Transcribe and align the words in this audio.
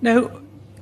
Nou 0.00 0.30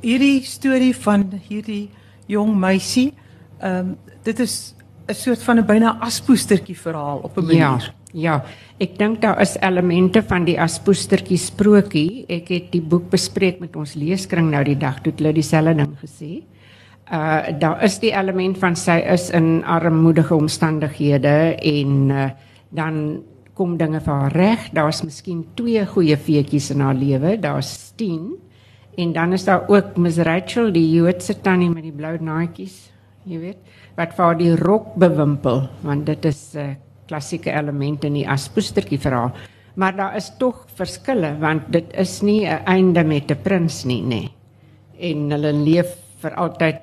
hierdie 0.01 0.43
storie 0.47 0.95
van 0.97 1.27
hierdie 1.49 1.89
jong 2.31 2.55
meisie, 2.57 3.13
ehm 3.59 3.95
um, 3.95 3.97
dit 4.23 4.41
is 4.41 4.75
'n 5.09 5.15
soort 5.15 5.43
van 5.43 5.59
'n 5.59 5.67
byna 5.67 5.99
aspoestertjie 6.01 6.77
verhaal 6.77 7.19
op 7.23 7.39
'n 7.39 7.45
manier. 7.45 7.59
Ja. 7.59 7.99
Ja, 8.13 8.45
ek 8.81 8.97
dink 8.99 9.21
daar 9.21 9.41
is 9.41 9.57
elemente 9.61 10.23
van 10.23 10.45
die 10.45 10.57
aspoestertjie 10.61 11.37
sprokie. 11.37 12.25
Ek 12.29 12.49
het 12.49 12.71
die 12.73 12.81
boek 12.81 13.11
bespreek 13.11 13.61
met 13.61 13.77
ons 13.77 13.95
leeskring 13.95 14.51
nou 14.51 14.63
die 14.65 14.79
dag 14.81 15.03
toe 15.05 15.13
hulle 15.17 15.33
dieselfde 15.37 15.75
ding 15.75 15.97
gesê. 16.01 16.43
Uh 17.13 17.59
daar 17.59 17.85
is 17.85 17.99
die 17.99 18.13
element 18.13 18.59
van 18.59 18.77
sy 18.77 19.01
is 19.13 19.31
in 19.31 19.65
armoedige 19.65 20.35
omstandighede 20.35 21.57
en 21.61 22.11
uh, 22.11 22.31
dan 22.71 23.23
kom 23.55 23.77
dinge 23.77 24.01
vir 24.01 24.15
haar 24.15 24.33
reg. 24.33 24.71
Daar's 24.73 25.03
miskien 25.03 25.45
twee 25.55 25.87
goeie 25.87 26.17
feetjies 26.17 26.71
in 26.71 26.81
haar 26.81 26.95
lewe. 26.95 27.37
Daar's 27.41 27.93
10 27.97 28.37
en 28.99 29.13
dan 29.15 29.33
is 29.33 29.45
daar 29.47 29.69
ook 29.71 29.97
Miss 29.97 30.19
Rachel, 30.27 30.73
die 30.75 30.87
Joodse 30.91 31.37
tannie 31.41 31.71
met 31.71 31.87
die 31.87 31.95
blou 31.95 32.17
naadjies, 32.19 32.89
jy 33.29 33.39
weet, 33.39 33.61
wat 33.99 34.17
vir 34.17 34.25
haar 34.25 34.39
die 34.39 34.55
rok 34.59 34.95
bewimpel 34.99 35.69
want 35.87 36.07
dit 36.07 36.25
is 36.25 36.55
'n 36.55 36.59
uh, 36.59 36.75
klassieke 37.09 37.51
elemente 37.51 38.07
in 38.07 38.19
die 38.19 38.29
aspoestertjie 38.29 38.99
verhaal. 39.01 39.33
Maar 39.79 39.97
daar 39.97 40.17
is 40.17 40.33
tog 40.39 40.67
verskille 40.77 41.37
want 41.41 41.73
dit 41.73 41.87
is 41.95 42.23
nie 42.23 42.45
'n 42.47 42.65
einde 42.67 43.05
met 43.05 43.31
'n 43.31 43.43
prins 43.43 43.85
nie, 43.85 44.03
nê. 44.03 44.09
Nee. 44.09 44.31
En 44.99 45.31
hulle 45.31 45.53
leef 45.53 45.97
vir 46.21 46.35
altyd 46.35 46.77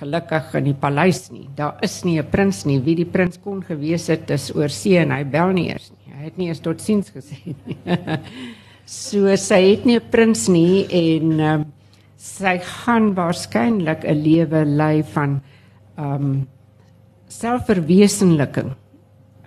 gelukkig 0.00 0.54
in 0.54 0.64
die 0.64 0.74
paleis 0.74 1.30
nie. 1.30 1.48
Daar 1.56 1.76
is 1.82 2.04
nie 2.04 2.18
'n 2.18 2.30
prins 2.30 2.64
nie. 2.64 2.80
Wie 2.80 2.94
die 2.94 3.10
prins 3.10 3.38
kon 3.38 3.62
gewees 3.62 4.06
het 4.06 4.30
is 4.30 4.54
oor 4.54 4.68
see 4.68 4.98
en 4.98 5.10
hy 5.10 5.24
bel 5.24 5.52
nie 5.52 5.68
eers 5.68 5.90
nie. 5.90 6.14
Hy 6.14 6.24
het 6.24 6.36
nie 6.36 6.48
eens 6.48 6.60
tot 6.60 6.80
siens 6.80 7.10
gesê 7.10 7.36
nie. 7.44 7.76
so 8.90 9.30
sy 9.38 9.60
het 9.70 9.84
nie 9.86 9.96
'n 9.96 10.10
prins 10.10 10.48
nie 10.48 10.86
en 10.90 11.40
um, 11.40 11.64
sy 12.16 12.58
gaan 12.58 13.14
waarskynlik 13.14 14.04
'n 14.04 14.22
lewe 14.22 14.64
lei 14.64 15.02
van 15.02 15.40
ehm 15.96 16.14
um, 16.14 16.48
selfverwesenliking 17.28 18.74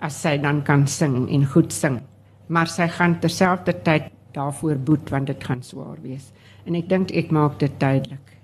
as 0.00 0.22
sy 0.22 0.38
dan 0.38 0.62
kan 0.62 0.86
sing 0.86 1.28
en 1.28 1.44
goed 1.46 1.72
sing. 1.72 2.00
Maar 2.48 2.66
sy 2.66 2.88
gaan 2.88 3.20
terselfdertyd 3.20 4.02
daarvoor 4.32 4.76
boet 4.76 5.10
want 5.10 5.26
dit 5.26 5.44
gaan 5.44 5.62
swaar 5.62 6.00
wees. 6.02 6.32
En 6.66 6.74
ek 6.74 6.88
dink 6.88 7.10
ek 7.10 7.30
maak 7.30 7.58
dit 7.58 7.80
duidelik. 7.80 8.38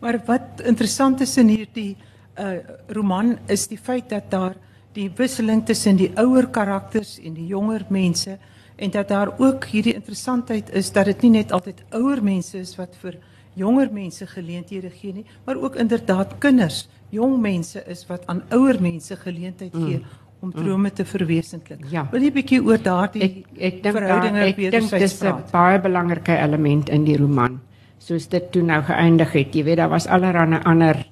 Maar 0.00 0.18
wat 0.26 0.62
interessant 0.64 1.20
is 1.20 1.36
in 1.36 1.48
hierdie 1.48 1.96
uh 2.38 2.58
roman 2.88 3.38
is 3.46 3.68
die 3.68 3.78
feit 3.78 4.08
dat 4.08 4.30
daar 4.30 4.56
die 4.94 5.10
wisseling 5.16 5.64
tussen 5.66 5.96
die 5.96 6.10
ouer 6.16 6.46
karakters 6.50 7.18
en 7.18 7.34
die 7.34 7.46
jonger 7.46 7.84
mense 7.88 8.38
en 8.76 8.90
dat 8.90 9.08
daar 9.08 9.38
ook 9.38 9.64
hierdie 9.64 9.94
interessantheid 9.94 10.70
is 10.70 10.92
dat 10.92 11.04
dit 11.04 11.22
nie 11.22 11.30
net 11.30 11.52
altyd 11.52 11.82
ouer 11.90 12.22
mense 12.22 12.58
is 12.58 12.76
wat 12.76 12.96
vir 12.96 13.18
jonger 13.54 13.92
mense 13.92 14.26
geleenthede 14.26 14.90
gee 14.90 15.12
nie, 15.12 15.26
maar 15.44 15.56
ook 15.56 15.76
inderdaad 15.76 16.38
kinders, 16.38 16.88
jong 17.10 17.40
mense 17.40 17.84
is 17.86 18.06
wat 18.06 18.26
aan 18.26 18.42
ouer 18.50 18.80
mense 18.80 19.16
geleentheid 19.16 19.72
gee 19.72 19.98
mm 19.98 20.20
om 20.42 20.50
drome 20.50 20.90
te 20.90 21.04
verwesenlik. 21.06 21.84
Ja. 21.90 22.08
Wil 22.10 22.24
jy 22.26 22.30
'n 22.30 22.34
bietjie 22.34 22.60
oor 22.66 22.78
daardie 22.82 23.22
ek 23.22 23.34
ek 23.58 23.82
dink 23.82 23.96
ek 23.96 24.56
dink 24.56 24.90
dis 24.90 25.22
'n 25.22 25.44
baie 25.52 25.78
belangrike 25.78 26.34
element 26.34 26.88
in 26.88 27.04
die 27.04 27.16
roman. 27.16 27.60
Soos 27.98 28.26
dit 28.28 28.50
toe 28.52 28.62
nou 28.62 28.82
geëindig 28.82 29.32
het. 29.32 29.54
Jy 29.54 29.64
weet 29.64 29.76
daar 29.76 29.88
was 29.88 30.06
allerlei 30.06 30.60
ander 30.64 31.06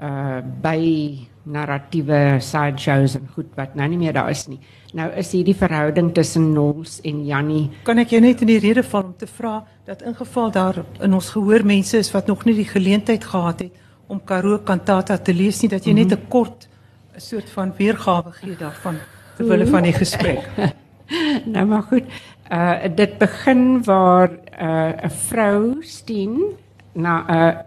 uh 0.00 0.40
by 0.62 1.18
narratiewe 1.44 2.40
sideshows 2.40 3.14
en 3.14 3.28
goed 3.34 3.54
wat 3.56 3.74
nou 3.74 3.88
nie 3.88 3.98
meer 3.98 4.12
daar 4.12 4.30
is 4.30 4.48
nie. 4.48 4.58
Nou 4.96 5.06
is 5.14 5.28
hierdie 5.30 5.54
verhouding 5.54 6.08
tussen 6.14 6.48
Nols 6.50 6.96
en 7.06 7.20
Jannie. 7.26 7.68
Kan 7.86 8.00
ek 8.02 8.10
jou 8.10 8.20
net 8.24 8.40
in 8.42 8.48
die 8.50 8.58
rede 8.62 8.82
val 8.82 9.04
om 9.04 9.14
te 9.18 9.28
vra 9.30 9.60
dat 9.86 10.02
in 10.02 10.16
geval 10.18 10.50
daar 10.50 10.80
in 10.98 11.14
ons 11.14 11.30
gehoor 11.30 11.62
mense 11.66 12.00
is 12.00 12.10
wat 12.10 12.26
nog 12.26 12.42
nie 12.48 12.56
die 12.58 12.66
geleentheid 12.66 13.24
gehad 13.24 13.62
het 13.62 13.78
om 14.10 14.18
Karoo 14.26 14.58
kantata 14.66 15.18
te 15.22 15.34
lees 15.34 15.60
nie 15.62 15.70
dat 15.70 15.86
jy 15.86 15.92
mm 15.92 15.98
-hmm. 15.98 16.08
net 16.08 16.18
'n 16.18 16.28
kort 16.28 16.68
'n 17.14 17.20
soort 17.20 17.50
van 17.50 17.72
weergawe 17.76 18.32
gee 18.32 18.56
daarvan 18.56 18.98
terwyl 19.36 19.66
van 19.66 19.82
die 19.82 19.92
gesprek. 19.92 20.50
nou 21.54 21.66
maar 21.66 21.82
goed. 21.82 22.04
Uh 22.50 22.88
dit 22.94 23.18
begin 23.18 23.84
waar 23.84 24.30
uh 24.60 25.04
'n 25.06 25.10
vrou 25.10 25.82
Steen 25.82 26.56
na 26.92 27.24
'n 27.28 27.34
uh, 27.34 27.60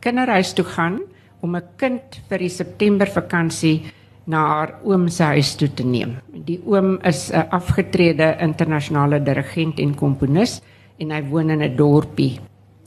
kinderhuis 0.00 0.52
toe 0.52 0.64
gaan 0.64 1.00
om 1.40 1.56
'n 1.56 1.64
kind 1.76 2.20
vir 2.28 2.38
die 2.38 2.48
September 2.48 3.06
vakansie 3.06 3.92
na 4.24 4.46
haar 4.46 4.74
oom 4.84 5.08
se 5.08 5.22
huis 5.22 5.54
toe 5.56 5.68
te 5.74 5.84
neem. 5.84 6.16
Die 6.32 6.60
oom 6.66 6.98
is 7.04 7.30
'n 7.32 7.48
afgetrede 7.50 8.36
internasionale 8.40 9.22
dirigent 9.22 9.78
en 9.78 9.94
komponis 9.94 10.60
en 10.98 11.10
hy 11.10 11.22
woon 11.22 11.50
in 11.50 11.62
'n 11.62 11.76
dorpie. 11.76 12.40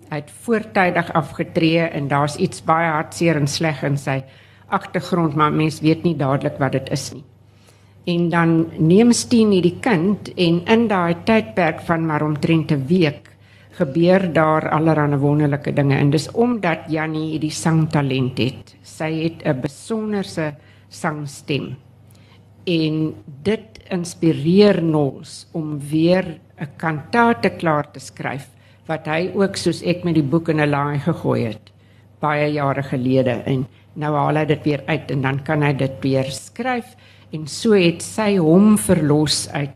Hy 0.09 0.15
het 0.15 0.31
voortydig 0.45 1.13
afgetree 1.13 1.89
en 1.89 2.07
daar's 2.07 2.35
iets 2.35 2.63
baie 2.63 2.91
hartseer 2.91 3.35
en 3.35 3.47
sleg 3.47 3.83
in 3.83 3.97
sy 3.97 4.23
agtergrond, 4.67 5.35
maar 5.35 5.51
mens 5.51 5.81
weet 5.81 6.03
nie 6.03 6.15
dadelik 6.15 6.57
wat 6.57 6.71
dit 6.71 6.89
is 6.91 7.13
nie. 7.13 7.23
En 8.05 8.29
dan 8.29 8.67
neem 8.77 9.11
Steen 9.11 9.51
hierdie 9.51 9.79
kind 9.79 10.33
en 10.35 10.65
in 10.65 10.87
daai 10.87 11.15
tydperk 11.23 11.79
van 11.81 12.05
maar 12.05 12.23
omtrent 12.23 12.71
'n 12.71 12.85
week 12.87 13.33
gebeur 13.73 14.33
daar 14.33 14.69
allerlei 14.69 15.17
wonderlike 15.17 15.73
dinge 15.73 15.97
en 15.97 16.09
dis 16.09 16.31
omdat 16.31 16.79
Jannie 16.87 17.31
hierdie 17.31 17.51
sangtalent 17.51 18.37
het. 18.37 18.75
Sy 18.81 19.11
het 19.23 19.45
'n 19.45 19.61
besonderse 19.61 20.53
sangstem. 20.93 21.73
En 22.69 23.13
dit 23.43 23.79
inspireer 23.91 24.79
Nols 24.83 25.47
om 25.51 25.79
weer 25.79 26.39
'n 26.61 26.69
kantate 26.77 27.49
klaar 27.49 27.91
te 27.91 27.99
skryf 27.99 28.47
wat 28.87 29.05
hy 29.07 29.31
ook 29.33 29.55
soos 29.55 29.81
ek 29.83 30.03
met 30.03 30.15
die 30.15 30.23
boek 30.23 30.49
in 30.49 30.61
'n 30.61 30.69
laai 30.69 30.99
gegooi 30.99 31.43
het 31.43 31.73
baie 32.23 32.47
jare 32.55 32.83
gelede 32.87 33.41
en 33.49 33.65
nou 33.99 34.13
haal 34.15 34.39
hy 34.41 34.45
dit 34.53 34.67
weer 34.67 34.83
uit 34.87 35.11
en 35.11 35.25
dan 35.27 35.39
kan 35.47 35.63
hy 35.65 35.73
dit 35.77 35.95
weer 36.05 36.29
skryf 36.31 36.95
en 37.35 37.47
so 37.49 37.77
het 37.77 38.03
sy 38.05 38.35
hom 38.37 38.77
verlos 38.77 39.47
uit 39.51 39.75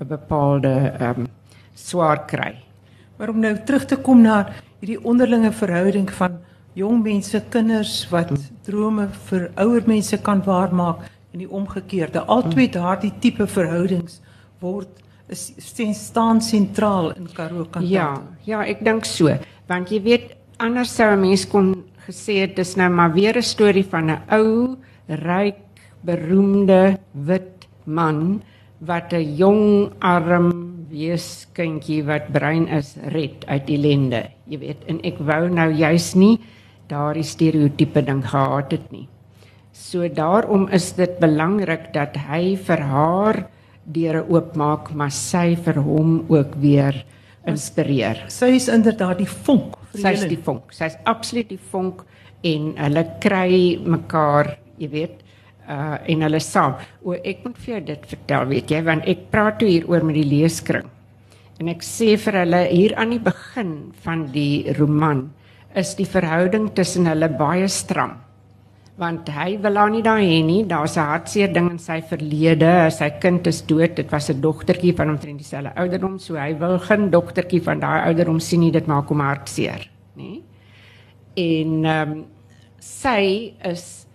'n 0.00 0.08
bepaalde 0.08 0.72
ehm 1.00 1.24
um, 1.24 1.28
swaar 1.74 2.26
kry. 2.26 2.54
Maar 3.16 3.28
om 3.30 3.40
nou 3.40 3.54
terug 3.66 3.84
te 3.86 3.96
kom 3.96 4.22
na 4.22 4.48
hierdie 4.80 5.04
onderlinge 5.04 5.52
verhouding 5.52 6.10
van 6.10 6.38
jong 6.78 7.02
mense, 7.02 7.40
kinders 7.50 8.06
wat 8.12 8.30
hmm. 8.32 8.46
drome 8.66 9.08
vir 9.28 9.48
ouer 9.58 9.84
mense 9.88 10.18
kan 10.22 10.42
waarmaak 10.46 11.04
en 11.32 11.42
die 11.42 11.50
omgekeerde. 11.50 12.24
Altwee 12.26 12.68
hmm. 12.68 12.76
daardie 12.78 13.12
tipe 13.22 13.46
verhoudings 13.50 14.20
word 14.62 14.88
is 15.28 15.52
staan 15.92 16.40
sentraal 16.40 17.12
in 17.18 17.28
Karoo 17.34 17.66
kantata. 17.68 17.92
Ja, 17.92 18.08
ja, 18.48 18.62
ek 18.64 18.80
dink 18.86 19.04
so, 19.04 19.34
want 19.68 19.92
jy 19.92 20.00
weet 20.06 20.32
anders 20.58 20.94
sou 20.96 21.10
'n 21.12 21.20
mens 21.20 21.44
kon 21.44 21.74
gesê 22.06 22.40
het 22.46 22.56
dis 22.56 22.76
nou 22.76 22.88
maar 22.88 23.12
weer 23.12 23.36
'n 23.36 23.42
storie 23.42 23.84
van 23.84 24.10
'n 24.10 24.22
ou, 24.32 24.78
ryk, 25.08 25.60
beroemde 26.02 26.98
wit 27.12 27.68
man 27.84 28.42
wat 28.80 29.12
'n 29.12 29.36
jong 29.36 29.92
arm 30.00 30.78
weeskindjie 30.90 32.02
wat 32.04 32.32
brein 32.32 32.66
is 32.68 32.96
red 33.12 33.44
uit 33.46 33.68
ellende. 33.68 34.30
Jy 34.48 34.58
weet, 34.58 34.84
en 34.88 35.00
ek 35.04 35.18
wou 35.18 35.48
nou 35.48 35.70
juis 35.72 36.14
nie 36.14 36.40
daardie 36.88 37.26
stereotipe 37.26 38.02
ding 38.04 38.22
gehad 38.26 38.72
het 38.72 38.90
nie. 38.92 39.06
So 39.72 40.08
daarom 40.08 40.68
is 40.74 40.92
dit 40.96 41.18
belangrik 41.20 41.92
dat 41.94 42.16
hy 42.28 42.56
vir 42.56 42.84
haar 42.90 43.42
deure 43.88 44.24
oopmaak, 44.28 44.92
maar 44.92 45.12
sy 45.14 45.54
vir 45.56 45.80
hom 45.80 46.24
ook 46.28 46.56
weer 46.60 47.04
inspireer. 47.48 48.26
Sy 48.28 48.52
is 48.58 48.68
inderdaad 48.72 49.22
die 49.22 49.30
vonk 49.30 49.78
sy's 49.96 50.26
die 50.28 50.40
vonk. 50.40 50.72
Sy's 50.74 50.96
absoluut 51.08 51.48
die 51.50 51.60
vonk 51.70 52.04
en 52.46 52.74
hulle 52.78 53.04
kry 53.22 53.78
mekaar, 53.82 54.54
jy 54.80 54.90
weet, 54.92 55.24
uh 55.68 55.96
en 56.08 56.24
hulle 56.24 56.40
saam. 56.42 56.78
O, 57.02 57.16
ek 57.16 57.42
moet 57.44 57.58
vir 57.64 57.74
jou 57.74 57.80
dit 57.90 58.06
vertel, 58.12 58.46
weet 58.52 58.72
jy, 58.72 58.82
want 58.86 59.08
ek 59.08 59.28
praat 59.32 59.58
toe 59.60 59.68
hier 59.68 59.88
oor 59.90 60.06
met 60.06 60.16
die 60.20 60.28
leeskring. 60.28 60.86
En 61.58 61.70
ek 61.72 61.82
sê 61.82 62.14
vir 62.20 62.42
hulle 62.44 62.62
hier 62.70 62.94
aan 63.00 63.16
die 63.16 63.22
begin 63.22 63.72
van 64.04 64.28
die 64.34 64.74
roman 64.78 65.26
is 65.74 65.94
die 65.98 66.06
verhouding 66.06 66.70
tussen 66.74 67.06
hulle 67.06 67.28
baie 67.28 67.68
stram. 67.68 68.16
Want 68.98 69.28
hy 69.30 69.58
wil 69.62 69.76
haar 69.78 69.92
nie 69.94 70.02
daar 70.02 70.18
hê 70.18 70.40
nie. 70.42 70.64
Daar's 70.64 70.96
'n 70.96 71.06
hartseer 71.06 71.52
ding 71.52 71.70
in 71.70 71.78
sy 71.78 72.00
verlede. 72.02 72.90
Sy 72.90 73.10
kind 73.20 73.46
is 73.46 73.62
dood. 73.62 73.94
Dit 73.94 74.10
was 74.10 74.30
'n 74.30 74.40
dogtertjie 74.40 74.96
van 74.96 75.10
omtrent 75.10 75.38
dieselfde 75.38 75.76
ouderdom, 75.76 76.18
so 76.18 76.34
hy 76.34 76.58
wil 76.58 76.78
geen 76.78 77.10
dogtertjie 77.10 77.62
van 77.62 77.80
daai 77.80 78.06
ouderdom 78.06 78.40
sien 78.40 78.60
nie. 78.60 78.72
Dit 78.72 78.86
maak 78.86 79.08
hom 79.08 79.20
hartseer, 79.20 79.88
nê? 80.16 80.42
En 81.36 81.84
ehm 81.84 82.10
um, 82.10 82.24
sy 82.80 83.54
is 83.64 84.06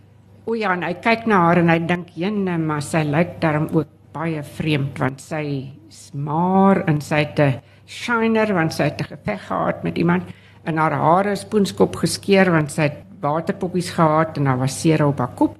o 0.46 0.54
ja, 0.54 0.76
hy 0.76 0.94
kyk 0.94 1.26
na 1.26 1.36
haar 1.36 1.58
en 1.58 1.70
hy 1.70 1.80
dink, 1.80 2.10
"Jene, 2.16 2.58
maar 2.58 2.82
sy 2.82 3.04
lyk 3.04 3.40
darm 3.40 3.70
ook 3.72 3.88
baie 4.14 4.44
vreemd 4.44 5.00
want 5.02 5.22
sy 5.22 5.74
is 5.90 6.12
maar 6.14 6.84
en 6.90 7.02
sy 7.02 7.24
het 7.26 7.40
'n 7.40 7.62
shiner 7.88 8.54
want 8.54 8.74
sy 8.74 8.84
het 8.84 9.02
'n 9.02 9.12
geveg 9.16 9.48
gehad 9.48 9.84
met 9.84 9.98
iemand 9.98 10.24
en 10.64 10.78
haar 10.78 10.96
hare 10.98 11.32
is 11.32 11.46
poenskop 11.46 11.96
geskeer 11.96 12.52
want 12.52 12.72
sy 12.72 12.88
het 12.90 13.04
waterpoppies 13.24 13.94
gehad 13.96 14.38
en 14.38 14.50
daar 14.50 14.60
was 14.64 14.80
seer 14.82 15.06
op 15.06 15.20
haar 15.20 15.36
kop. 15.36 15.58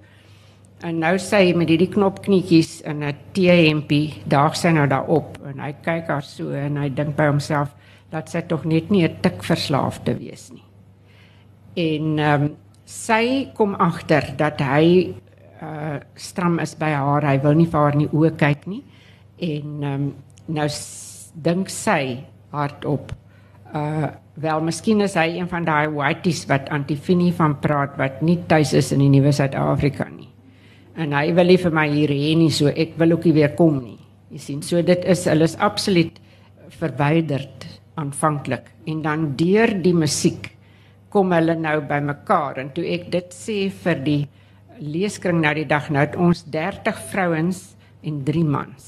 En 0.84 0.98
nou 1.00 1.14
sê 1.22 1.46
hy 1.46 1.54
met 1.56 1.70
hierdie 1.72 1.92
knopknietjies 1.92 2.82
in 2.82 3.04
'n 3.04 3.16
T-hempie, 3.32 4.24
daag 4.28 4.56
sy 4.56 4.74
nou 4.76 4.88
daarop 4.88 5.38
en 5.48 5.60
hy 5.60 5.72
kyk 5.82 6.08
haar 6.08 6.24
so 6.28 6.52
en 6.52 6.78
hy 6.78 6.90
dink 6.90 7.16
by 7.16 7.28
homself, 7.28 7.70
dat 8.12 8.30
sy 8.30 8.42
tog 8.42 8.66
net 8.66 8.90
nie 8.90 9.08
'n 9.08 9.22
tik 9.22 9.44
verslaafde 9.44 10.18
wees 10.20 10.52
nie. 10.52 10.64
En 11.76 12.20
ehm 12.20 12.44
um, 12.44 12.56
sy 12.86 13.50
kom 13.56 13.76
agter 13.76 14.34
dat 14.38 14.60
hy 14.60 15.16
uh 15.62 16.00
stram 16.16 16.60
is 16.60 16.76
by 16.76 16.92
haar. 16.92 17.24
Hy 17.24 17.40
wil 17.42 17.54
nie 17.54 17.66
vir 17.66 17.80
haar 17.80 17.94
in 17.94 18.00
die 18.00 18.14
oë 18.14 18.36
kyk 18.36 18.68
nie. 18.68 18.84
En 19.40 19.84
ehm 19.84 19.94
um, 19.94 20.14
nou 20.48 20.68
dink 21.34 21.70
sy 21.70 22.26
hardop 22.52 23.14
uh 23.74 24.08
wel 24.42 24.64
miskien 24.66 25.04
is 25.06 25.16
hy 25.20 25.28
een 25.38 25.50
van 25.50 25.66
daai 25.68 25.92
whiteys 25.94 26.44
wat 26.50 26.70
Antifini 26.74 27.32
van 27.36 27.60
praat 27.62 27.98
wat 28.00 28.22
nie 28.26 28.40
tuis 28.50 28.74
is 28.74 28.92
in 28.96 29.04
die 29.06 29.12
nuwe 29.14 29.34
Suid-Afrika 29.36 30.08
nie. 30.10 30.30
En 30.98 31.14
hy 31.14 31.28
wil 31.34 31.50
nie 31.50 31.60
vir 31.62 31.74
my 31.74 31.86
hier 31.90 32.14
hê 32.14 32.34
nie, 32.38 32.50
so 32.54 32.70
ek 32.70 32.98
wil 33.02 33.16
ook 33.16 33.28
nie 33.30 33.36
weer 33.38 33.54
kom 33.58 33.80
nie. 33.82 34.00
Jy 34.34 34.42
sien, 34.42 34.62
so 34.66 34.82
dit 34.82 35.06
is 35.10 35.26
hulle 35.30 35.46
is 35.46 35.58
absoluut 35.62 36.18
verwyderd 36.74 37.68
aanvanklik 38.02 38.72
en 38.90 39.04
dan 39.06 39.28
deur 39.38 39.76
die 39.84 39.94
musiek 39.94 40.50
kom 41.14 41.34
hulle 41.36 41.54
nou 41.60 41.76
bymekaar 41.86 42.58
en 42.64 42.72
toe 42.74 42.86
ek 42.96 43.12
dit 43.14 43.36
sê 43.38 43.58
vir 43.84 44.02
die 44.02 44.22
leeskring 44.82 45.44
nou 45.44 45.54
die 45.54 45.68
dag 45.70 45.92
nou 45.94 46.02
het 46.02 46.18
ons 46.18 46.42
30 46.50 47.02
vrouens 47.12 47.60
en 48.04 48.20
3 48.26 48.44
mans. 48.50 48.88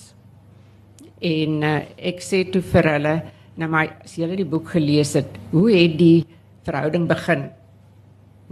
En 1.21 1.61
uh, 1.63 1.75
ek 1.95 2.23
sê 2.25 2.41
toe 2.49 2.63
vir 2.65 2.89
hulle 2.95 3.15
nou 3.55 3.69
maar 3.71 3.95
as 4.03 4.15
julle 4.19 4.35
die 4.39 4.47
boek 4.47 4.73
gelees 4.75 5.13
het, 5.17 5.37
hoe 5.51 5.69
het 5.71 5.97
die 5.99 6.25
verhouding 6.67 7.07
begin? 7.07 7.47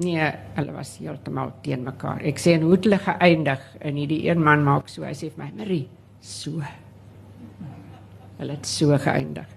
Nee, 0.01 0.29
hulle 0.55 0.73
was 0.73 0.95
heeltemal 0.97 1.51
teen 1.65 1.83
mekaar. 1.85 2.21
Ek 2.25 2.39
sê 2.41 2.55
en 2.57 2.63
hoe 2.65 2.73
het 2.73 2.87
hulle 2.87 3.01
geëindig? 3.03 3.65
En 3.85 3.99
hierdie 3.99 4.23
een 4.25 4.41
man 4.41 4.63
maak 4.65 4.89
so, 4.89 5.05
hy 5.05 5.13
sê 5.13 5.29
vir 5.29 5.43
my, 5.43 5.51
"Marie, 5.57 5.87
so." 6.19 6.61
Hulle 8.39 8.51
het 8.51 8.65
so 8.65 8.97
geëindig. 8.97 9.47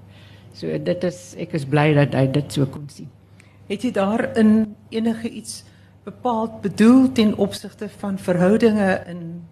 So 0.52 0.78
dit 0.78 1.04
is 1.04 1.34
ek 1.38 1.54
is 1.54 1.64
bly 1.64 1.94
dat 1.94 2.14
hy 2.14 2.26
dit 2.26 2.52
so 2.52 2.66
kon 2.66 2.88
sien. 2.88 3.08
Het 3.68 3.82
jy 3.82 3.90
daarin 3.92 4.76
enige 4.90 5.28
iets 5.28 5.64
bepaald 6.04 6.60
bedoel 6.62 7.12
ten 7.12 7.36
opsigte 7.36 7.88
van 7.88 8.18
verhoudinge 8.18 9.02
in 9.06 9.42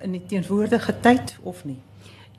in 0.00 0.12
die 0.12 0.26
teenwoordige 0.26 0.94
tyd 1.00 1.38
of 1.42 1.64
nie? 1.64 1.78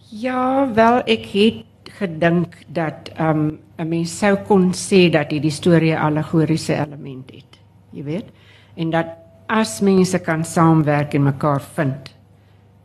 Ja, 0.10 0.74
wel 0.74 1.04
ek 1.06 1.26
het 1.26 1.66
gedink 2.02 2.56
dat 2.74 3.12
um 3.20 3.60
'n 3.78 3.88
mens 3.88 4.18
sou 4.18 4.36
kon 4.48 4.72
sê 4.74 5.10
dat 5.10 5.32
hierdie 5.32 5.54
storie 5.54 5.94
'n 5.94 6.02
allegoriese 6.08 6.74
element 6.74 7.32
het. 7.32 7.60
Jy 7.92 8.04
weet? 8.04 8.28
En 8.76 8.90
dat 8.90 9.08
as 9.48 9.82
mense 9.82 10.20
kan 10.20 10.44
saamwerk 10.46 11.14
en 11.14 11.24
mekaar 11.24 11.62
vind 11.62 12.16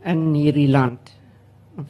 in 0.04 0.34
hierdie 0.34 0.68
land 0.68 1.00
of 1.78 1.86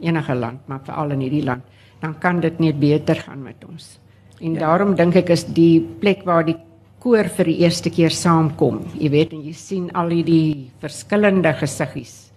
enige 0.00 0.34
land, 0.34 0.68
maar 0.68 0.80
veral 0.84 1.10
in 1.10 1.20
hierdie 1.20 1.44
land, 1.44 1.62
dan 2.00 2.18
kan 2.18 2.40
dit 2.40 2.58
net 2.58 2.78
beter 2.80 3.16
gaan 3.16 3.42
met 3.42 3.64
ons. 3.68 3.98
En 4.40 4.52
ja. 4.52 4.58
daarom 4.58 4.94
dink 4.94 5.14
ek 5.14 5.30
is 5.30 5.44
die 5.44 5.80
plek 5.80 6.24
waar 6.24 6.44
die 6.44 6.56
koor 6.98 7.24
vir 7.24 7.44
die 7.44 7.58
eerste 7.58 7.90
keer 7.90 8.10
saamkom. 8.10 8.80
Jy 8.98 9.10
weet 9.10 9.32
en 9.32 9.42
jy 9.42 9.52
sien 9.52 9.90
al 9.94 10.08
hierdie 10.08 10.70
verskillende 10.80 11.52
gesiggies. 11.52 12.32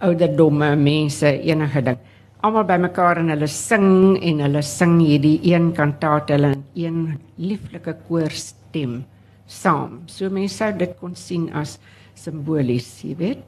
Ouderdomme, 0.00 0.76
mense, 0.76 1.26
enige 1.26 1.82
ding 1.82 1.98
almal 2.42 2.64
bymekaar 2.64 3.20
en 3.20 3.32
hulle 3.34 3.48
sing 3.52 4.16
en 4.16 4.42
hulle 4.44 4.62
sing 4.64 4.98
hierdie 5.02 5.38
een 5.52 5.72
kantaat 5.76 6.30
hulle 6.32 6.54
in 6.54 6.62
een 6.74 7.00
lieflike 7.36 7.96
koorstem 8.08 9.00
saam. 9.46 10.00
So 10.06 10.30
mense 10.30 10.56
sou 10.56 10.70
dit 10.78 10.94
kon 11.00 11.16
sien 11.16 11.50
as 11.52 11.78
simbolies, 12.14 12.88
jy 13.04 13.16
weet. 13.18 13.42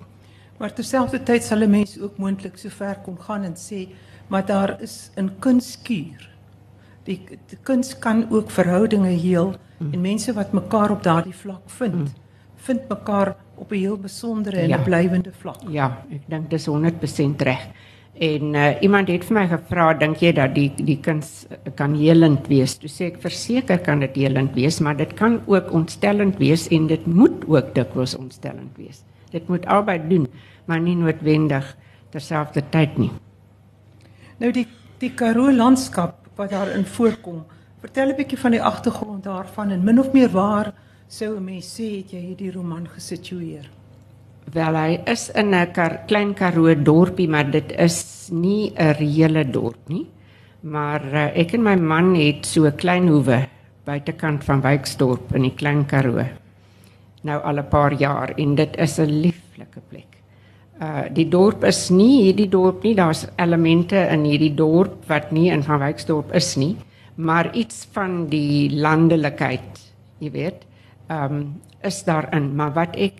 Maar 0.58 0.74
terselfdertyd 0.76 1.44
sal 1.44 1.64
'n 1.64 1.70
mens 1.70 1.98
ook 2.00 2.18
moontlik 2.18 2.58
so 2.58 2.68
ver 2.68 2.96
kon 3.04 3.16
gaan 3.18 3.44
en 3.44 3.54
sê, 3.54 3.88
maar 4.28 4.46
daar 4.46 4.80
is 4.80 5.10
'n 5.16 5.30
kunskuur. 5.38 6.30
Die, 7.04 7.20
die 7.48 7.58
kuns 7.62 7.98
kan 7.98 8.30
ook 8.30 8.50
verhoudinge 8.50 9.08
heel 9.08 9.54
mm. 9.78 9.92
en 9.92 10.00
mense 10.00 10.32
wat 10.32 10.52
mekaar 10.52 10.90
op 10.90 11.02
daardie 11.02 11.34
vlak 11.34 11.62
vind, 11.66 11.94
mm. 11.94 12.06
vind 12.56 12.88
mekaar 12.88 13.36
op 13.56 13.72
'n 13.72 13.74
heel 13.74 13.96
besondere 13.96 14.56
en 14.56 14.68
ja. 14.68 14.78
'n 14.78 14.84
blywende 14.84 15.32
vlak. 15.32 15.62
Ja, 15.68 16.04
ek 16.10 16.22
dink 16.26 16.50
dis 16.50 16.66
100% 16.66 17.42
reg. 17.42 17.68
En 18.12 18.54
uh, 18.54 18.82
iemand 18.84 19.08
het 19.08 19.24
vir 19.24 19.36
my 19.38 19.46
gevra, 19.48 19.86
dink 19.96 20.20
jy 20.20 20.34
dat 20.36 20.52
die 20.52 20.68
die 20.76 20.98
kuns 21.00 21.46
kan 21.78 21.94
helend 21.96 22.44
wees? 22.50 22.74
Toe 22.76 22.90
sê 22.92 23.08
ek 23.08 23.22
verseker 23.22 23.80
kan 23.80 24.04
dit 24.04 24.18
helend 24.20 24.52
wees, 24.52 24.80
maar 24.84 24.98
dit 24.98 25.14
kan 25.16 25.40
ook 25.48 25.72
ontstellend 25.72 26.36
wees 26.36 26.66
en 26.68 26.90
dit 26.90 27.06
moet 27.08 27.46
ook 27.48 27.72
dikwels 27.74 28.14
ontstellend 28.18 28.76
wees. 28.76 29.00
Dit 29.32 29.48
moet 29.48 29.64
albei 29.64 29.96
doen, 30.10 30.28
maar 30.68 30.80
nie 30.80 30.96
noodwendig 30.96 31.64
terselfdertyd 32.12 32.98
nie. 33.00 33.10
Nou 34.38 34.52
die 34.52 34.68
die 35.00 35.14
Karoo 35.18 35.50
landskap 35.50 36.28
wat 36.36 36.52
daarin 36.52 36.84
voorkom, 36.84 37.42
vertel 37.80 38.12
'n 38.12 38.16
bietjie 38.16 38.38
van 38.38 38.50
die 38.50 38.62
agtergrond 38.62 39.24
daarvan 39.24 39.70
en 39.70 39.84
min 39.84 39.98
of 39.98 40.12
meer 40.12 40.28
waar 40.28 40.74
sou 41.08 41.36
'n 41.36 41.44
mens 41.44 41.80
sê 41.80 41.96
het 41.96 42.12
jy 42.12 42.20
hierdie 42.20 42.52
roman 42.52 42.86
gesitueer? 42.88 43.70
Wel 44.50 44.74
hy 44.74 45.00
is 45.06 45.30
in 45.30 45.54
'n 45.54 45.72
klein 46.06 46.34
Karoo 46.34 46.74
dorpie, 46.74 47.28
maar 47.28 47.50
dit 47.50 47.72
is 47.78 48.28
nie 48.32 48.72
'n 48.74 48.94
reële 48.98 49.50
dorp 49.50 49.88
nie. 49.88 50.06
Maar 50.60 51.02
uh, 51.04 51.36
ek 51.36 51.54
en 51.54 51.62
my 51.62 51.76
man 51.76 52.14
het 52.14 52.46
so 52.46 52.66
'n 52.66 52.76
klein 52.76 53.08
hoewe 53.08 53.48
buitekant 53.84 54.44
van 54.44 54.60
Wyksdorp 54.60 55.34
in 55.34 55.42
die 55.42 55.54
klein 55.54 55.86
Karoo. 55.86 56.24
Nou 57.22 57.42
al 57.42 57.58
'n 57.58 57.68
paar 57.68 57.92
jaar 57.92 58.32
en 58.36 58.54
dit 58.54 58.76
is 58.76 58.98
'n 58.98 59.10
lieflike 59.10 59.80
plek. 59.88 60.10
Uh 60.80 61.04
die 61.12 61.28
dorp 61.28 61.64
is 61.64 61.90
nie 61.90 62.22
hierdie 62.22 62.48
dorp 62.48 62.82
nie, 62.82 62.94
daar's 62.94 63.26
elemente 63.36 63.96
in 63.96 64.24
hierdie 64.24 64.54
dorp 64.54 65.04
wat 65.08 65.30
nie 65.30 65.50
in 65.50 65.62
van 65.62 65.78
Wyksdorp 65.78 66.34
is 66.34 66.56
nie, 66.56 66.76
maar 67.14 67.54
iets 67.54 67.88
van 67.92 68.26
die 68.28 68.70
landelikheid, 68.70 69.80
jy 70.18 70.30
weet, 70.30 70.66
ehm 71.08 71.34
um, 71.34 71.60
is 71.82 72.04
daarin, 72.04 72.54
maar 72.56 72.72
wat 72.72 72.96
ek 72.96 73.12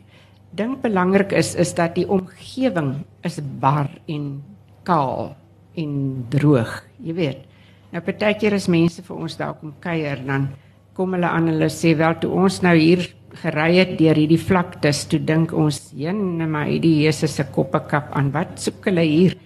dink 0.52 0.82
belangrik 0.82 1.32
is 1.32 1.54
is 1.54 1.72
dat 1.75 1.94
die 1.96 2.08
omgewing 2.08 3.04
is 3.25 3.40
bar 3.60 3.88
en 4.06 4.43
kaal 4.84 5.32
en 5.78 6.26
droog, 6.28 6.82
jy 7.00 7.14
weet. 7.16 7.49
Nou 7.93 8.02
partykeer 8.04 8.56
as 8.56 8.69
mense 8.72 9.02
vir 9.04 9.16
ons 9.16 9.37
daar 9.37 9.54
kom 9.60 9.75
kuier, 9.81 10.20
dan 10.26 10.50
kom 10.96 11.14
hulle 11.16 11.28
aan 11.28 11.49
hulle 11.49 11.69
sê 11.72 11.94
wel 11.96 12.19
toe 12.20 12.31
ons 12.44 12.60
nou 12.64 12.75
hier 12.76 13.06
gery 13.43 13.78
het 13.78 13.94
deur 13.96 14.19
hierdie 14.19 14.40
vlaktes, 14.40 15.06
toe 15.08 15.19
dink 15.19 15.52
ons, 15.52 15.93
"Jene, 15.96 16.46
maar 16.46 16.66
hierdie 16.66 17.04
Jesus 17.04 17.34
se 17.34 17.44
koppekap 17.44 18.12
aan, 18.12 18.31
wat 18.32 18.60
soek 18.60 18.84
hulle 18.84 19.00
hier?" 19.00 19.37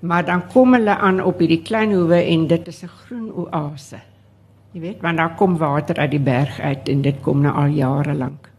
Maar 0.00 0.24
dan 0.24 0.46
kom 0.46 0.74
hulle 0.74 0.96
aan 0.96 1.20
op 1.20 1.38
hierdie 1.38 1.62
klein 1.62 1.92
hoewe 1.92 2.22
en 2.22 2.46
dit 2.46 2.68
is 2.68 2.82
'n 2.84 2.88
groen 2.88 3.32
oase. 3.32 3.98
Jy 4.72 4.80
weet, 4.80 5.00
want 5.00 5.16
daar 5.16 5.34
kom 5.34 5.56
water 5.56 5.96
uit 5.96 6.10
die 6.10 6.20
berg 6.20 6.60
uit 6.60 6.88
en 6.88 7.02
dit 7.02 7.20
kom 7.22 7.40
nou 7.40 7.54
al 7.54 7.66
jare 7.66 8.14
lank. 8.14 8.50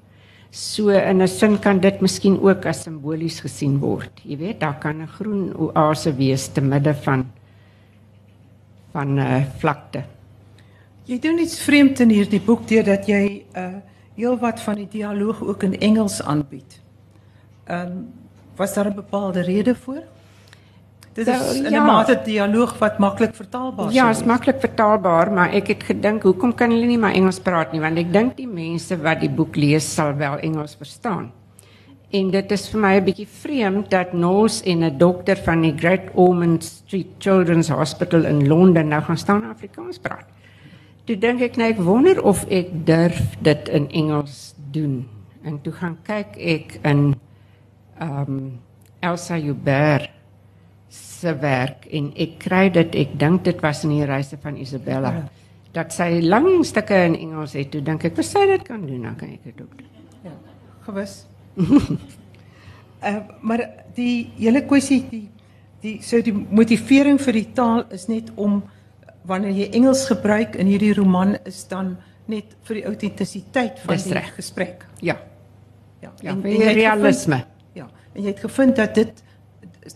So 0.52 0.90
in 0.90 1.22
'n 1.22 1.28
sin 1.28 1.60
kan 1.60 1.80
dit 1.80 2.02
miskien 2.02 2.42
ook 2.42 2.66
as 2.66 2.82
simbolies 2.84 3.40
gesien 3.40 3.80
word. 3.80 4.22
Jy 4.24 4.38
weet, 4.38 4.60
daar 4.60 4.80
kan 4.80 5.02
'n 5.02 5.08
groen 5.08 5.54
oase 5.58 6.16
wees 6.16 6.48
te 6.48 6.62
midde 6.62 6.94
van 6.94 7.32
van 8.92 9.14
'n 9.14 9.18
uh, 9.18 9.46
vlakte. 9.58 10.04
Jy 11.06 11.20
doen 11.20 11.40
iets 11.40 11.60
vreemd 11.62 12.00
in 12.00 12.10
hierdie 12.10 12.42
boek 12.42 12.68
deur 12.68 12.84
dat 12.84 13.06
jy 13.08 13.46
'n 13.54 13.58
uh, 13.58 13.64
eh, 13.64 13.76
heelwat 14.16 14.60
van 14.60 14.76
die 14.76 14.88
dialoog 14.88 15.42
ook 15.42 15.64
in 15.64 15.80
Engels 15.80 16.22
aanbied. 16.22 16.82
Ehm 17.66 17.88
um, 17.88 18.08
was 18.56 18.74
daar 18.74 18.90
'n 18.90 18.96
bepaalde 18.96 19.42
rede 19.42 19.76
voor? 19.76 20.04
Dit 21.20 21.28
is 21.28 21.58
so, 21.58 21.64
'n 21.68 21.74
ja. 21.76 21.84
mate 21.84 22.16
dialoog 22.24 22.78
wat 22.80 23.00
maklik 23.00 23.36
vertaalbaar 23.36 23.90
is. 23.90 23.94
Ja, 23.94 24.10
is 24.10 24.24
maklik 24.24 24.60
vertaalbaar, 24.60 25.32
maar 25.32 25.52
ek 25.52 25.68
het 25.68 25.84
gedink, 25.84 26.24
hoekom 26.24 26.54
kan 26.56 26.72
hulle 26.72 26.86
nie 26.86 26.98
maar 26.98 27.12
Engels 27.14 27.40
praat 27.40 27.74
nie? 27.76 27.82
Want 27.82 27.98
ek 27.98 28.14
dink 28.14 28.38
die 28.38 28.48
mense 28.48 28.96
wat 29.02 29.20
die 29.20 29.30
boek 29.30 29.56
lees 29.56 29.84
sal 29.94 30.16
wel 30.16 30.40
Engels 30.40 30.76
verstaan. 30.80 31.32
En 32.10 32.32
dit 32.32 32.52
is 32.52 32.70
vir 32.70 32.80
my 32.80 32.94
'n 32.96 33.04
bietjie 33.04 33.28
vreemd 33.28 33.90
dat 33.90 34.14
Nos 34.14 34.62
en 34.64 34.84
'n 34.84 34.98
dokter 34.98 35.38
van 35.38 35.62
die 35.62 35.74
Great 35.78 36.08
Ormond 36.14 36.64
Street 36.64 37.08
Children's 37.20 37.70
Hospital 37.70 38.24
in 38.26 38.48
Londen 38.48 38.88
nou 38.88 39.02
gaan 39.02 39.18
staan 39.18 39.44
Afrikaans 39.44 40.00
praat. 40.00 40.26
Toe 41.04 41.18
dink 41.18 41.42
ek 41.42 41.58
net, 41.58 41.70
ek 41.70 41.84
wonder 41.84 42.24
of 42.24 42.46
ek 42.50 42.86
durf 42.86 43.36
dit 43.42 43.70
in 43.70 43.90
Engels 43.90 44.56
doen. 44.72 45.08
En 45.44 45.62
toe 45.62 45.74
gaan 45.74 45.98
kyk 46.04 46.38
ek 46.38 46.80
in 46.84 47.16
ehm 48.00 48.22
um, 48.28 48.60
Elsa 49.00 49.38
Joubert 49.38 50.19
se 51.20 51.34
werk 51.42 51.88
en 51.96 52.12
ek 52.16 52.38
kry 52.46 52.66
dit 52.74 52.96
ek 53.04 53.16
dink 53.20 53.44
dit 53.48 53.62
was 53.64 53.84
in 53.88 53.96
die 53.98 54.08
reise 54.08 54.40
van 54.42 54.58
Isabella 54.58 55.14
ja. 55.18 55.24
dat 55.76 55.94
sy 55.96 56.20
lang 56.24 56.50
stukke 56.66 57.04
in 57.10 57.18
Engels 57.20 57.56
het 57.60 57.72
toe 57.74 57.82
dink 57.86 58.06
ek 58.10 58.18
wat 58.20 58.30
sy 58.30 58.46
dit 58.56 58.64
kan 58.68 58.86
doen 58.86 59.10
dan 59.10 59.18
kan 59.20 59.34
ek 59.36 59.44
dit 59.52 59.62
ook 59.62 59.76
doen. 59.78 59.92
Ja 60.24 60.36
gewis. 60.88 61.26
Uh, 61.60 63.18
maar 63.48 63.66
die 63.96 64.30
hele 64.40 64.64
kwessie 64.68 65.04
die 65.12 65.28
die 65.80 66.00
so 66.04 66.20
die 66.24 66.34
motivering 66.36 67.20
vir 67.24 67.38
die 67.40 67.48
taal 67.56 67.86
is 67.96 68.10
net 68.12 68.34
om 68.36 68.60
wanneer 69.30 69.56
jy 69.56 69.70
Engels 69.80 70.06
gebruik 70.10 70.58
in 70.60 70.68
hierdie 70.68 70.92
roman 70.98 71.38
is 71.48 71.62
dan 71.70 71.94
net 72.30 72.56
vir 72.68 72.82
die 72.82 72.86
autentisiteit 72.90 73.80
van 73.86 73.98
die 73.98 74.16
recht. 74.18 74.36
gesprek. 74.38 74.86
Ja. 75.02 75.16
Ja, 76.02 76.12
ja 76.22 76.34
en, 76.34 76.44
en 76.44 76.74
realisme. 76.76 77.42
gevind, 77.44 77.78
ja. 77.80 77.88
En 78.14 78.22
jy 78.24 78.34
het 78.34 78.44
gevind 78.44 78.76
dat 78.80 78.96
dit 78.96 79.24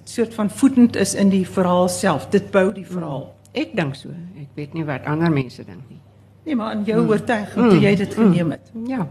soort 0.03 0.33
van 0.33 0.49
voetend 0.49 0.95
is 0.95 1.13
in 1.13 1.29
die 1.29 1.47
verhaal 1.47 1.87
self. 1.89 2.29
Dit 2.29 2.51
bou 2.51 2.71
die 2.73 2.85
verhaal. 2.85 3.35
Ek 3.53 3.75
dink 3.75 3.95
so. 3.95 4.09
Ek 4.39 4.49
weet 4.57 4.73
nie 4.73 4.85
wat 4.85 5.05
ander 5.05 5.31
mense 5.31 5.63
dink 5.63 5.83
nie. 5.89 5.99
Nee, 6.43 6.55
maar 6.55 6.73
in 6.75 6.83
jou 6.83 7.01
mm. 7.01 7.09
oortuiging 7.09 7.69
toe 7.69 7.79
jy 7.79 7.95
dit 7.95 8.13
geneem 8.13 8.51
het. 8.51 8.71
Ja. 8.89 9.07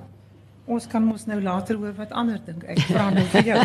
Ons 0.66 0.86
kan 0.86 1.04
mos 1.04 1.26
nou 1.26 1.40
later 1.42 1.78
hoor 1.80 1.94
wat 1.96 2.12
ander 2.12 2.40
dink. 2.44 2.64
Ek 2.68 2.82
vra 2.90 3.08
nou 3.14 3.24
vir 3.32 3.48
jou. 3.52 3.58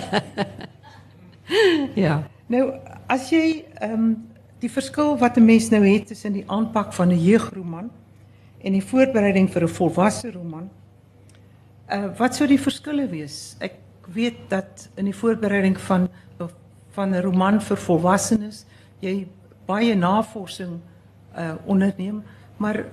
ja. 2.06 2.22
Nou, 2.48 2.64
as 3.12 3.30
jy 3.34 3.44
ehm 3.82 3.94
um, 3.94 4.10
die 4.58 4.72
verskil 4.74 5.18
wat 5.22 5.38
'n 5.38 5.46
mens 5.46 5.70
nou 5.70 5.84
het 5.86 6.08
tussen 6.08 6.34
die 6.34 6.44
aanpak 6.48 6.94
van 6.94 7.12
'n 7.14 7.20
jeugroman 7.22 7.92
en 8.64 8.74
die 8.74 8.84
voorbereiding 8.84 9.50
vir 9.52 9.64
'n 9.64 9.68
volwasse 9.68 10.32
roman, 10.32 10.70
uh 11.92 12.10
wat 12.18 12.36
sou 12.36 12.48
die 12.48 12.60
verskille 12.60 13.08
wees? 13.08 13.56
Ek 13.60 13.76
weet 14.14 14.50
dat 14.50 14.90
in 14.96 15.06
die 15.06 15.16
voorbereiding 15.16 15.78
van 15.80 16.10
van 16.98 17.14
'n 17.14 17.22
roman 17.22 17.62
vir 17.62 17.78
volwassenes 17.78 18.66
jy 19.02 19.28
baie 19.68 19.96
navorsing 19.96 20.80
uh 21.38 21.54
onderneem, 21.66 22.24
maar 22.58 22.86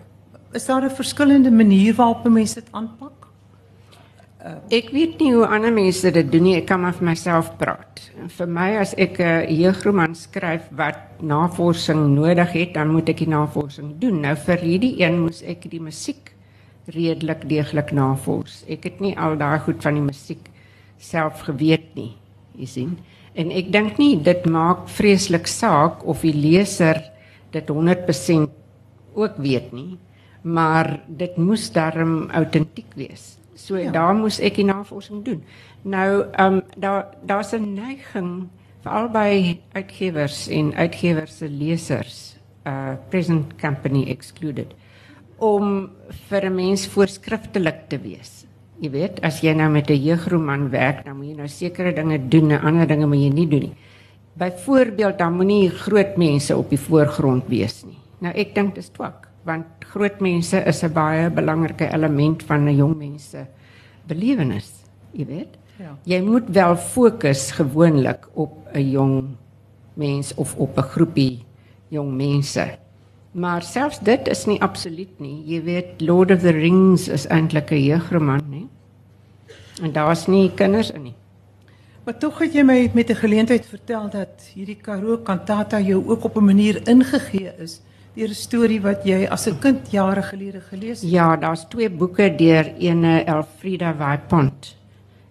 is 0.52 0.66
daar 0.66 0.84
'n 0.84 0.90
verskillende 0.90 1.50
manier 1.50 1.94
waarop 1.94 2.28
mense 2.28 2.54
dit 2.54 2.68
aanpak? 2.70 3.12
Uh, 4.44 4.56
ek 4.68 4.90
weet 4.92 5.18
nie 5.20 5.32
hoe 5.32 5.46
ander 5.46 5.72
mense 5.72 6.10
dit 6.10 6.32
doen 6.32 6.42
nie. 6.42 6.56
Ek 6.56 6.66
kan 6.66 6.80
maar 6.80 6.92
vir 6.92 7.06
myself 7.08 7.56
praat. 7.56 8.10
Vir 8.28 8.46
my 8.46 8.76
as 8.76 8.94
ek 8.94 9.18
'n 9.18 9.48
jeugroman 9.48 10.14
skryf 10.14 10.68
wat 10.76 10.98
navorsing 11.22 12.14
nodig 12.14 12.52
het, 12.52 12.74
dan 12.74 12.88
moet 12.88 13.08
ek 13.08 13.18
die 13.18 13.28
navorsing 13.28 13.98
doen. 13.98 14.20
Nou 14.20 14.36
vir 14.36 14.58
hierdie 14.58 15.00
een 15.00 15.20
moes 15.20 15.42
ek 15.42 15.70
die 15.70 15.80
musiek 15.80 16.34
redelik 16.86 17.48
deeglik 17.48 17.92
navors. 17.92 18.64
Ek 18.68 18.84
het 18.84 19.00
nie 19.00 19.16
al 19.18 19.36
daai 19.36 19.58
goed 19.58 19.82
van 19.82 19.94
die 19.94 20.02
musiek 20.02 20.50
self 20.98 21.40
geweet 21.40 21.94
nie. 21.94 22.12
Jy 22.54 22.66
sien? 22.66 22.98
En 23.34 23.50
ek 23.50 23.72
dink 23.74 23.98
nie 23.98 24.14
dit 24.22 24.44
maak 24.46 24.88
vreeslik 24.88 25.48
saak 25.50 26.04
of 26.06 26.22
die 26.22 26.34
leser 26.34 27.02
dit 27.54 27.70
100% 27.70 28.50
ook 29.14 29.38
weet 29.38 29.72
nie, 29.72 29.98
maar 30.42 31.00
dit 31.08 31.36
moes 31.38 31.70
darm 31.72 32.30
autentiek 32.30 32.90
wees. 32.98 33.34
So 33.54 33.78
ja. 33.78 33.90
daar 33.94 34.14
moes 34.18 34.40
ek 34.42 34.58
die 34.58 34.66
navorsing 34.66 35.22
doen. 35.26 35.42
Nou 35.82 36.26
ehm 36.32 36.58
um, 36.58 36.62
daar 36.76 37.14
daar's 37.22 37.54
'n 37.54 37.74
neiging 37.74 38.48
veral 38.84 39.08
by 39.08 39.60
uitgewers 39.72 40.48
en 40.48 40.74
uitgewers 40.74 41.36
se 41.38 41.48
lesers, 41.48 42.36
uh 42.66 42.94
present 43.08 43.54
company 43.60 44.04
excluded, 44.08 44.74
om 45.38 45.90
vir 46.28 46.44
'n 46.50 46.54
mens 46.54 46.86
voorskriftelik 46.86 47.88
te 47.88 47.98
wees. 47.98 48.44
Jy 48.80 48.90
weet, 48.90 49.20
as 49.22 49.40
jy 49.40 49.52
nou 49.54 49.70
met 49.70 49.90
'n 49.90 50.02
jeugroman 50.02 50.70
werk, 50.70 51.04
dan 51.04 51.16
moet 51.16 51.26
jy 51.26 51.34
nou 51.34 51.48
sekere 51.48 51.92
dinge 51.92 52.28
doen 52.28 52.50
en 52.50 52.60
ander 52.60 52.86
dinge 52.86 53.06
moet 53.06 53.18
jy 53.18 53.30
nie 53.30 53.48
doen 53.48 53.60
nie. 53.60 53.76
Byvoorbeeld, 54.36 55.18
dan 55.18 55.36
moenie 55.36 55.70
groot 55.70 56.16
mense 56.16 56.56
op 56.56 56.68
die 56.68 56.78
voorgrond 56.78 57.44
wees 57.48 57.84
nie. 57.84 57.98
Nou 58.18 58.34
ek 58.34 58.54
dink 58.54 58.74
dit 58.74 58.84
is 58.84 58.90
twak 58.90 59.28
want 59.44 59.84
groot 59.92 60.20
mense 60.20 60.56
is 60.66 60.82
'n 60.82 60.92
baie 60.92 61.30
belangrike 61.30 61.92
element 61.92 62.42
van 62.42 62.64
'n 62.64 62.76
jong 62.76 62.96
mense 62.96 63.46
belewenis, 64.06 64.84
jy 65.12 65.26
weet. 65.26 65.58
Ja. 65.78 65.96
Jy 66.04 66.20
moet 66.22 66.48
wel 66.48 66.76
fokus 66.76 67.50
gewoonlik 67.50 68.28
op 68.34 68.68
'n 68.72 68.90
jong 68.90 69.36
mens 69.94 70.34
of 70.34 70.56
op 70.56 70.78
'n 70.78 70.82
groepie 70.82 71.44
jong 71.88 72.16
mense. 72.16 72.78
Maar 73.34 73.62
selfs 73.62 73.98
dit 73.98 74.28
is 74.30 74.44
nie 74.46 74.60
absoluut 74.62 75.18
nie. 75.18 75.42
Jy 75.50 75.62
weet 75.66 76.02
Lord 76.06 76.30
of 76.30 76.44
the 76.44 76.52
Rings 76.54 77.08
is 77.08 77.26
eintlik 77.26 77.70
'n 77.70 77.82
jeugroman, 77.82 78.42
nie? 78.48 78.68
En 79.82 79.92
daar's 79.92 80.26
nie 80.26 80.50
kinders 80.54 80.90
in 80.90 81.02
nie. 81.02 81.14
Maar 82.04 82.18
tog 82.18 82.38
het 82.38 82.52
jy 82.54 82.62
my 82.62 82.90
met 82.94 83.10
'n 83.10 83.14
geleentheid 83.14 83.66
vertel 83.66 84.10
dat 84.10 84.50
hierdie 84.54 84.76
Karoo 84.76 85.16
kantata 85.16 85.80
jou 85.80 86.04
ook 86.06 86.24
op 86.24 86.36
'n 86.36 86.44
manier 86.44 86.88
ingegee 86.88 87.52
is 87.58 87.80
deur 88.14 88.28
'n 88.28 88.34
storie 88.34 88.80
wat 88.80 89.04
jy 89.04 89.26
as 89.26 89.46
'n 89.46 89.58
kind 89.58 89.90
jare 89.90 90.22
gelede 90.22 90.60
gelees 90.60 91.00
het? 91.00 91.10
Ja, 91.10 91.36
daar's 91.36 91.64
twee 91.68 91.90
boeke 91.90 92.34
deur 92.36 92.74
ene 92.78 93.24
Elfrida 93.24 93.96
Waipont. 93.96 94.76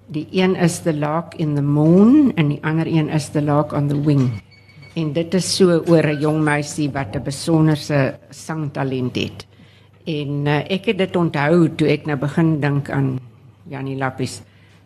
Die 0.08 0.28
een 0.32 0.56
is 0.56 0.82
The 0.82 0.94
Lark 0.94 1.36
in 1.36 1.56
the 1.56 1.62
Moon 1.62 2.32
en 2.36 2.48
die 2.48 2.60
ander 2.62 2.88
een 2.88 3.10
is 3.10 3.30
The 3.30 3.42
Lark 3.42 3.72
on 3.72 3.88
the 3.88 4.02
Wing. 4.02 4.42
En 4.94 5.14
dit 5.14 5.34
is 5.34 5.56
so 5.56 5.82
oor 5.90 6.06
'n 6.06 6.20
jong 6.20 6.44
meisie 6.44 6.90
wat 6.92 7.16
'n 7.16 7.24
besonderse 7.24 8.20
sangtalent 8.30 9.16
het. 9.16 9.48
En 10.06 10.46
uh, 10.46 10.58
ek 10.70 10.86
het 10.86 10.98
dit 10.98 11.16
onthou 11.16 11.76
toe 11.76 11.88
ek 11.88 12.06
nou 12.06 12.18
begin 12.18 12.60
dink 12.60 12.90
aan 12.90 13.20
Janie 13.68 13.98
Lappies. 13.98 14.42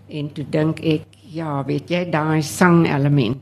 En 0.07 0.31
toe 0.31 0.45
dink 0.49 0.79
ek, 0.79 1.03
ja, 1.21 1.63
weet 1.65 1.89
jy, 1.89 2.09
daai 2.09 2.41
sang 2.41 2.87
element 2.87 3.41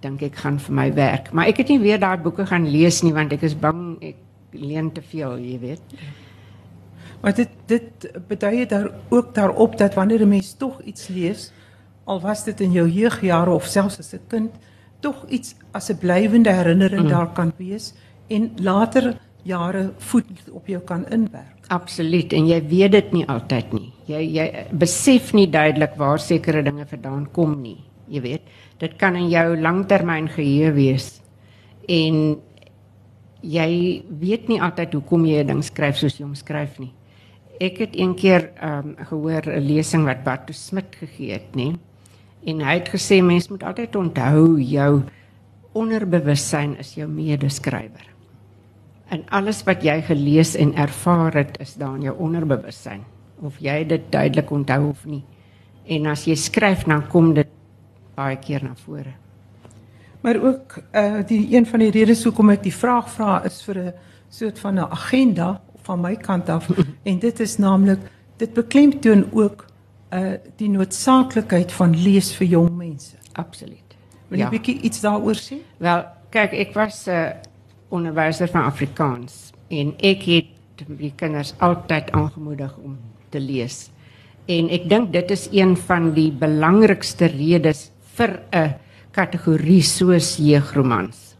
dink 0.00 0.22
ek 0.22 0.36
gaan 0.36 0.58
vir 0.58 0.74
my 0.74 0.92
werk. 0.94 1.32
Maar 1.32 1.46
ek 1.46 1.56
het 1.56 1.68
nie 1.68 1.80
weer 1.80 1.98
daai 1.98 2.18
boeke 2.22 2.46
gaan 2.46 2.68
lees 2.70 3.02
nie 3.02 3.12
want 3.12 3.32
ek 3.32 3.42
is 3.42 3.56
bang 3.58 3.96
ek 4.04 4.16
leen 4.52 4.92
te 4.92 5.02
veel, 5.02 5.38
jy 5.38 5.58
weet. 5.58 5.96
Maar 7.22 7.34
dit 7.34 7.50
dit 7.66 8.06
betuie 8.28 8.66
daar 8.66 8.90
ook 9.10 9.34
daarop 9.34 9.76
dat 9.78 9.94
wanneer 9.94 10.22
'n 10.22 10.28
mens 10.28 10.54
tog 10.54 10.80
iets 10.82 11.08
lees, 11.08 11.52
al 12.04 12.20
was 12.20 12.44
dit 12.44 12.60
in 12.60 12.72
jou 12.72 12.88
jeugjare 12.88 13.50
of 13.50 13.64
selfs 13.64 13.98
as 13.98 14.14
'n 14.14 14.20
kind, 14.28 14.52
tog 15.06 15.22
iets 15.30 15.54
as 15.72 15.90
'n 15.90 15.98
blywende 16.02 16.52
herinnering 16.52 17.06
mm. 17.06 17.12
daar 17.14 17.30
kan 17.32 17.52
wees 17.56 17.94
en 18.28 18.50
later 18.58 19.14
jare 19.46 19.92
voet 19.98 20.26
op 20.50 20.66
jou 20.66 20.80
kan 20.82 21.06
inwerk. 21.14 21.66
Absoluut 21.70 22.32
en 22.32 22.46
jy 22.46 22.60
weet 22.66 22.92
dit 22.92 23.12
nie 23.12 23.26
altyd 23.30 23.72
nie. 23.72 23.92
Jy 24.10 24.22
jy 24.38 24.46
besef 24.72 25.32
nie 25.34 25.46
duidelik 25.50 25.94
waar 25.98 26.18
sekere 26.18 26.62
dinge 26.62 26.86
vandaan 26.86 27.28
kom 27.32 27.60
nie. 27.62 27.78
Jy 28.10 28.20
weet 28.22 28.42
dit 28.78 28.98
kan 28.98 29.16
in 29.16 29.30
jou 29.30 29.56
langtermyn 29.56 30.28
geheue 30.28 30.72
wees 30.74 31.22
en 31.88 32.36
jy 33.42 33.70
weet 34.20 34.48
nie 34.48 34.60
altyd 34.60 34.98
hoekom 34.98 35.26
jy 35.26 35.42
'n 35.42 35.46
ding 35.46 35.62
skryf 35.64 35.96
soos 35.96 36.18
jy 36.18 36.24
hom 36.24 36.34
skryf 36.34 36.78
nie. 36.78 36.92
Ek 37.60 37.78
het 37.78 37.96
een 37.96 38.14
keer 38.14 38.50
um, 38.62 38.96
gehoor 38.98 39.46
'n 39.46 39.62
lesing 39.62 40.04
wat 40.04 40.24
Bartu 40.24 40.52
Smit 40.52 40.96
gegee 40.98 41.32
het, 41.32 41.54
nê? 41.56 41.76
En 42.46 42.62
hy 42.62 42.76
het 42.78 42.90
gesê 42.94 43.18
mens 43.24 43.48
moet 43.50 43.64
altyd 43.66 43.96
onthou 43.98 44.60
jou 44.62 45.02
onderbewussyn 45.76 46.76
is 46.78 46.94
jou 46.94 47.08
medeskrywer. 47.10 48.06
En 49.10 49.24
alles 49.34 49.62
wat 49.66 49.82
jy 49.86 49.98
gelees 50.06 50.54
en 50.58 50.74
ervaar 50.74 51.34
het 51.42 51.58
is 51.62 51.74
daar 51.78 51.98
in 51.98 52.08
jou 52.08 52.16
onderbewussyn 52.28 53.04
of 53.44 53.58
jy 53.60 53.82
dit 53.84 54.06
duidelik 54.10 54.50
onthou 54.50 54.88
of 54.88 55.04
nie. 55.04 55.22
En 55.86 56.06
as 56.10 56.24
jy 56.26 56.34
skryf 56.38 56.86
dan 56.86 57.04
kom 57.10 57.34
dit 57.34 57.50
baie 58.16 58.38
keer 58.40 58.64
na 58.64 58.74
vore. 58.86 59.12
Maar 60.22 60.40
ook 60.42 60.78
uh 60.94 61.22
die 61.26 61.54
een 61.54 61.66
van 61.66 61.84
die 61.84 61.90
redes 61.90 62.24
hoekom 62.24 62.50
ek 62.50 62.64
die 62.64 62.74
vraag 62.74 63.10
vra 63.10 63.42
is 63.44 63.60
vir 63.62 63.78
'n 63.78 63.92
soort 64.30 64.58
van 64.58 64.74
'n 64.74 64.90
agenda 64.90 65.60
van 65.82 66.00
my 66.00 66.16
kant 66.16 66.48
af 66.48 66.70
en 67.10 67.18
dit 67.18 67.40
is 67.40 67.58
naamlik 67.58 67.98
dit 68.36 68.52
beklemtoon 68.54 69.26
ook 69.32 69.65
uh 70.12 70.36
die 70.56 70.68
noodsaaklikheid 70.68 71.72
van 71.72 71.96
lees 71.96 72.32
vir 72.38 72.46
jong 72.46 72.70
mense. 72.76 73.16
Absoluut. 73.34 73.96
Wil 74.28 74.38
jy 74.38 74.44
ja. 74.44 74.50
bietjie 74.50 74.80
iets 74.86 75.00
daaroor 75.00 75.38
sê? 75.38 75.58
Wel, 75.78 76.04
kyk, 76.30 76.52
ek 76.52 76.74
was 76.74 77.06
'n 77.06 77.10
uh, 77.10 77.32
onderwyser 77.88 78.48
van 78.48 78.64
Afrikaans 78.64 79.52
en 79.70 79.94
ek 79.98 80.22
het 80.22 80.86
die 80.86 81.12
kinders 81.16 81.54
altyd 81.58 82.10
aangemoedig 82.10 82.76
om 82.84 82.98
te 83.30 83.40
lees. 83.40 83.90
En 84.46 84.68
ek 84.70 84.88
dink 84.88 85.12
dit 85.12 85.30
is 85.30 85.48
een 85.52 85.76
van 85.76 86.12
die 86.14 86.30
belangrikste 86.30 87.26
redes 87.26 87.90
vir 88.16 88.40
'n 88.52 88.74
kategorie 89.10 89.82
soos 89.82 90.36
jeugromans 90.36 91.36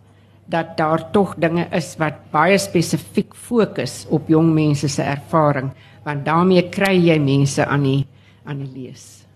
dat 0.47 0.77
daar 0.79 1.11
tog 1.11 1.35
dinge 1.39 1.67
is 1.75 1.97
wat 1.99 2.31
baie 2.31 2.59
spesifiek 2.59 3.35
fokus 3.35 4.07
op 4.15 4.29
jong 4.31 4.53
mense 4.55 4.89
se 4.89 5.03
ervaring 5.03 5.73
want 6.07 6.25
daarmee 6.25 6.69
kry 6.71 6.95
jy 6.95 7.19
mense 7.19 7.67
aan 7.67 7.83
die 7.83 8.07
aan 8.47 8.59
die 8.59 8.73
lees. 8.73 9.27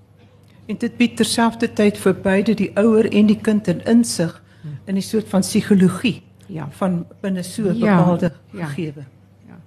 En 0.67 0.79
dit 0.79 0.97
bied 0.97 1.17
terselfdertyd 1.17 1.99
vir 1.99 2.15
beide 2.15 2.55
die 2.55 2.71
ouer 2.79 3.09
en 3.13 3.27
die 3.27 3.41
kind 3.41 3.69
'n 3.69 3.83
insig 3.87 4.43
in 4.87 4.97
'n 4.97 5.03
soort 5.03 5.29
van 5.29 5.41
psigologie 5.41 6.23
ja 6.47 6.69
van 6.71 7.07
binne 7.21 7.43
so 7.43 7.63
'n 7.63 7.75
ja, 7.75 7.97
bepaalde 7.97 8.33
ja, 8.53 8.67
gegewe. 8.67 9.05
Ja. 9.47 9.59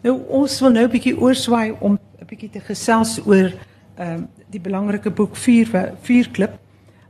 Nou 0.00 0.20
ons 0.28 0.60
wil 0.60 0.70
nou 0.70 0.84
'n 0.84 0.90
bietjie 0.90 1.20
oorswaai 1.20 1.74
om 1.80 1.98
'n 2.20 2.26
bietjie 2.26 2.50
te 2.50 2.60
gesels 2.60 3.20
oor 3.26 3.52
ehm 3.96 4.12
um, 4.12 4.28
die 4.50 4.60
belangrike 4.60 5.10
boek 5.10 5.36
4 5.36 5.94
4 6.00 6.30
klip 6.30 6.58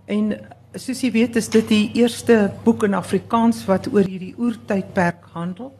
en 0.04 0.40
soos 0.74 1.00
jy 1.00 1.10
weet 1.10 1.36
is 1.36 1.48
dit 1.48 1.68
die 1.68 1.90
eerste 1.94 2.52
boek 2.64 2.82
in 2.82 2.94
Afrikaans 2.94 3.64
wat 3.64 3.92
oor 3.92 4.04
hierdie 4.04 4.34
oertydperk 4.38 5.24
handel 5.32 5.72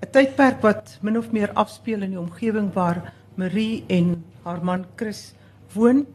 'n 0.00 0.10
tydperk 0.10 0.62
wat 0.62 0.98
min 1.00 1.18
of 1.18 1.30
meer 1.32 1.52
afspeel 1.52 2.02
in 2.02 2.10
die 2.10 2.20
omgewing 2.20 2.72
waar 2.72 3.12
Marie 3.34 3.84
en 3.88 4.24
haar 4.42 4.64
man 4.64 4.84
Chris 4.96 5.34
woon 5.74 6.06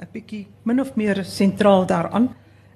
'n 0.00 0.08
bietjie 0.12 0.46
min 0.62 0.80
of 0.80 0.94
meer 0.94 1.24
sentraal 1.24 1.86
daaraan 1.86 2.34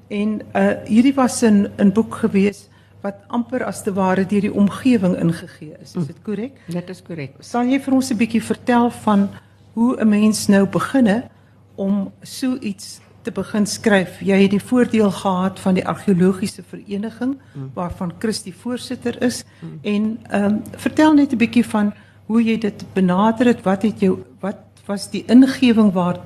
en 0.09 0.41
uh 0.55 0.75
hierdie 0.85 1.15
was 1.15 1.43
'n 1.43 1.69
'n 1.79 1.93
boek 1.93 2.15
gewees 2.15 2.69
wat 3.03 3.17
amper 3.29 3.65
as 3.65 3.83
te 3.83 3.93
ware 3.93 4.27
deur 4.27 4.41
die 4.41 4.55
omgewing 4.55 5.17
ingegee 5.17 5.75
is 5.83 5.97
is 5.97 6.07
dit 6.07 6.23
korrek 6.23 6.59
dit 6.67 6.91
is 6.91 7.03
korrek 7.03 7.35
sal 7.41 7.65
jy 7.65 7.81
vir 7.81 7.95
ons 7.95 8.11
'n 8.11 8.17
bietjie 8.17 8.43
vertel 8.43 8.91
van 8.91 9.29
hoe 9.75 10.01
'n 10.01 10.09
mens 10.09 10.49
nou 10.49 10.67
beginne 10.67 11.31
om 11.77 12.13
so 12.23 12.57
iets 12.61 13.01
te 13.23 13.31
begin 13.31 13.67
skryf. 13.67 14.21
Jy 14.21 14.39
het 14.43 14.51
die 14.51 14.63
voordeel 14.63 15.11
gehad 15.11 15.61
van 15.61 15.75
die 15.75 15.87
argeologiese 15.87 16.63
vereniging 16.63 17.37
mm. 17.39 17.71
waarvan 17.75 18.13
Chris 18.19 18.43
die 18.43 18.55
voorsitter 18.55 19.23
is 19.23 19.45
mm. 19.61 19.79
en 19.83 20.19
ehm 20.29 20.45
um, 20.45 20.63
vertel 20.77 21.15
net 21.15 21.33
'n 21.33 21.37
bietjie 21.37 21.67
van 21.67 21.93
hoe 22.33 22.41
jy 22.41 22.57
dit 22.61 22.85
benader 22.97 23.47
het. 23.53 23.61
Wat 23.65 23.83
het 23.85 24.01
jou 24.01 24.25
wat 24.41 24.57
was 24.89 25.11
die 25.13 25.25
ingewing 25.31 25.93
waar 25.95 26.19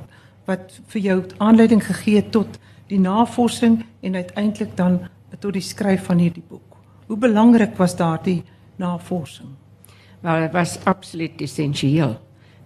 wat 0.46 0.80
vir 0.92 1.00
jou 1.02 1.24
aanleiding 1.42 1.82
gegee 1.84 2.16
het 2.20 2.30
tot 2.32 2.58
die 2.86 3.00
navorsing 3.02 3.84
en 4.06 4.14
uiteindelik 4.14 4.76
dan 4.78 5.00
tot 5.40 5.52
die 5.52 5.64
skryf 5.64 6.04
van 6.06 6.18
hierdie 6.22 6.44
boek. 6.48 6.76
Hoe 7.10 7.18
belangrik 7.18 7.76
was 7.76 7.96
daardie 7.98 8.42
navorsing? 8.80 9.48
Wel, 10.22 10.40
dit 10.46 10.52
was 10.54 10.78
absoluut 10.86 11.40
essensieel. 11.42 12.16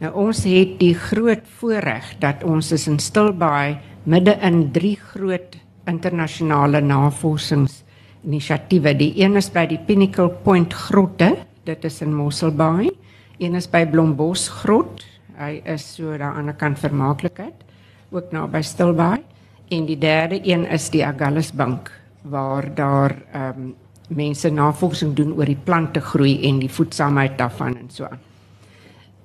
Nou 0.00 0.12
ons 0.28 0.44
het 0.44 0.78
die 0.80 0.94
groot 0.94 1.46
voorreg 1.58 2.18
dat 2.22 2.44
ons 2.44 2.72
is 2.72 2.86
in 2.88 2.98
Stilbaai 3.00 3.78
midde 4.04 4.38
in 4.44 4.72
drie 4.72 4.96
groot 4.96 5.56
internasionale 5.88 6.80
navorsingsinisiatiewe. 6.84 8.96
Die 8.96 9.12
een 9.20 9.36
is 9.36 9.50
by 9.52 9.66
die 9.68 9.78
Pinnacle 9.86 10.30
Point 10.44 10.74
grotte, 10.74 11.36
dit 11.64 11.84
is 11.84 12.00
in 12.04 12.14
Mosselbaai. 12.14 12.90
Een 13.40 13.54
is 13.56 13.70
by 13.72 13.86
Blombos 13.88 14.48
grot. 14.60 15.00
Hy 15.40 15.62
is 15.72 15.84
so 15.96 16.12
daar 16.20 16.36
aan 16.36 16.50
die 16.50 16.56
kant 16.60 16.76
vermaaklikheid, 16.78 17.62
ook 18.12 18.34
naby 18.36 18.60
Stilbaai. 18.60 19.22
En 19.72 19.86
die 19.88 19.96
derde 19.96 20.40
een 20.44 20.66
is 20.68 20.90
die 20.92 21.00
Agulhas 21.06 21.48
Bank 21.56 21.88
waar 22.28 22.68
daar 22.74 23.16
ehm 23.32 23.62
um, 23.62 23.70
mense 24.10 24.50
navorsing 24.50 25.14
doen 25.14 25.32
oor 25.38 25.46
die 25.46 25.60
plante 25.64 26.00
groei 26.02 26.34
en 26.48 26.58
die 26.58 26.68
voedsaamheid 26.68 27.36
daarvan 27.38 27.76
en 27.78 27.90
so 27.94 28.04
aan. 28.04 28.18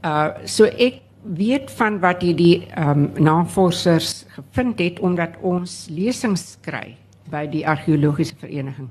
Uh 0.06 0.46
so 0.46 0.64
ek 0.64 1.02
weet 1.24 1.72
van 1.72 2.00
wat 2.00 2.22
hierdie 2.22 2.68
ehm 2.70 2.90
um, 2.90 3.24
navorsers 3.24 4.26
gevind 4.38 4.80
het 4.80 5.00
omdat 5.00 5.36
ons 5.42 5.88
lesings 5.90 6.58
kry 6.62 6.96
by 7.34 7.48
die 7.50 7.66
argeologiese 7.68 8.38
vereniging 8.40 8.88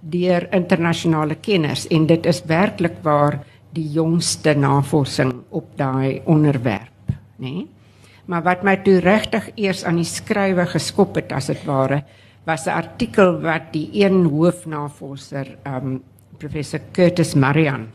deur 0.00 0.48
internasionale 0.54 1.34
kenners 1.34 1.86
en 1.86 2.06
dit 2.06 2.26
is 2.26 2.42
werklik 2.46 2.98
waar 3.02 3.40
die 3.76 3.86
jongste 3.92 4.54
navorsing 4.54 5.32
op 5.50 5.76
daai 5.76 6.22
onderwerp, 6.24 7.12
nê? 7.36 7.52
Nee? 7.52 7.66
Maar 8.28 8.42
wat 8.44 8.64
my 8.66 8.74
toe 8.84 8.98
regtig 9.00 9.46
eers 9.56 9.86
aan 9.88 9.96
die 9.96 10.08
skrywe 10.08 10.66
geskop 10.68 11.16
het 11.16 11.32
as 11.32 11.48
dit 11.48 11.62
ware 11.64 12.02
was 12.44 12.66
'n 12.66 12.76
artikel 12.76 13.40
wat 13.40 13.72
die 13.72 13.88
een 13.92 14.24
hoofnavorser 14.24 15.56
um 15.64 16.02
professor 16.38 16.80
Curtis 16.92 17.34
Marian 17.34 17.88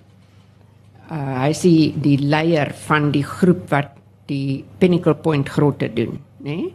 uh 1.12 1.46
hy 1.46 1.53
sê 1.53 1.94
die 2.01 2.18
leier 2.18 2.74
van 2.88 3.12
die 3.12 3.24
groep 3.24 3.70
wat 3.70 3.92
die 4.27 4.63
Pinnacle 4.80 5.15
Point 5.15 5.50
grotte 5.50 5.89
doen, 5.94 6.20
né? 6.39 6.56
Nee? 6.56 6.74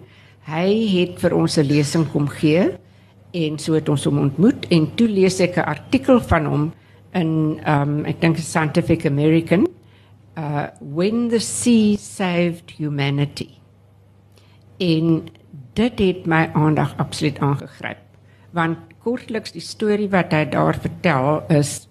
Hy 0.48 0.68
het 0.96 1.18
vir 1.20 1.34
ons 1.34 1.58
'n 1.58 1.66
lesing 1.66 2.06
kom 2.12 2.28
gee 2.28 2.78
en 3.32 3.58
so 3.58 3.74
het 3.74 3.88
ons 3.88 4.04
hom 4.04 4.18
ontmoet 4.18 4.66
en 4.70 4.94
toe 4.94 5.08
lees 5.08 5.40
ek 5.40 5.56
'n 5.56 5.68
artikel 5.68 6.20
van 6.20 6.46
hom 6.46 6.72
in 7.14 7.60
um 7.66 8.04
ek 8.04 8.20
dink 8.20 8.38
Scientific 8.38 9.06
American 9.06 9.66
uh 10.36 10.68
when 10.80 11.28
the 11.28 11.40
sea 11.40 11.96
saved 11.96 12.70
humanity 12.70 13.58
in 14.78 15.28
dit 15.74 15.98
het 15.98 16.26
my 16.26 16.48
aandag 16.54 16.94
absoluut 16.98 17.38
aangegryp. 17.42 17.98
Want 18.54 18.78
kortliks 19.02 19.54
die 19.54 19.64
storie 19.64 20.08
wat 20.10 20.32
hy 20.34 20.44
daar 20.50 20.78
vertel 20.78 21.42
is 21.54 21.88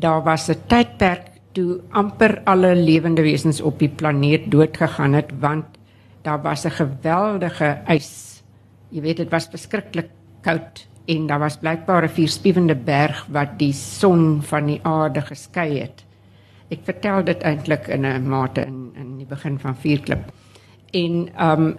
daar 0.00 0.22
was 0.24 0.48
'n 0.48 0.56
tydperk 0.68 1.28
toe 1.52 1.80
amper 1.90 2.40
alle 2.44 2.74
lewende 2.74 3.22
wesens 3.22 3.60
op 3.60 3.78
die 3.78 3.88
planeet 3.88 4.50
dood 4.50 4.76
gegaan 4.76 5.12
het 5.12 5.30
want 5.40 5.64
daar 6.22 6.42
was 6.42 6.64
'n 6.64 6.70
geweldige 6.70 7.82
ys. 7.88 8.42
Jy 8.90 9.00
weet 9.00 9.16
dit 9.16 9.30
was 9.30 9.48
verskriklik 9.48 10.10
koud 10.42 10.86
en 11.10 11.26
daar 11.26 11.42
was 11.42 11.58
blykbaar 11.58 12.04
'n 12.04 12.16
vierspiewende 12.18 12.76
berg 12.76 13.26
wat 13.30 13.58
die 13.58 13.72
son 13.72 14.42
van 14.42 14.66
die 14.66 14.80
aarde 14.82 15.20
geskei 15.20 15.78
het. 15.78 16.04
Ek 16.70 16.80
vertel 16.84 17.24
dit 17.24 17.42
eintlik 17.42 17.88
in 17.88 18.06
'n 18.06 18.28
mate 18.28 18.60
in 18.60 18.92
in 18.94 19.16
die 19.18 19.26
begin 19.26 19.58
van 19.58 19.76
Vierklip. 19.76 20.32
En 20.92 21.28
um 21.38 21.78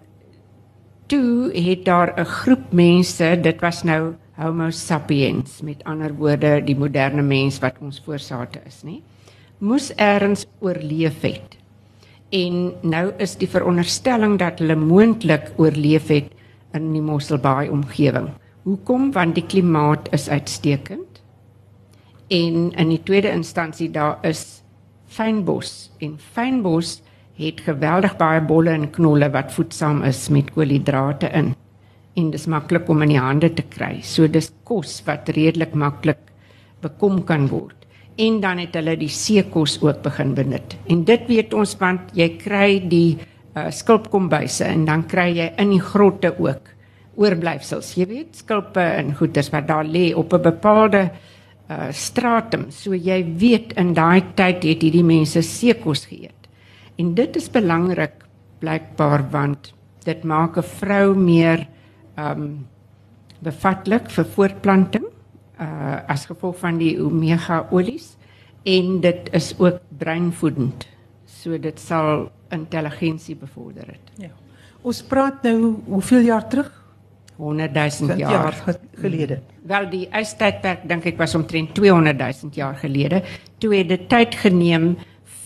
toe 1.07 1.51
het 1.53 1.85
daar 1.85 2.13
'n 2.17 2.25
groep 2.25 2.71
mense, 2.71 3.39
dit 3.41 3.61
was 3.61 3.83
nou 3.83 4.15
Homo 4.35 4.69
sapiens, 4.69 5.61
met 5.61 5.83
ander 5.83 6.13
woorde 6.15 6.63
die 6.63 6.75
moderne 6.75 7.21
mens 7.21 7.59
wat 7.59 7.75
ons 7.81 8.01
voorsate 8.05 8.59
is, 8.65 8.83
nê? 8.83 9.01
Moes 9.57 9.91
eers 9.95 10.45
oorleef 10.59 11.21
het. 11.21 11.57
En 12.29 12.73
nou 12.81 13.11
is 13.17 13.35
die 13.35 13.49
veronderstelling 13.49 14.39
dat 14.39 14.59
hulle 14.59 14.75
moontlik 14.75 15.51
oorleef 15.57 16.07
het 16.07 16.31
in 16.73 16.93
die 16.93 17.01
Mosselbaai 17.01 17.69
omgewing. 17.69 18.29
Hoekom? 18.61 19.09
Want 19.11 19.33
die 19.35 19.45
klimaat 19.45 20.11
is 20.13 20.27
uitstekend. 20.29 21.21
En 22.29 22.71
in 22.71 22.91
die 22.93 23.01
tweede 23.03 23.31
instansie 23.33 23.89
daar 23.91 24.19
is 24.27 24.61
fynbos 25.11 25.89
en 25.99 26.13
fynbos 26.21 26.99
het 27.41 27.63
geweldig 27.65 28.13
baie 28.19 28.43
bolle 28.45 28.75
en 28.75 28.91
knolle 28.93 29.31
wat 29.33 29.51
voedsaam 29.55 30.03
is 30.07 30.27
met 30.29 30.51
koolhidrate 30.53 31.31
in. 31.33 31.55
En 32.15 32.29
dis 32.31 32.45
maklik 32.45 32.89
om 32.91 33.01
in 33.01 33.15
die 33.15 33.19
hande 33.19 33.49
te 33.57 33.65
kry. 33.65 33.97
So 34.05 34.29
dis 34.29 34.51
kos 34.63 34.99
wat 35.07 35.31
redelik 35.33 35.73
maklik 35.73 36.21
bekom 36.85 37.23
kan 37.25 37.47
word. 37.49 37.75
En 38.21 38.37
dan 38.43 38.61
het 38.61 38.77
hulle 38.77 38.93
die 38.99 39.09
seekos 39.09 39.79
ook 39.81 40.03
begin 40.05 40.35
benut. 40.37 40.77
En 40.85 41.01
dit 41.07 41.25
weet 41.27 41.55
ons 41.57 41.73
want 41.81 42.13
jy 42.13 42.29
kry 42.37 42.77
die 42.91 43.17
uh, 43.17 43.71
skulpkombuise 43.73 44.69
en 44.69 44.85
dan 44.85 45.07
kry 45.09 45.31
jy 45.39 45.49
in 45.57 45.73
die 45.73 45.81
grotte 45.81 46.35
ook 46.37 46.75
oorblyfsels. 47.15 47.93
Jy 47.97 48.07
weet, 48.07 48.35
skulpe 48.35 48.81
en 48.81 49.15
goeders 49.15 49.49
wat 49.51 49.67
daar 49.67 49.85
lê 49.85 50.13
op 50.15 50.33
'n 50.33 50.41
bepaalde 50.41 51.11
uh, 51.69 51.91
stratum. 51.91 52.71
So 52.71 52.93
jy 52.93 53.23
weet 53.37 53.73
in 53.73 53.93
daai 53.93 54.33
tyd 54.35 54.63
het 54.63 54.81
hierdie 54.81 55.03
mense 55.03 55.41
seekos 55.41 56.05
geëet. 56.05 56.49
En 56.97 57.13
dit 57.13 57.35
is 57.35 57.49
belangrik 57.49 58.25
blykbaar 58.59 59.29
want 59.31 59.73
dit 60.03 60.23
maak 60.23 60.57
'n 60.57 60.63
vrou 60.63 61.15
meer 61.15 61.67
um, 62.17 62.67
bevatlik 63.39 64.09
vir 64.09 64.25
voortplanting 64.25 65.05
uh 65.59 66.01
as 66.07 66.25
gevolg 66.25 66.57
van 66.57 66.77
die 66.77 66.97
omega 67.01 67.67
olies 67.71 68.17
en 68.63 69.01
dit 69.01 69.29
is 69.33 69.53
ook 69.59 69.79
breinvoedend. 69.97 70.87
So 71.25 71.57
dit 71.57 71.79
sal 71.79 72.31
intelligensie 72.49 73.35
bevorder 73.35 73.87
het. 73.87 74.11
Ja. 74.17 74.29
Ons 74.81 75.01
praat 75.01 75.43
nou 75.43 75.75
hoeveel 75.85 76.19
jaar 76.19 76.47
terug? 76.49 76.80
100 77.41 77.73
000 78.01 78.17
jaar, 78.21 78.55
gelede. 79.01 79.39
Hmm. 79.41 79.67
Wel 79.71 79.87
die 79.89 80.03
ystydperk 80.21 80.85
dink 80.89 81.07
ek 81.09 81.17
was 81.17 81.35
omtrent 81.37 81.73
200 81.77 82.21
000 82.21 82.53
jaar 82.53 82.77
gelede. 82.77 83.23
Toe 83.61 83.73
het 83.75 83.89
dit 83.89 84.05
tyd 84.09 84.37
geneem 84.43 84.93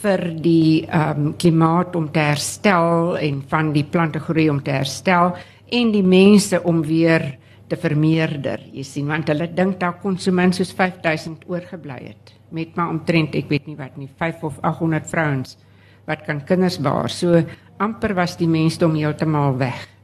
vir 0.04 0.22
die 0.44 0.86
ehm 0.86 1.30
um, 1.30 1.34
klimaat 1.40 1.96
om 1.96 2.10
te 2.12 2.22
herstel 2.22 3.16
en 3.18 3.42
van 3.50 3.72
die 3.74 3.86
plante 3.88 4.20
groei 4.20 4.50
om 4.52 4.62
te 4.62 4.76
herstel 4.76 5.34
en 5.72 5.92
die 5.92 6.06
mense 6.06 6.62
om 6.64 6.84
weer 6.86 7.32
te 7.68 7.78
vermeerder. 7.80 8.62
Jy 8.74 8.84
sien 8.86 9.08
want 9.10 9.32
hulle 9.32 9.48
dink 9.56 9.80
daar 9.82 9.98
kon 10.02 10.20
so 10.22 10.32
min 10.32 10.54
soos 10.54 10.74
5000 10.76 11.48
oorgebly 11.50 12.02
het 12.12 12.36
met 12.56 12.76
maar 12.78 12.92
omtrent 12.94 13.36
ek 13.36 13.50
weet 13.50 13.66
nie 13.68 13.78
wat 13.80 13.98
nie 13.98 14.10
5 14.20 14.44
of 14.44 14.60
800 14.62 15.10
vrouens 15.10 15.58
wat 16.06 16.22
kan 16.28 16.44
kinders 16.46 16.78
baar. 16.78 17.10
So 17.10 17.42
amper 17.82 18.14
was 18.14 18.38
die 18.38 18.50
mensdom 18.50 18.94
heeltemal 18.96 19.58
weg. 19.58 19.95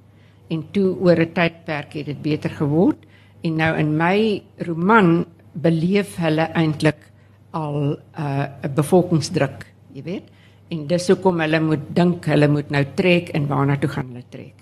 En 0.52 0.66
toe 0.72 0.96
oor 1.00 1.20
'n 1.20 1.34
tydperk 1.34 1.94
het 1.94 2.06
dit 2.06 2.22
beter 2.22 2.50
geword 2.50 3.00
en 3.42 3.56
nou 3.56 3.78
in 3.78 3.98
my 3.98 4.44
roman 4.58 5.26
beleef 5.54 6.16
hulle 6.16 6.52
eintlik 6.54 7.12
al 7.52 7.76
'n 7.76 7.98
uh, 8.20 8.76
bevolkingsdruk 8.76 9.72
jy 9.96 10.04
weet. 10.06 10.28
En 10.72 10.86
dis 10.88 11.08
hoekom 11.12 11.42
hulle 11.44 11.60
moet 11.64 11.88
dink 11.96 12.28
hulle 12.32 12.48
moet 12.52 12.70
nou 12.72 12.84
trek 12.96 13.32
en 13.36 13.48
waarna 13.50 13.78
toe 13.80 13.90
gaan 13.92 14.12
hulle 14.14 14.24
trek. 14.32 14.56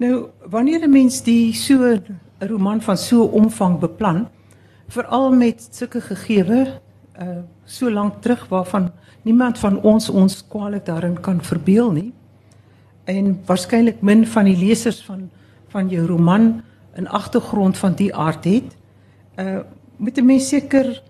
Nou, 0.00 0.28
wanneer 0.50 0.84
'n 0.86 0.90
mens 0.90 1.22
die 1.22 1.52
so 1.52 1.94
'n 1.94 2.18
roman 2.40 2.80
van 2.80 2.96
so 2.96 3.24
omvang 3.24 3.78
beplan, 3.78 4.28
veral 4.88 5.32
met 5.32 5.68
sulke 5.70 6.00
gegewe 6.00 6.80
uh 7.20 7.42
so 7.64 7.90
lank 7.90 8.20
terug 8.20 8.48
waarvan 8.48 8.90
niemand 9.22 9.58
van 9.58 9.80
ons 9.80 10.08
ons 10.08 10.44
kwaliek 10.48 10.84
daarin 10.84 11.20
kan 11.20 11.40
verbeel 11.40 11.92
nie. 11.92 12.12
En 13.04 13.42
waarskynlik 13.46 14.00
min 14.00 14.26
van 14.26 14.44
die 14.44 14.56
lesers 14.56 15.02
van 15.04 15.30
van 15.72 15.88
jou 15.88 16.06
roman 16.06 16.62
'n 16.96 17.06
agtergrond 17.06 17.78
van 17.78 17.94
die 17.94 18.14
aard 18.14 18.44
het. 18.44 18.76
Uh 19.36 19.58
moet 19.96 20.18
'n 20.18 20.24
mens 20.24 20.48
seker 20.48 21.02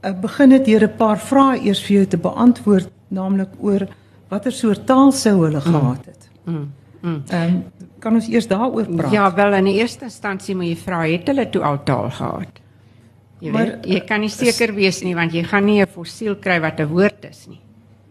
ek 0.00 0.20
begin 0.20 0.48
dit 0.48 0.64
deur 0.64 0.84
'n 0.84 0.96
paar 0.96 1.18
vrae 1.18 1.60
eers 1.60 1.82
vir 1.82 1.96
jou 1.96 2.06
te 2.06 2.18
beantwoord, 2.18 2.90
naamlik 3.08 3.48
oor 3.58 3.88
watter 4.28 4.52
soort 4.52 4.86
taal 4.86 5.12
sou 5.12 5.44
hulle 5.44 5.62
mm. 5.62 5.72
gehad 5.72 6.04
het. 6.06 6.28
Mm. 6.44 6.72
Mm. 7.00 7.22
Um, 7.32 7.64
kan 7.98 8.14
ons 8.14 8.28
eers 8.28 8.48
daaroor 8.48 8.86
praat? 8.86 9.12
Ja, 9.12 9.34
wel 9.34 9.52
in 9.54 9.64
die 9.64 9.74
eerste 9.74 10.04
instansie 10.04 10.54
moet 10.54 10.66
jy 10.66 10.76
vra 10.76 11.02
het 11.06 11.26
hulle 11.26 11.50
toe 11.50 11.62
al 11.62 11.82
taal 11.84 12.10
gehad? 12.10 12.60
Jy 13.38 13.50
maar, 13.52 13.64
weet, 13.64 13.86
jy 13.86 14.00
kan 14.08 14.20
nie 14.20 14.32
seker 14.32 14.72
wees 14.74 15.02
nie 15.04 15.14
want 15.14 15.32
jy 15.32 15.44
gaan 15.44 15.64
nie 15.64 15.82
'n 15.82 15.86
fossiel 15.86 16.36
kry 16.36 16.60
wat 16.60 16.80
'n 16.80 16.88
woord 16.88 17.24
is 17.24 17.46
nie. 17.48 17.60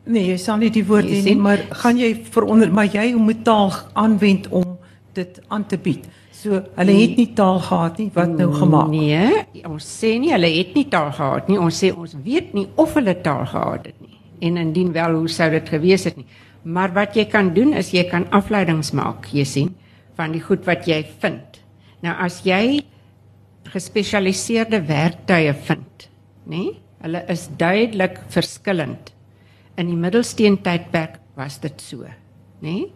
Nee, 0.06 0.28
jy 0.30 0.38
sal 0.38 0.60
nie 0.62 0.70
die 0.70 0.84
woord 0.86 1.10
hê 1.10 1.24
nie, 1.26 1.38
maar 1.42 1.64
gaan 1.82 1.98
jy 1.98 2.12
veronder 2.34 2.70
maar 2.74 2.90
jy 2.94 3.08
moet 3.18 3.42
taal 3.48 3.72
aanwend 3.98 4.48
om 4.54 4.76
dit 5.18 5.40
aan 5.50 5.66
te 5.66 5.80
bied. 5.82 6.06
So 6.36 6.60
hulle 6.78 6.96
het 7.00 7.16
nie 7.18 7.32
taal 7.34 7.58
gehad 7.64 7.98
nie 8.02 8.10
wat 8.14 8.34
nou 8.38 8.52
gemaak. 8.54 8.92
Nee, 8.92 9.64
ons 9.66 9.88
sê 9.88 10.16
nie 10.22 10.34
hulle 10.36 10.52
het 10.60 10.76
nie 10.78 10.86
taal 10.92 11.10
gehad 11.16 11.50
nie. 11.50 11.58
Ons 11.62 11.80
sê 11.82 11.90
ons 11.96 12.14
weet 12.26 12.54
nie 12.54 12.68
of 12.82 12.94
hulle 13.00 13.16
taal 13.26 13.48
gehad 13.50 13.88
het 13.90 13.98
nie. 14.04 14.20
En 14.46 14.60
indien 14.62 14.92
wel, 14.94 15.18
hoe 15.18 15.32
sou 15.32 15.48
dit 15.50 15.74
gewees 15.74 16.06
het 16.06 16.20
nie? 16.20 16.28
Maar 16.66 16.94
wat 16.94 17.18
jy 17.18 17.26
kan 17.32 17.54
doen 17.56 17.74
is 17.78 17.90
jy 17.96 18.04
kan 18.10 18.28
afleidings 18.36 18.92
maak, 18.98 19.30
jy 19.34 19.46
sien, 19.48 19.74
van 20.18 20.36
die 20.36 20.44
goed 20.44 20.66
wat 20.70 20.86
jy 20.90 21.02
vind. 21.24 21.62
Nou 22.06 22.14
as 22.26 22.42
jy 22.46 22.84
gespesialiseerde 23.74 24.84
werktuie 24.86 25.54
vind, 25.66 26.08
nê? 26.52 26.68
Hulle 27.06 27.22
is 27.32 27.48
duidelik 27.58 28.22
verskillend. 28.34 29.15
In 29.76 29.92
die 29.92 30.00
middelsteen 30.00 30.62
tydperk 30.64 31.20
was 31.36 31.60
dit 31.60 31.82
so, 31.82 32.08
nê? 32.64 32.88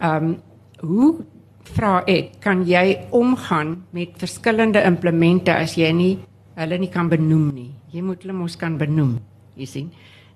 Ehm 0.00 0.24
um, 0.24 0.36
hoe 0.80 1.24
vra 1.74 2.02
ek, 2.06 2.36
kan 2.44 2.64
jy 2.68 3.08
omgaan 3.16 3.86
met 3.96 4.18
verskillende 4.20 4.82
implemente 4.84 5.54
as 5.54 5.76
jy 5.78 5.88
nie 5.92 6.12
hulle 6.56 6.78
nie 6.78 6.90
kan 6.92 7.08
benoem 7.08 7.48
nie? 7.54 7.70
Jy 7.92 8.02
moet 8.04 8.22
hulle 8.22 8.36
mos 8.36 8.56
kan 8.60 8.76
benoem, 8.78 9.16
jy 9.56 9.66
sien. 9.70 9.90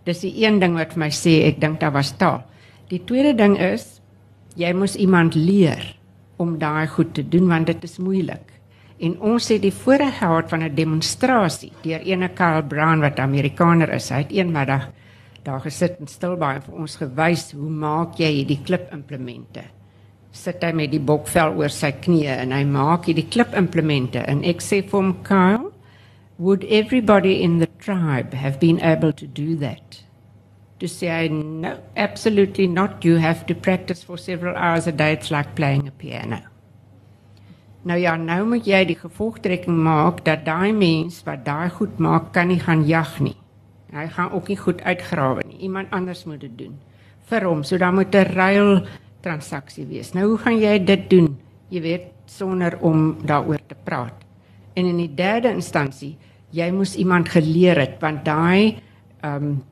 Dis 0.07 0.23
die 0.25 0.33
een 0.43 0.61
ding 0.63 0.79
wat 0.79 0.95
vir 0.95 1.05
my 1.05 1.11
sê 1.13 1.43
ek 1.49 1.61
dink 1.61 1.81
daar 1.83 1.93
was 1.93 2.15
taal. 2.17 2.41
Die 2.91 3.03
tweede 3.07 3.35
ding 3.37 3.59
is 3.61 4.01
jy 4.59 4.73
moet 4.75 4.97
iemand 4.97 5.37
leer 5.37 5.85
om 6.41 6.57
daai 6.59 6.89
goed 6.89 7.13
te 7.15 7.23
doen 7.23 7.51
want 7.51 7.69
dit 7.69 7.85
is 7.85 7.99
moeilik. 8.01 8.47
En 9.01 9.17
ons 9.21 9.47
het 9.49 9.63
die 9.63 9.73
voorreg 9.73 10.19
gehad 10.19 10.49
van 10.51 10.63
'n 10.63 10.75
demonstrasie 10.75 11.73
deur 11.83 12.01
ene 12.01 12.29
Karl 12.29 12.63
Brown 12.63 13.01
wat 13.01 13.19
Amerikaner 13.19 13.93
is. 13.93 14.11
Hy 14.11 14.25
het 14.25 14.33
eenmiddag 14.33 14.89
daar 15.45 15.61
gesit 15.65 16.01
en 16.01 16.09
stil 16.11 16.37
by 16.41 16.57
vir 16.65 16.81
ons 16.83 16.97
gewys 17.01 17.51
hoe 17.57 17.71
maak 17.71 18.19
jy 18.21 18.31
hierdie 18.41 18.61
klipimplemente. 18.67 19.65
Sit 20.33 20.63
hy 20.63 20.71
met 20.77 20.93
die 20.93 21.03
bokvel 21.03 21.57
oor 21.59 21.73
sy 21.75 21.91
knieë 22.05 22.37
en 22.45 22.53
hy 22.55 22.63
maak 22.69 23.09
hierdie 23.09 23.27
klipimplemente 23.33 24.23
en 24.31 24.45
ek 24.47 24.63
sê 24.63 24.83
vir 24.85 24.99
hom 24.99 25.15
Karl, 25.27 25.71
would 26.39 26.65
everybody 26.65 27.43
in 27.43 27.59
the 27.59 27.69
tribe 27.79 28.35
have 28.35 28.61
been 28.61 28.81
able 28.81 29.13
to 29.13 29.27
do 29.27 29.57
that? 29.57 30.03
To 30.81 30.89
say 30.89 31.29
no, 31.29 31.79
absolutely 31.97 32.67
not. 32.67 33.05
You 33.05 33.17
have 33.17 33.45
to 33.47 33.55
practice 33.55 34.03
for 34.03 34.17
several 34.17 34.57
hours 34.57 34.87
a 34.87 34.93
day. 34.93 35.13
It's 35.13 35.31
like 35.31 35.55
playing 35.55 35.87
a 35.89 35.91
piano. 35.91 36.41
Nou 37.83 37.97
ja, 38.01 38.17
nou 38.17 38.45
moet 38.45 38.67
jy 38.69 38.81
die 38.89 38.97
gevolgtrekking 38.97 39.77
maak 39.85 40.25
dat 40.25 40.45
daai 40.45 40.73
mens 40.77 41.23
wat 41.25 41.47
daai 41.47 41.69
goed 41.73 42.01
maak 42.01 42.33
kan 42.33 42.49
nie 42.53 42.61
gaan 42.61 42.85
jag 42.89 43.21
nie. 43.21 43.40
Hy 43.91 44.07
gaan 44.07 44.31
ook 44.33 44.49
nie 44.49 44.57
goed 44.57 44.83
uitgrawe 44.83 45.43
nie. 45.47 45.59
Iemand 45.67 45.91
anders 45.91 46.25
moet 46.25 46.41
dit 46.41 46.59
doen 46.59 46.79
vir 47.31 47.47
hom. 47.47 47.63
So 47.63 47.79
dan 47.79 47.95
moet 47.95 48.15
'n 48.15 48.33
ruil 48.35 48.87
transaksie 49.21 49.87
wees. 49.87 50.13
Nou 50.13 50.27
hoe 50.29 50.39
gaan 50.39 50.59
jy 50.59 50.85
dit 50.85 51.11
doen? 51.11 51.39
Jy 51.69 51.81
weet 51.81 52.07
sonder 52.27 52.79
om 52.81 53.17
daaroor 53.27 53.61
te 53.67 53.77
praat. 53.85 54.15
En 54.75 54.87
in 54.87 54.97
die 54.97 55.15
derde 55.15 55.51
instansie, 55.51 56.17
jy 56.51 56.71
moes 56.71 56.97
iemand 56.97 57.29
geleer 57.29 57.79
het 57.79 58.01
want 58.01 58.25
daai 58.25 58.79
ehm 59.21 59.45
um, 59.45 59.63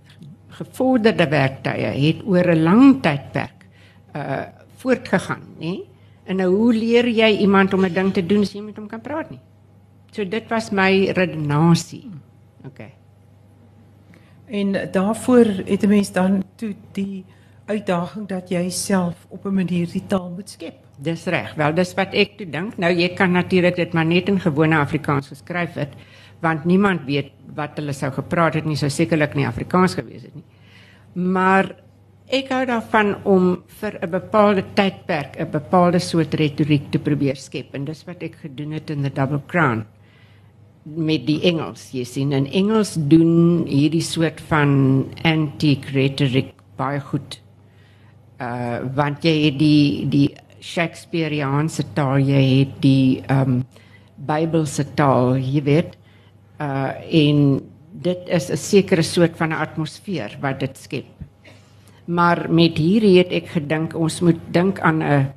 gevorderde 0.48 1.28
werktuie 1.28 1.86
het 2.06 2.22
oor 2.26 2.46
'n 2.50 2.62
lang 2.62 3.02
tydperk 3.02 3.66
uh 4.14 4.46
voortgegaan, 4.78 5.42
nê? 5.58 5.82
En 6.24 6.36
nou 6.36 6.54
hoe 6.54 6.72
leer 6.72 7.08
jy 7.08 7.40
iemand 7.40 7.74
om 7.74 7.84
'n 7.84 7.92
ding 7.92 8.12
te 8.12 8.26
doen 8.26 8.40
as 8.40 8.52
jy 8.52 8.60
met 8.60 8.76
hom 8.76 8.86
kan 8.86 9.00
praat 9.00 9.30
nie? 9.30 9.40
So 10.12 10.24
dit 10.24 10.48
was 10.48 10.70
my 10.70 11.10
redenasie. 11.10 12.10
OK. 12.64 12.97
En 14.48 14.90
daarvoor 14.92 15.46
het 15.64 15.82
'n 15.82 15.88
mens 15.88 16.12
dan 16.12 16.44
toe 16.56 16.74
die 16.92 17.24
uitdaging 17.66 18.28
dat 18.28 18.48
jy 18.48 18.70
self 18.70 19.26
op 19.28 19.44
'n 19.44 19.54
manier 19.54 19.88
die 19.92 20.06
taal 20.06 20.30
moet 20.30 20.50
skep. 20.50 20.74
Dis 20.96 21.24
reg. 21.24 21.54
Wel, 21.54 21.74
dis 21.74 21.94
wat 21.94 22.12
ek 22.12 22.36
toe 22.36 22.50
dink. 22.50 22.76
Nou 22.76 22.92
jy 22.92 23.08
kan 23.08 23.30
natuurlik 23.30 23.76
dit 23.76 23.92
maar 23.92 24.06
net 24.06 24.28
in 24.28 24.40
gewone 24.40 24.76
Afrikaans 24.76 25.28
geskryf 25.28 25.74
het, 25.74 25.88
want 26.40 26.64
niemand 26.64 27.04
weet 27.04 27.30
wat 27.54 27.70
hulle 27.74 27.92
sou 27.92 28.12
gepraat 28.12 28.54
het 28.54 28.64
nie, 28.64 28.76
sou 28.76 28.90
sekerlik 28.90 29.34
nie 29.34 29.46
Afrikaans 29.46 29.94
gewees 29.94 30.22
het 30.22 30.34
nie. 30.34 30.44
Maar 31.12 31.74
Ek 32.28 32.50
hou 32.52 32.66
daarvan 32.68 33.14
om 33.24 33.44
vir 33.80 33.94
'n 34.04 34.10
bepaalde 34.10 34.64
tydperk 34.74 35.40
'n 35.40 35.50
bepaalde 35.50 35.98
soort 35.98 36.34
retoriek 36.34 36.90
te 36.90 36.98
probeer 36.98 37.36
skep 37.36 37.74
en 37.74 37.84
dis 37.84 38.04
wat 38.04 38.22
ek 38.22 38.34
gedoen 38.34 38.72
het 38.72 38.90
in 38.90 39.02
the 39.02 39.10
Double 39.10 39.40
Crown 39.46 39.86
met 40.96 41.26
die 41.26 41.40
Engels. 41.48 41.90
Jy 41.92 42.04
sien, 42.04 42.32
in 42.32 42.46
Engels 42.46 42.96
doen 43.10 43.66
hierdie 43.68 44.04
soort 44.04 44.40
van 44.48 44.70
antique 45.28 45.92
rhetoric 45.94 46.54
baie 46.76 47.00
goed. 47.00 47.40
Uh 48.40 48.80
want 48.94 49.24
jy 49.26 49.34
het 49.48 49.58
die 49.58 50.06
die 50.08 50.28
Shakespeareanse 50.62 51.84
taal, 51.94 52.18
jy 52.22 52.42
het 52.62 52.80
die 52.82 53.22
um 53.30 53.64
Bybelse 54.18 54.84
taal, 54.98 55.36
jy 55.36 55.62
weet. 55.62 55.98
Uh 56.58 56.94
en 57.24 57.60
dit 57.92 58.28
is 58.28 58.50
'n 58.50 58.56
sekere 58.56 59.02
soort 59.02 59.36
van 59.36 59.50
'n 59.50 59.62
atmosfeer 59.62 60.38
wat 60.40 60.60
dit 60.60 60.76
skep 60.78 61.18
maar 62.08 62.46
met 62.48 62.78
hierdie 62.80 63.18
het 63.20 63.32
ek 63.36 63.50
gedink 63.52 63.94
ons 63.96 64.20
moet 64.24 64.40
dink 64.52 64.80
aan 64.80 65.02
'n 65.02 65.28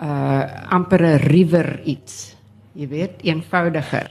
uh 0.00 0.44
ampere 0.72 1.16
river 1.16 1.80
iets. 1.84 2.36
Jy 2.72 2.88
weet, 2.88 3.20
eenvoudiger, 3.22 4.08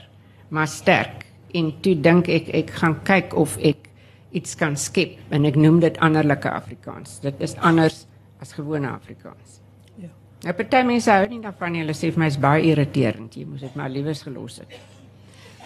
maar 0.50 0.68
sterk. 0.68 1.26
En 1.54 1.72
toe 1.82 1.96
dink 2.00 2.28
ek 2.28 2.50
ek 2.54 2.70
gaan 2.82 2.98
kyk 3.06 3.34
of 3.38 3.56
ek 3.58 3.88
iets 4.30 4.54
kan 4.58 4.76
skep 4.78 5.18
en 5.34 5.46
ek 5.48 5.58
noem 5.58 5.80
dit 5.82 5.98
anderlike 5.98 6.50
Afrikaans. 6.50 7.18
Dit 7.24 7.40
is 7.42 7.56
anders 7.56 8.04
as 8.42 8.54
gewone 8.56 8.90
Afrikaans. 8.90 9.58
Ja. 9.98 10.10
Nou 10.46 10.54
party 10.54 10.84
mense 10.86 11.10
hou 11.10 11.26
nie 11.30 11.40
daarvan 11.42 11.74
nie. 11.74 11.82
Hulle 11.84 11.96
sê 11.98 12.12
vir 12.12 12.22
my 12.22 12.30
is 12.30 12.38
baie 12.40 12.62
irriterend. 12.70 13.34
Jy 13.34 13.48
moet 13.48 13.66
dit 13.66 13.76
maar 13.78 13.90
liewers 13.90 14.22
gelos 14.26 14.60
het. 14.62 14.78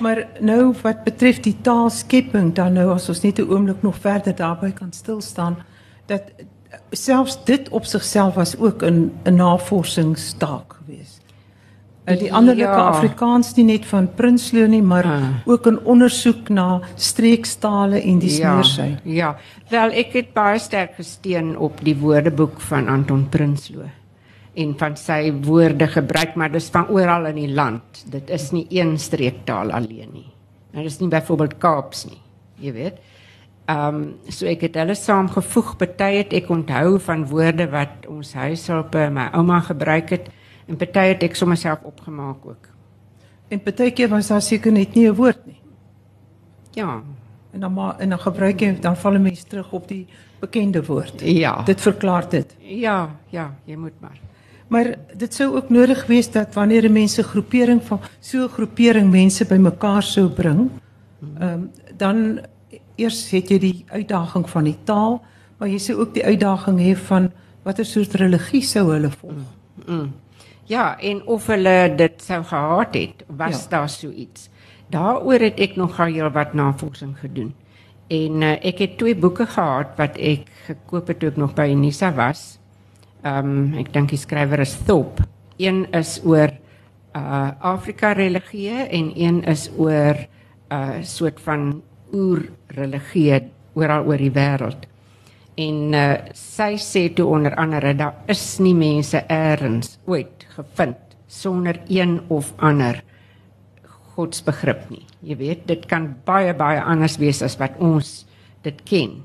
Maar 0.03 0.25
nou 0.43 0.73
wat 0.83 1.05
betref 1.07 1.39
die 1.45 1.55
taalskepping 1.63 2.55
dan 2.57 2.75
nou 2.75 2.89
as 2.95 3.09
ons 3.09 3.23
net 3.23 3.39
'n 3.39 3.51
oomblik 3.51 3.83
nog 3.83 3.97
verder 3.97 4.35
daarby 4.35 4.73
kan 4.73 4.93
stil 4.93 5.21
staan 5.21 5.57
dat 6.07 6.23
selfs 6.91 7.45
dit 7.45 7.69
op 7.69 7.85
sigself 7.85 8.35
was 8.35 8.57
ook 8.59 8.83
'n 8.83 9.13
'n 9.25 9.35
navorsingstaak 9.35 10.73
geweest. 10.73 11.24
Uh, 12.05 12.19
die 12.21 12.29
anderlike 12.29 12.69
ja. 12.69 12.89
Afrikaans 12.91 13.55
nie 13.57 13.65
net 13.65 13.87
van 13.89 14.11
Prinsloo 14.15 14.67
nie, 14.69 14.83
maar 14.85 15.07
uh. 15.09 15.29
ook 15.49 15.67
'n 15.71 15.79
ondersoek 15.85 16.49
na 16.49 16.81
streekstale 16.97 18.03
en 18.03 18.19
die 18.19 18.31
ja, 18.37 18.37
smeersy. 18.37 18.97
Ja. 19.05 19.37
Wel, 19.71 19.91
ek 19.91 20.13
het 20.13 20.33
baie 20.33 20.59
sterk 20.59 20.95
gesteun 21.01 21.57
op 21.57 21.81
die 21.81 21.97
woordeboek 21.97 22.61
van 22.61 22.89
Anton 22.89 23.29
Prinsloo 23.29 23.89
en 24.55 24.75
van 24.79 24.97
sy 24.97 25.33
woorde 25.43 25.87
gebruik, 25.87 26.35
maar 26.35 26.53
dis 26.53 26.69
van 26.71 26.89
oral 26.89 27.27
in 27.27 27.41
die 27.41 27.53
land. 27.55 28.05
Dit 28.11 28.31
is 28.31 28.51
nie 28.55 28.67
een 28.71 28.99
streektaal 28.99 29.73
alleen 29.75 30.13
nie. 30.13 30.31
Nou 30.75 30.85
dis 30.85 31.01
nie 31.01 31.09
byvoorbeeld 31.09 31.59
Kaaps 31.59 32.05
nie. 32.05 32.21
Jy 32.63 32.73
weet. 32.73 33.03
Ehm 33.65 33.95
um, 33.95 34.15
so 34.29 34.47
ek 34.47 34.61
het 34.69 34.75
hulle 34.77 34.95
saamgevoeg. 34.95 35.77
Party 35.81 36.13
het 36.21 36.33
ek 36.37 36.51
onthou 36.53 36.99
van 37.01 37.27
woorde 37.27 37.67
wat 37.73 38.07
ons 38.11 38.35
huishulpe 38.35 39.09
my 39.11 39.31
ouma 39.33 39.61
gebruik 39.61 40.11
het 40.11 40.29
en 40.67 40.77
party 40.77 41.07
het 41.13 41.23
ek 41.23 41.35
sommer 41.35 41.57
self 41.57 41.83
opgemaak 41.83 42.47
ook. 42.47 42.69
En 43.49 43.63
partykeer 43.63 44.09
was 44.09 44.29
daar 44.29 44.43
seker 44.43 44.73
net 44.73 44.95
nie 44.95 45.09
'n 45.09 45.15
woord 45.15 45.47
nie. 45.47 45.61
Ja. 46.73 47.03
En 47.53 47.61
dan 47.61 47.73
maar 47.73 47.99
en 47.99 48.09
dan 48.09 48.19
gebruik 48.19 48.61
jy 48.61 48.81
dan 48.81 48.97
val 48.97 49.15
'n 49.15 49.23
mens 49.23 49.43
terug 49.43 49.73
op 49.73 49.89
die 49.89 50.07
bekende 50.41 50.85
woord. 50.85 51.21
Ja. 51.21 51.63
Dit 51.63 51.81
verklaar 51.81 52.29
dit. 52.29 52.57
Ja, 52.59 53.17
ja, 53.29 53.55
jy 53.65 53.77
moet 53.77 54.01
maar. 54.01 54.21
Maar 54.69 54.95
dit 55.17 55.35
sou 55.35 55.57
ook 55.57 55.69
nodig 55.69 56.07
wees 56.07 56.31
dat 56.31 56.55
wanneer 56.55 56.85
'n 56.85 56.93
mens 56.93 57.19
'n 57.19 57.23
groepering 57.23 57.83
van 57.83 58.01
so 58.21 58.45
'n 58.45 58.49
groepering 58.49 59.11
mense 59.11 59.45
bymekaar 59.45 60.03
sou 60.03 60.29
bring, 60.29 60.71
ehm 61.39 61.53
um, 61.53 61.71
dan 61.97 62.41
eers 62.97 63.31
het 63.31 63.49
jy 63.49 63.59
die 63.59 63.85
uitdaging 63.89 64.51
van 64.51 64.65
die 64.65 64.79
taal, 64.85 65.23
maar 65.59 65.69
jy 65.69 65.79
sê 65.79 65.97
ook 65.97 66.15
die 66.15 66.25
uitdaging 66.25 66.79
hê 66.81 66.97
van 66.97 67.33
watter 67.63 67.85
soort 67.85 68.15
religie 68.15 68.63
sou 68.63 68.93
hulle 68.93 69.11
volg. 69.11 69.33
Mm, 69.87 69.95
mm. 69.95 70.13
Ja, 70.65 70.99
en 71.01 71.21
of 71.27 71.47
hulle 71.53 71.93
dit 71.97 72.23
sou 72.23 72.41
gehad 72.45 72.95
het, 72.95 73.25
was 73.29 73.63
ja. 73.63 73.69
daar 73.69 73.89
so 73.89 74.11
iets. 74.11 74.49
Daaroor 74.89 75.41
het 75.45 75.61
ek 75.61 75.77
nog 75.77 76.01
al 76.01 76.31
wat 76.33 76.55
navorsing 76.55 77.19
gedoen. 77.19 77.55
En 78.09 78.43
uh, 78.43 78.57
ek 78.65 78.79
het 78.79 78.99
twee 78.99 79.17
boeke 79.17 79.47
gehad 79.47 79.97
wat 79.97 80.17
ek 80.21 80.49
gekoop 80.67 81.09
het 81.09 81.19
toe 81.19 81.31
ek 81.33 81.41
nog 81.41 81.55
by 81.57 81.69
Unisa 81.73 82.13
was. 82.15 82.59
Ehm 83.25 83.49
um, 83.49 83.79
ek 83.81 83.93
dink 83.93 84.13
die 84.13 84.21
skrywer 84.21 84.61
is 84.61 84.77
Thorpe. 84.85 85.25
Een 85.57 85.87
is 85.93 86.21
oor 86.25 86.53
uh 87.17 87.51
Afrika 87.61 88.13
religie 88.13 88.85
en 88.91 89.13
een 89.17 89.43
is 89.49 89.71
oor 89.77 90.17
'n 90.17 90.75
uh, 90.75 91.03
soort 91.03 91.41
van 91.41 91.83
oerreligie 92.13 93.51
oral 93.75 94.05
oor 94.05 94.17
die 94.17 94.33
wêreld. 94.33 94.87
En 95.61 95.95
uh, 95.95 96.05
sy 96.35 96.75
sê 96.83 97.09
toe 97.15 97.29
onder 97.31 97.55
andere 97.61 97.95
daar 97.95 98.25
is 98.31 98.59
nie 98.59 98.75
mense 98.75 99.21
eers 99.31 99.99
ooit 100.11 100.47
gevind 100.57 100.99
sonder 101.31 101.79
een 101.89 102.21
of 102.29 102.53
ander 102.59 103.03
godsbegrip 104.15 104.89
nie. 104.91 105.05
Jy 105.27 105.37
weet, 105.39 105.67
dit 105.67 105.87
kan 105.91 106.13
baie 106.27 106.55
baie 106.55 106.83
anders 106.83 107.19
wees 107.23 107.43
as 107.43 107.57
wat 107.59 107.79
ons 107.83 108.25
dit 108.67 108.83
ken. 108.87 109.23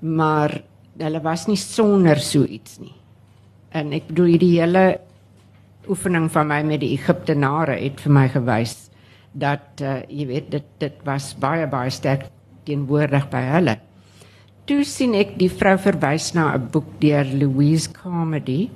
Maar 0.00 0.60
hulle 1.00 1.20
was 1.24 1.46
nie 1.48 1.58
sonder 1.60 2.20
so 2.20 2.44
iets 2.44 2.78
nie. 2.80 2.94
En 3.76 3.92
ek 3.96 4.08
bedoel 4.10 4.34
hierdie 4.34 4.54
hele 4.58 4.84
oefening 5.90 6.28
van 6.32 6.48
my 6.50 6.60
met 6.66 6.82
die 6.82 6.94
Egiptenare 6.96 7.76
het 7.80 8.00
vir 8.04 8.14
my 8.14 8.26
gewys 8.32 8.76
dat 9.32 9.80
uh, 9.84 10.00
jy 10.10 10.26
weet 10.28 10.50
dit 10.52 10.66
dit 10.82 11.04
was 11.06 11.30
baie 11.38 11.68
baie 11.70 11.90
sterk 11.94 12.26
teenwoordig 12.66 13.28
by 13.30 13.42
hulle. 13.54 13.76
Toe 14.70 14.84
sien 14.86 15.16
ek 15.18 15.32
die 15.34 15.48
vrou 15.50 15.72
verwys 15.82 16.28
na 16.30 16.44
'n 16.54 16.68
boek 16.70 16.90
deur 17.02 17.26
Louise 17.26 17.90
Carmody. 17.90 18.70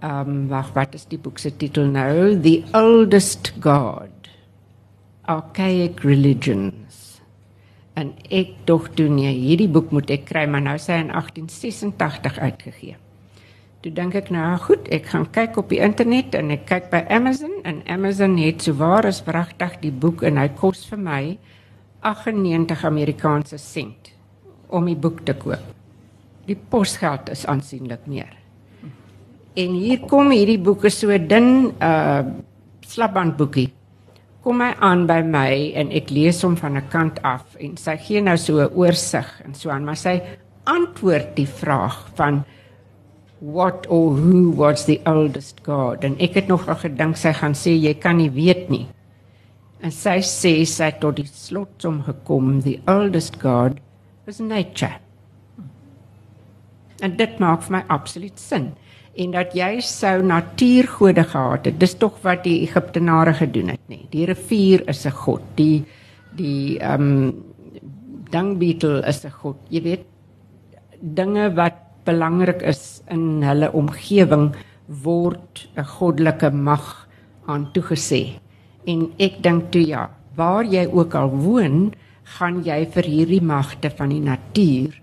Ehm 0.00 0.30
um, 0.52 0.68
wat 0.74 0.94
is 0.94 1.04
die 1.04 1.18
boek 1.18 1.38
se 1.38 1.50
titel 1.52 1.84
nou? 1.84 2.40
The 2.40 2.62
Oldest 2.72 3.52
God. 3.60 4.30
Archaic 5.28 6.00
Religions. 6.00 7.20
En 7.94 8.14
ek 8.30 8.54
dog 8.64 8.88
toe 8.96 9.08
nee, 9.08 9.34
hierdie 9.36 9.68
boek 9.68 9.92
moet 9.92 10.10
ek 10.10 10.24
kry, 10.30 10.46
maar 10.46 10.64
nou 10.64 10.78
sê 10.80 10.96
hy 10.96 11.04
in 11.04 11.12
1886 11.12 12.38
uitgegee. 12.38 12.96
Toe 13.84 13.92
dink 13.92 14.14
ek 14.14 14.30
nou, 14.30 14.56
goed, 14.64 14.88
ek 14.88 15.12
gaan 15.12 15.28
kyk 15.30 15.60
op 15.60 15.68
die 15.68 15.82
internet 15.84 16.34
en 16.34 16.56
ek 16.56 16.64
kyk 16.64 16.88
by 16.88 17.04
Amazon 17.10 17.60
en 17.68 17.84
Amazon 17.84 18.38
het 18.40 18.64
sowaar 18.64 19.04
as 19.12 19.20
wragtig 19.28 19.76
die 19.84 19.92
boek 19.92 20.24
en 20.24 20.40
hy 20.40 20.48
kos 20.48 20.86
vir 20.88 21.04
my 21.04 21.38
98 22.00 22.88
Amerikaanse 22.88 23.60
sent 23.60 24.11
om 24.72 24.88
die 24.90 24.96
boek 24.98 25.22
te 25.28 25.34
koop. 25.38 25.70
Die 26.48 26.56
posgeld 26.56 27.30
is 27.30 27.44
aansienlik 27.46 28.06
meer. 28.10 28.32
En 29.54 29.76
hier 29.76 30.00
kom 30.08 30.32
hierdie 30.32 30.58
boeke 30.58 30.90
so 30.90 31.18
dun 31.18 31.72
uh 31.80 32.24
slapbandboekie. 32.92 33.70
Kom 34.42 34.60
hy 34.60 34.72
aan 34.84 35.06
by 35.08 35.20
my 35.24 35.52
en 35.80 35.92
ek 35.94 36.10
lees 36.12 36.42
hom 36.42 36.56
van 36.60 36.76
'n 36.76 36.88
kant 36.90 37.22
af 37.22 37.56
en 37.56 37.76
sy 37.76 37.96
gee 37.96 38.20
nou 38.20 38.36
so 38.36 38.60
'n 38.60 38.74
oorsig 38.74 39.28
en 39.44 39.54
so 39.54 39.70
aan, 39.70 39.84
maar 39.84 39.96
sy 39.96 40.20
antwoord 40.64 41.36
die 41.36 41.46
vraag 41.46 42.10
van 42.14 42.42
what 43.42 43.86
or 43.88 44.14
who 44.14 44.50
was 44.50 44.84
the 44.86 45.00
oldest 45.04 45.64
god 45.66 46.04
en 46.06 46.14
ek 46.22 46.36
het 46.38 46.50
nog 46.50 46.68
al 46.70 46.78
gedink 46.78 47.16
sy 47.18 47.32
gaan 47.34 47.56
sê 47.58 47.74
jy 47.74 47.94
kan 47.98 48.20
nie 48.20 48.30
weet 48.30 48.68
nie 48.70 48.84
en 49.82 49.90
sy 49.90 50.20
sê 50.22 50.52
sy 50.62 50.92
het 50.92 51.00
tot 51.02 51.18
die 51.18 51.26
slotsom 51.26 52.04
gekom 52.06 52.60
the 52.62 52.76
oldest 52.86 53.40
god 53.42 53.80
was 54.26 54.38
nature. 54.38 54.98
En 57.02 57.16
dit 57.16 57.38
maak 57.38 57.62
vir 57.66 57.76
my 57.76 57.82
absoluut 57.88 58.38
sin. 58.38 58.72
En 59.14 59.30
dat 59.34 59.54
jy 59.54 59.80
sou 59.84 60.22
natuurgode 60.24 61.24
gehad 61.24 61.66
het 61.68 61.80
dis 61.80 61.94
tog 62.00 62.20
wat 62.24 62.44
die 62.44 62.62
Egiptenare 62.62 63.34
gedoen 63.36 63.74
het 63.74 63.82
nê 63.92 63.98
die 64.10 64.24
rivier 64.24 64.88
is 64.88 65.04
'n 65.06 65.12
god 65.12 65.42
die 65.56 65.84
die 66.36 66.78
ehm 66.78 67.02
um, 67.02 67.34
dangbeetle 68.32 69.02
is 69.06 69.24
'n 69.24 69.30
god. 69.30 69.56
Jy 69.68 69.82
weet 69.82 70.04
dinge 71.00 71.54
wat 71.54 71.76
belangrik 72.04 72.62
is 72.62 73.02
in 73.10 73.42
hulle 73.42 73.72
omgewing 73.72 74.54
word 74.86 75.68
'n 75.76 75.84
goddelike 75.84 76.50
mag 76.50 77.08
aan 77.46 77.70
toegesê. 77.72 78.40
En 78.86 79.12
ek 79.18 79.42
dink 79.42 79.70
toe 79.70 79.86
ja, 79.86 80.10
waar 80.34 80.64
jy 80.64 80.86
ook 80.86 81.14
al 81.14 81.30
woon, 81.30 81.94
gaan 82.24 82.62
jy 82.64 82.86
vir 82.94 83.04
hierdie 83.04 83.42
magte 83.42 83.90
van 83.90 84.08
die 84.14 84.22
natuur 84.22 84.98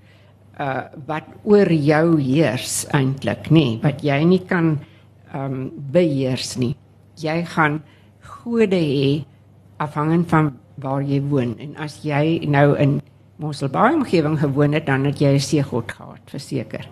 uh 0.59 0.83
wat 1.07 1.27
oor 1.43 1.71
jou 1.71 2.19
heers 2.19 2.85
eintlik, 2.91 3.47
nê, 3.49 3.63
nee, 3.63 3.79
wat 3.83 4.03
jy 4.03 4.23
nie 4.23 4.43
kan 4.47 4.79
ehm 5.33 5.53
um, 5.53 5.71
beheers 5.93 6.57
nie. 6.57 6.75
Jy 7.19 7.43
gaan 7.45 7.81
gode 8.21 8.75
hê 8.75 9.25
afhangend 9.77 10.27
van 10.29 10.53
waar 10.81 11.03
jy 11.03 11.21
woon. 11.29 11.55
En 11.59 11.75
as 11.77 11.99
jy 12.03 12.39
nou 12.47 12.73
in 12.79 12.99
Mosselbaai 13.39 13.95
omgewing 13.95 14.39
gewoon 14.39 14.73
het, 14.75 14.85
dan 14.85 15.05
het 15.05 15.21
jy 15.21 15.35
'n 15.35 15.39
seegod 15.39 15.91
gehad, 15.91 16.19
verseker. 16.25 16.89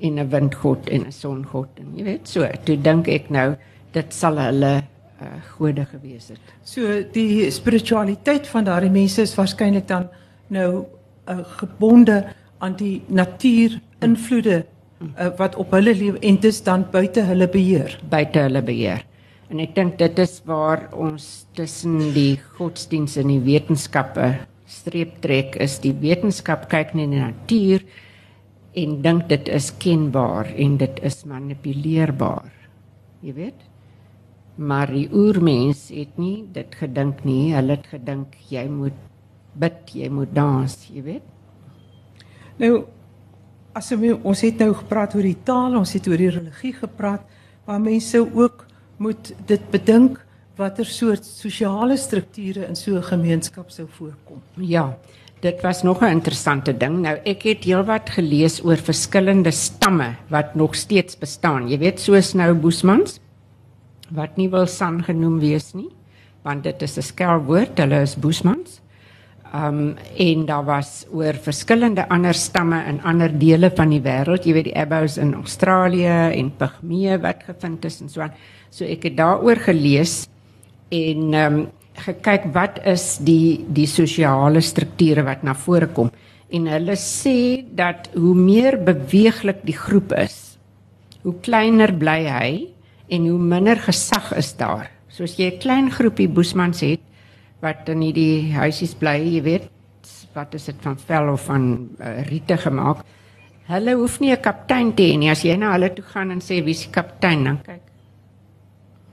En 0.00 0.18
'n 0.18 0.30
windgod 0.30 0.88
en 0.88 1.06
'n 1.06 1.12
songod 1.12 1.68
en 1.76 1.96
jy 1.96 2.04
weet 2.04 2.28
so. 2.28 2.46
Toe 2.64 2.76
dink 2.76 3.08
ek 3.08 3.30
nou 3.30 3.56
dit 3.92 4.14
sal 4.14 4.38
hulle 4.38 4.82
uh, 5.22 5.38
gode 5.56 5.84
gewees 5.90 6.30
het. 6.32 6.54
So 6.64 7.02
die 7.12 7.50
spiritualiteit 7.50 8.48
van 8.50 8.66
daardie 8.68 8.92
mense 8.92 9.22
is 9.22 9.34
waarskynlik 9.38 9.88
dan 9.88 10.08
nou 10.54 10.84
uh, 11.28 11.38
gebonde 11.60 12.22
aan 12.58 12.76
die 12.78 13.02
natuur 13.06 13.78
invloede 14.04 14.64
uh, 14.64 15.30
wat 15.38 15.56
op 15.56 15.72
hulle 15.76 15.94
lewe 15.94 16.18
en 16.26 16.40
dis 16.42 16.62
dan 16.62 16.86
buite 16.92 17.22
hulle 17.28 17.48
beheer. 17.48 17.98
Buite 18.10 18.46
hulle 18.46 18.62
beheer. 18.62 19.04
En 19.48 19.62
ek 19.64 19.74
dink 19.76 19.96
dit 20.00 20.18
is 20.20 20.40
waar 20.44 20.88
ons 20.92 21.46
tussen 21.56 22.12
die 22.12 22.36
godsdiens 22.58 23.16
en 23.20 23.30
die 23.32 23.42
wetenskappe 23.46 24.34
streep 24.68 25.22
trek 25.24 25.56
is 25.64 25.78
die 25.80 25.94
wetenskap 25.96 26.66
kyk 26.68 26.92
na 26.92 27.06
die 27.08 27.22
natuur 27.22 27.86
en 28.78 28.98
dink 29.02 29.28
dit 29.30 29.48
is 29.48 29.70
kenbaar 29.80 30.50
en 30.52 30.76
dit 30.82 31.00
is 31.08 31.22
manipuleerbaar. 31.26 32.52
Jy 33.24 33.34
weet? 33.34 33.64
Maar 34.58 34.90
die 34.90 35.06
oermens 35.14 35.88
het 35.94 36.16
nie 36.18 36.42
dit 36.52 36.74
gedink 36.74 37.22
nie. 37.24 37.54
Hulle 37.54 37.76
het 37.78 37.86
gedink 37.86 38.34
jy 38.50 38.66
moet 38.68 38.96
bid, 39.58 39.92
jy 39.94 40.08
moet 40.10 40.32
dans, 40.34 40.74
jy 40.90 41.02
weet? 41.02 41.26
Nou 42.58 42.72
as 43.78 43.90
we, 43.94 44.14
ons 44.26 44.40
het 44.42 44.58
nou 44.58 44.72
gepraat 44.74 45.14
oor 45.14 45.26
die 45.26 45.38
taal, 45.46 45.76
ons 45.78 45.92
het 45.94 46.08
oor 46.10 46.18
die 46.18 46.32
religie 46.34 46.72
gepraat, 46.74 47.22
maar 47.68 47.78
mense 47.82 48.18
ook 48.18 48.64
moet 48.98 49.30
dit 49.46 49.68
bedink 49.70 50.18
watter 50.58 50.88
soort 50.90 51.26
sosiale 51.26 51.94
strukture 51.96 52.66
in 52.66 52.74
so 52.74 52.96
'n 52.96 53.02
gemeenskap 53.02 53.70
sou 53.70 53.86
voorkom. 53.86 54.42
Ja, 54.56 54.96
dit 55.40 55.62
was 55.62 55.82
nog 55.82 56.02
'n 56.02 56.10
interessante 56.10 56.76
ding. 56.76 57.02
Nou 57.02 57.16
ek 57.24 57.42
het 57.42 57.64
heelwat 57.64 58.10
gelees 58.10 58.64
oor 58.64 58.76
verskillende 58.76 59.50
stamme 59.50 60.16
wat 60.28 60.54
nog 60.54 60.74
steeds 60.74 61.18
bestaan. 61.18 61.68
Jy 61.68 61.78
weet 61.78 62.00
soos 62.00 62.34
nou 62.34 62.54
Boesmans 62.54 63.20
wat 64.14 64.36
nie 64.36 64.48
wil 64.48 64.66
San 64.66 65.02
genoem 65.04 65.38
wees 65.40 65.74
nie, 65.74 65.88
want 66.42 66.64
dit 66.64 66.82
is 66.82 66.98
'n 66.98 67.02
skelwoord. 67.02 67.78
Hulle 67.78 68.02
is 68.02 68.16
Boesmans. 68.16 68.80
Um 69.54 69.96
en 70.16 70.46
daar 70.46 70.64
was 70.64 71.06
oor 71.10 71.34
verskillende 71.34 72.08
ander 72.08 72.34
stamme 72.34 72.84
in 72.84 73.00
ander 73.02 73.38
dele 73.38 73.70
van 73.70 73.88
die 73.88 74.00
wêreld. 74.00 74.44
Jy 74.44 74.52
weet 74.52 74.64
die 74.64 74.76
Abbots 74.76 75.16
in 75.16 75.34
Australië 75.34 76.36
en 76.36 76.52
Pygmee 76.56 77.18
wat 77.18 77.42
gevind 77.46 77.84
is 77.84 78.00
en 78.00 78.08
so 78.08 78.20
aan. 78.20 78.32
So 78.70 78.84
ek 78.84 79.02
het 79.02 79.16
daaroor 79.16 79.56
gelees 79.56 80.28
en 80.90 81.34
ehm 81.34 81.54
um, 81.54 81.68
gekyk 81.98 82.48
wat 82.54 82.80
is 82.86 83.18
die 83.24 83.64
die 83.74 83.86
sosiale 83.90 84.62
strukture 84.64 85.24
wat 85.26 85.42
na 85.46 85.54
vore 85.54 85.88
kom 85.94 86.10
en 86.54 86.68
hulle 86.70 86.96
sê 87.00 87.64
dat 87.76 88.08
hoe 88.14 88.34
meer 88.38 88.78
beweeglik 88.84 89.64
die 89.66 89.76
groep 89.76 90.14
is 90.16 90.58
hoe 91.24 91.34
kleiner 91.44 91.92
bly 91.92 92.20
hy 92.28 92.50
en 93.08 93.26
hoe 93.28 93.38
minder 93.38 93.76
gesag 93.76 94.32
is 94.36 94.52
daar. 94.56 94.90
Soos 95.08 95.36
jy 95.36 95.50
'n 95.52 95.58
klein 95.58 95.90
groepie 95.90 96.28
boesmans 96.28 96.80
het 96.80 97.00
wat 97.60 97.88
in 97.88 98.00
hierdie 98.00 98.52
huisies 98.52 98.94
bly 98.94 99.18
jy 99.18 99.42
weet 99.42 99.70
wat 100.34 100.54
is 100.54 100.64
dit 100.64 100.76
van 100.80 100.96
vel 100.96 101.32
of 101.32 101.44
van 101.48 101.88
uh, 102.00 102.22
riete 102.28 102.56
gemaak? 102.56 103.04
Hulle 103.68 103.94
hoef 103.94 104.20
nie 104.20 104.32
'n 104.32 104.40
kaptein 104.40 104.94
te 104.94 105.02
hê 105.02 105.16
nie. 105.18 105.30
As 105.30 105.42
jy 105.42 105.56
na 105.56 105.72
hulle 105.72 105.90
toe 105.94 106.04
gaan 106.04 106.30
en 106.30 106.40
sê 106.40 106.62
wie 106.64 106.74
die 106.74 106.90
kaptein? 106.90 107.44
Dan 107.44 107.58
kyk 107.62 107.82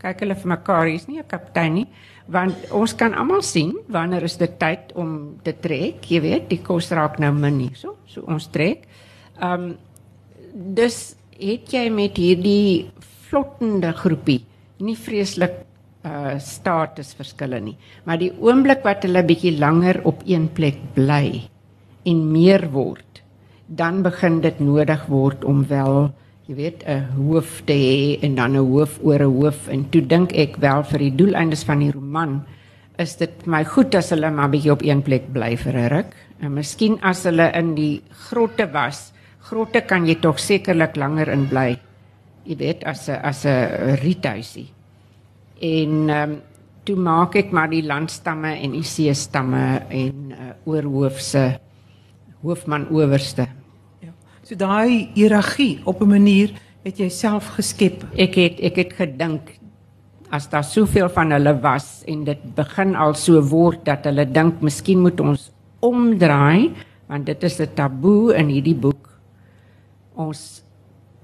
kyk 0.06 0.20
hulle 0.20 0.36
vir 0.36 0.52
mekaar, 0.54 0.86
hier's 0.86 1.08
nie 1.08 1.20
'n 1.20 1.28
kaptein 1.28 1.74
nie, 1.74 1.88
want 2.28 2.72
ons 2.72 2.94
kan 2.94 3.14
almal 3.14 3.42
sien 3.42 3.74
wanneer 3.88 4.24
is 4.24 4.38
dit 4.38 4.60
tyd 4.60 4.94
om 4.96 5.40
te 5.44 5.54
trek, 5.54 6.06
jy 6.06 6.22
weet, 6.22 6.50
die 6.50 6.62
kos 6.62 6.92
raak 6.92 7.20
nou 7.20 7.32
min 7.34 7.58
nie, 7.58 7.72
so, 7.74 7.98
so 8.06 8.22
ons 8.28 8.48
trek. 8.48 8.88
Ehm 9.42 9.54
um, 9.54 9.78
dis 10.54 11.16
het 11.40 11.74
jy 11.74 11.90
met 11.90 12.16
hierdie 12.16 12.92
vlottende 13.36 13.92
groepie 13.92 14.46
nie 14.80 14.96
vreeslik 14.96 15.64
uh 16.06 16.36
statusverskille 16.40 17.58
nie, 17.64 17.76
maar 18.06 18.20
die 18.22 18.30
oomblik 18.40 18.84
wat 18.86 19.04
hulle 19.08 19.24
bietjie 19.26 19.56
langer 19.58 20.00
op 20.08 20.22
een 20.28 20.46
plek 20.54 20.78
bly 20.96 21.42
en 22.06 22.20
meer 22.32 22.68
word, 22.72 23.24
dan 23.68 24.04
begin 24.06 24.38
dit 24.44 24.60
nodig 24.62 25.08
word 25.10 25.44
om 25.44 25.64
wel 25.68 26.12
jy 26.48 26.56
weet 26.56 26.84
'n 26.86 27.10
hoof 27.18 27.64
te 27.66 27.74
hê 27.74 28.22
en 28.22 28.36
dan 28.36 28.56
'n 28.56 28.68
hoof 28.70 29.00
oor 29.04 29.20
'n 29.20 29.34
hoof. 29.42 29.68
En 29.68 29.90
toe 29.90 30.02
dink 30.02 30.32
ek 30.34 30.58
wel 30.58 30.84
vir 30.84 31.00
die 31.00 31.16
doeleindes 31.16 31.64
van 31.64 31.80
die 31.80 31.92
roman 31.92 32.46
is 32.98 33.16
dit 33.18 33.48
my 33.48 33.66
goed 33.66 33.96
as 33.96 34.10
hulle 34.10 34.32
maar 34.32 34.50
bietjie 34.50 34.72
op 34.72 34.84
een 34.84 35.02
plek 35.02 35.34
bly 35.34 35.58
vir 35.58 35.74
'n 35.74 35.90
ruk. 35.90 36.14
En 36.40 36.54
miskien 36.54 37.02
as 37.02 37.24
hulle 37.24 37.52
in 37.56 37.76
die 37.76 38.02
grotte 38.30 38.72
was 38.72 39.12
grotte 39.40 39.82
kan 39.82 40.06
jy 40.06 40.16
tog 40.16 40.40
sekerlik 40.40 40.96
langer 40.96 41.28
in 41.30 41.48
bly 41.48 41.80
jy 42.46 42.56
weet 42.58 42.84
as 42.84 43.10
'n 43.10 43.20
as 43.24 43.46
'n 43.46 43.98
riethuisie 44.02 44.70
en 45.62 46.10
um, 46.10 46.42
toe 46.84 46.96
maak 46.96 47.36
ek 47.36 47.52
maar 47.52 47.70
die 47.70 47.84
landstamme 47.84 48.62
en 48.62 48.72
die 48.72 48.84
seestamme 48.84 49.82
en 49.90 50.32
uh, 50.32 50.54
oorhoofse 50.66 51.60
hoofman 52.42 52.88
owerste 52.90 53.48
So 54.46 54.54
daai 54.54 55.10
hiërargie 55.18 55.82
op 55.90 56.02
'n 56.02 56.08
manier 56.08 56.54
het 56.86 57.00
jy 57.02 57.10
self 57.10 57.48
geskep. 57.58 58.06
Ek 58.14 58.36
het 58.36 58.60
ek 58.62 58.76
het 58.76 58.94
gedink 58.94 59.58
as 60.30 60.50
daar 60.50 60.64
soveel 60.64 61.10
van 61.10 61.32
hulle 61.32 61.60
was 61.62 62.04
en 62.06 62.24
dit 62.24 62.56
begin 62.56 62.96
al 62.96 63.14
so 63.14 63.42
word 63.42 63.86
dat 63.86 64.06
hulle 64.06 64.26
dink 64.26 64.62
miskien 64.62 65.02
moet 65.02 65.20
ons 65.20 65.52
omdraai 65.80 66.74
want 67.08 67.26
dit 67.26 67.44
is 67.44 67.60
'n 67.60 67.74
taboe 67.74 68.36
in 68.36 68.48
hierdie 68.50 68.76
boek. 68.76 69.10
Ons 70.14 70.62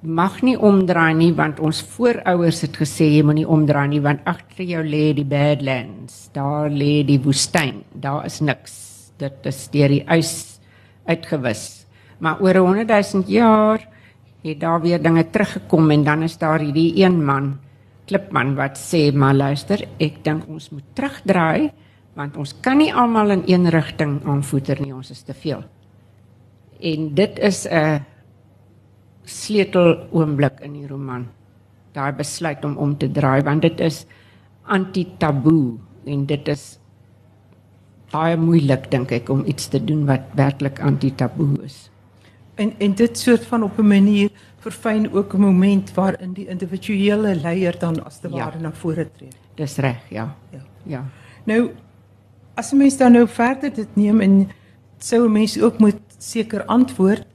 mag 0.02 0.40
nie 0.42 0.58
omdraai 0.58 1.14
nie 1.14 1.32
want 1.38 1.60
ons 1.62 1.82
voorouers 1.94 2.64
het 2.66 2.78
gesê 2.82 3.06
jy 3.12 3.22
moenie 3.26 3.46
omdraai 3.46 3.88
nie 3.92 4.02
want 4.02 4.26
agter 4.26 4.66
jou 4.66 4.82
lê 4.84 5.12
die 5.14 5.26
Badlands. 5.26 6.30
Daar 6.34 6.70
lê 6.70 7.04
die 7.06 7.20
woestyn. 7.22 7.84
Daar 7.94 8.26
is 8.26 8.42
niks. 8.42 8.74
Dit 9.22 9.46
is 9.46 9.68
deur 9.74 9.94
die 9.94 10.04
ys 10.10 10.60
uitgewis. 11.06 11.86
Maar 12.20 12.42
oor 12.42 12.56
100 12.56 12.90
000 13.14 13.30
jaar 13.30 13.86
het 14.42 14.60
daar 14.60 14.82
weer 14.82 15.02
dinge 15.02 15.24
teruggekom 15.30 15.92
en 15.92 16.04
dan 16.04 16.24
is 16.24 16.38
daar 16.38 16.60
hierdie 16.60 17.04
een 17.04 17.20
man, 17.26 17.60
klipman 18.10 18.56
wat 18.58 18.78
sê 18.78 19.12
maar 19.14 19.36
luister, 19.38 19.86
ek 20.02 20.24
dink 20.26 20.48
ons 20.50 20.72
moet 20.74 20.86
terugdraai 20.98 21.70
want 22.18 22.36
ons 22.38 22.52
kan 22.62 22.78
nie 22.82 22.92
almal 22.92 23.38
in 23.38 23.44
een 23.48 23.70
rigting 23.72 24.18
aanvoer 24.28 24.82
nie, 24.82 24.92
ons 24.94 25.14
is 25.14 25.22
te 25.24 25.34
veel. 25.34 25.62
En 26.82 27.14
dit 27.16 27.40
is 27.40 27.68
'n 27.70 28.02
sleutel 29.32 29.96
oomblik 30.12 30.60
in 30.66 30.74
die 30.74 30.88
roman. 30.88 31.28
Daai 31.96 32.12
besluit 32.16 32.66
om 32.66 32.78
om 32.78 32.98
te 32.98 33.10
draai 33.12 33.42
want 33.48 33.62
dit 33.62 33.80
is 33.80 34.06
anti-taboe 34.64 35.78
en 36.06 36.26
dit 36.26 36.48
is 36.48 36.78
baie 38.12 38.38
moeilik 38.38 38.90
dink 38.92 39.12
ek 39.16 39.30
om 39.32 39.44
iets 39.48 39.70
te 39.72 39.80
doen 39.80 40.06
wat 40.06 40.32
werklik 40.36 40.80
anti-taboe 40.84 41.64
is. 41.66 41.90
En 42.60 42.74
en 42.80 42.96
dit 42.96 43.18
soort 43.18 43.46
van 43.46 43.64
op 43.64 43.80
'n 43.80 43.88
manier 43.88 44.30
verfyn 44.60 45.12
ook 45.12 45.34
'n 45.34 45.40
moment 45.40 45.94
waarin 45.94 46.34
die 46.34 46.48
individuele 46.48 47.36
leier 47.36 47.80
dan 47.80 48.04
as 48.04 48.20
te 48.20 48.30
ware 48.30 48.58
ja. 48.58 48.62
na 48.62 48.72
vore 48.72 49.12
tree. 49.12 49.30
Dis 49.56 49.78
reg, 49.78 50.10
ja. 50.10 50.36
Ja. 50.52 50.62
Ja. 50.84 51.06
Nou 51.44 51.72
as 52.54 52.72
'n 52.72 52.78
mens 52.78 52.98
dan 52.98 53.12
nou 53.12 53.28
verder 53.28 53.74
dit 53.74 53.96
neem 53.96 54.20
en 54.22 54.50
sou 54.98 55.26
'n 55.26 55.32
mens 55.32 55.62
ook 55.62 55.80
moet 55.80 56.00
seker 56.18 56.66
antwoord 56.66 57.26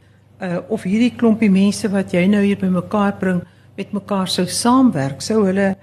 uh 0.40 0.60
of 0.68 0.82
hierdie 0.82 1.14
klompie 1.16 1.50
mense 1.50 1.88
wat 1.88 2.12
jy 2.12 2.26
nou 2.28 2.42
hier 2.44 2.58
bymekaar 2.60 3.16
bring 3.20 3.42
met 3.76 3.92
mekaar 3.92 4.28
sou 4.28 4.46
saamwerk, 4.46 5.22
sou 5.24 5.44
hulle 5.46 5.74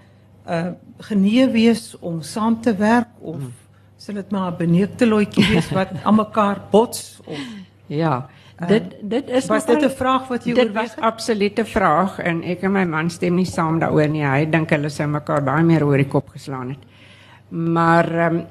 uh 0.47 0.71
genee 1.03 1.47
wees 1.51 1.95
om 1.99 2.21
saam 2.21 2.61
te 2.61 2.71
werk 2.77 3.09
of 3.19 3.35
hmm. 3.35 3.51
sal 3.97 4.15
dit 4.15 4.31
maar 4.31 4.51
'n 4.51 4.57
beneekte 4.57 5.05
loetjie 5.05 5.45
wees 5.49 5.69
wat 5.71 5.89
aan 6.07 6.15
mekaar 6.15 6.61
bots 6.71 7.19
of 7.25 7.39
ja. 7.87 8.29
Uh, 8.61 8.67
dit 8.67 8.83
dit 9.01 9.29
is 9.29 9.47
was 9.47 9.65
dit 9.65 9.83
'n 9.83 9.89
vraag 9.89 10.27
wat 10.27 10.45
jy 10.45 10.51
oorweeg? 10.51 10.65
Dit 10.65 10.73
was 10.73 10.95
absolute 10.95 11.65
vraag 11.65 12.19
en 12.19 12.43
ek 12.43 12.61
en 12.63 12.71
my 12.71 12.85
man 12.85 13.09
stem 13.09 13.35
nie 13.35 13.45
saam 13.45 13.79
daaroor 13.79 14.07
nie. 14.07 14.25
Hy 14.25 14.45
dink 14.49 14.69
hulle 14.69 14.89
sou 14.89 15.07
mekaar 15.07 15.43
baie 15.43 15.63
meer 15.63 15.85
oor 15.85 15.97
die 15.97 16.07
kop 16.07 16.29
geslaan 16.29 16.69
het. 16.69 16.83
Maar 17.49 18.11
ehm 18.11 18.35
um, 18.35 18.45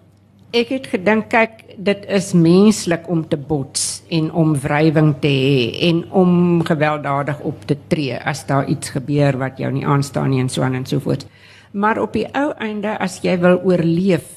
ek 0.53 0.69
het 0.69 0.87
gedink 0.87 1.29
kyk 1.29 1.62
dit 1.77 2.05
is 2.09 2.33
menslik 2.33 3.09
om 3.11 3.23
te 3.29 3.37
bots 3.37 4.03
en 4.13 4.31
om 4.33 4.53
wrywing 4.61 5.15
te 5.23 5.31
hê 5.31 5.89
en 5.89 6.03
om 6.11 6.63
gewelddadig 6.67 7.41
op 7.41 7.65
te 7.67 7.77
tree 7.89 8.19
as 8.19 8.45
daar 8.47 8.69
iets 8.69 8.95
gebeur 8.97 9.39
wat 9.41 9.59
jou 9.59 9.73
nie 9.73 9.87
aanstaan 9.87 10.31
nie 10.31 10.41
en 10.43 10.51
so 10.53 10.63
aan 10.63 10.75
en 10.75 10.87
so 10.87 11.01
voort. 11.01 11.27
Maar 11.73 12.03
op 12.03 12.13
die 12.13 12.27
ou 12.37 12.51
einde 12.61 12.97
as 13.01 13.21
jy 13.25 13.39
wil 13.41 13.61
oorleef, 13.65 14.29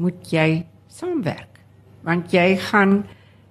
moet 0.00 0.32
jy 0.32 0.64
saamwerk. 0.88 1.60
Want 2.06 2.32
jy 2.32 2.56
gaan 2.70 3.02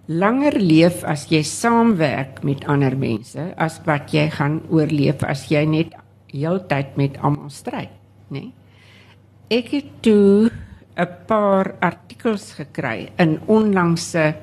langer 0.08 0.56
leef 0.60 1.04
as 1.04 1.28
jy 1.30 1.44
saamwerk 1.44 2.40
met 2.48 2.64
ander 2.72 2.96
mense 2.98 3.50
as 3.60 3.82
wat 3.86 4.14
jy 4.16 4.30
gaan 4.32 4.62
oorleef 4.72 5.24
as 5.28 5.50
jy 5.52 5.66
net 5.68 5.94
heeltyd 6.32 6.96
met 7.00 7.20
almal 7.22 7.52
stry, 7.52 7.88
nê? 8.32 8.48
Nee? 8.48 8.54
Ek 9.48 9.70
het 9.72 9.92
toe 10.04 10.50
'n 10.98 11.08
paar 11.28 11.76
artikels 11.80 12.54
gekry 12.58 13.10
in 13.18 13.40
onlangse 13.48 14.36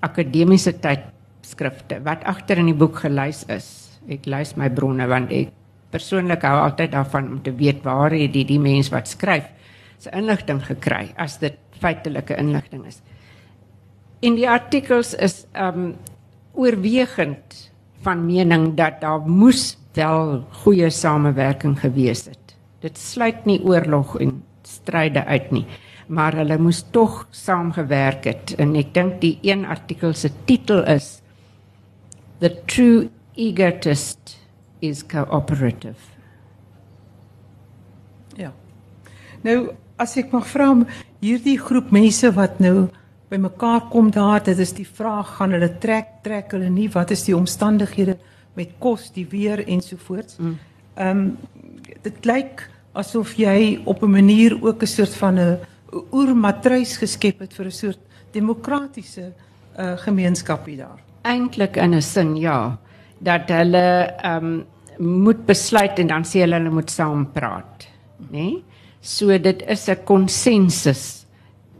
akademiese 0.00 0.72
tydskrifte 0.78 2.00
wat 2.04 2.24
agter 2.24 2.58
in 2.58 2.66
die 2.66 2.78
boek 2.78 3.02
gelys 3.02 3.44
is. 3.48 3.98
Ek 4.08 4.26
lees 4.26 4.56
my 4.56 4.68
bronne 4.70 5.06
want 5.08 5.32
ek 5.32 5.50
persoonlik 5.90 6.42
hou 6.42 6.60
altyd 6.60 6.92
daarvan 6.92 7.28
om 7.28 7.42
te 7.42 7.52
weet 7.52 7.82
waar 7.84 8.10
het 8.10 8.32
die 8.32 8.44
die 8.44 8.60
mens 8.60 8.90
wat 8.90 9.08
skryf 9.08 9.50
se 9.98 10.10
inligting 10.10 10.62
gekry 10.62 11.14
as 11.16 11.38
dit 11.38 11.58
feitelike 11.80 12.36
inligting 12.36 12.86
is 12.86 13.02
in 14.24 14.38
die 14.38 14.48
artikels 14.48 15.12
is 15.20 15.42
um 15.58 15.94
oorwegend 16.54 17.58
van 18.06 18.24
mening 18.24 18.72
dat 18.78 19.00
daar 19.02 19.24
moes 19.26 19.74
wel 19.96 20.44
goeie 20.62 20.90
samewerking 20.90 21.76
gewees 21.80 22.24
het. 22.30 22.54
Dit 22.80 22.98
sluit 22.98 23.44
nie 23.48 23.58
oorlog 23.64 24.16
en 24.22 24.36
stryde 24.74 25.24
uit 25.24 25.52
nie, 25.54 25.66
maar 26.06 26.36
hulle 26.36 26.58
moes 26.60 26.82
tog 26.92 27.22
saamgewerk 27.32 28.26
het 28.28 28.54
en 28.60 28.74
ek 28.76 28.92
dink 28.96 29.20
die 29.22 29.36
een 29.42 29.64
artikel 29.64 30.12
se 30.12 30.30
titel 30.48 30.82
is 30.90 31.20
The 32.42 32.50
True 32.66 33.08
Egotist 33.34 34.36
is 34.84 35.04
Cooperative. 35.06 36.12
Ja. 38.36 38.50
Nou 39.46 39.72
as 40.00 40.16
ek 40.18 40.34
mag 40.34 40.46
vra 40.50 40.68
hierdie 41.22 41.56
groep 41.60 41.92
mense 41.94 42.28
wat 42.36 42.60
nou 42.62 42.88
by 43.30 43.38
mekaar 43.40 43.88
kom 43.90 44.10
daar, 44.12 44.42
dit 44.44 44.58
is 44.60 44.74
die 44.76 44.86
vraag 44.86 45.36
gaan 45.38 45.54
hulle 45.56 45.70
trek 45.82 46.20
trek 46.26 46.52
hulle 46.54 46.68
nie, 46.70 46.90
wat 46.92 47.14
is 47.14 47.24
die 47.26 47.36
omstandighede 47.36 48.18
met 48.54 48.76
kos, 48.78 49.08
die 49.14 49.26
weer 49.30 49.62
ensovoorts. 49.66 50.38
Mm. 50.38 50.58
Ehm 50.94 51.18
mm. 51.18 51.24
um, 51.24 51.92
dit 52.04 52.26
lyk 52.28 52.68
asof 52.94 53.34
jy 53.36 53.80
op 53.84 54.02
'n 54.02 54.10
manier 54.10 54.58
ook 54.62 54.82
'n 54.82 54.86
soort 54.86 55.14
van 55.14 55.38
'n 55.38 55.58
oermatrys 56.12 56.96
geskep 56.96 57.38
het 57.40 57.52
vir 57.54 57.66
'n 57.66 57.70
soort 57.70 57.98
demokratiese 58.32 59.32
uh, 59.78 59.98
gemeenskap 59.98 60.66
hier 60.66 60.76
daar. 60.76 61.00
Eintlik 61.22 61.76
in 61.76 61.94
'n 61.94 62.02
sin 62.02 62.36
ja, 62.36 62.78
dat 63.18 63.48
hulle 63.48 64.14
ehm 64.22 64.44
um, 64.44 64.64
moet 64.98 65.46
besluit 65.46 65.98
en 65.98 66.06
dan 66.06 66.24
sê 66.24 66.44
hulle 66.44 66.54
hulle 66.54 66.70
moet 66.70 66.90
saam 66.90 67.26
praat, 67.32 67.88
nê? 68.30 68.30
Nee? 68.30 68.64
So 69.00 69.38
dit 69.38 69.62
is 69.66 69.88
'n 69.88 70.04
konsensus 70.04 71.26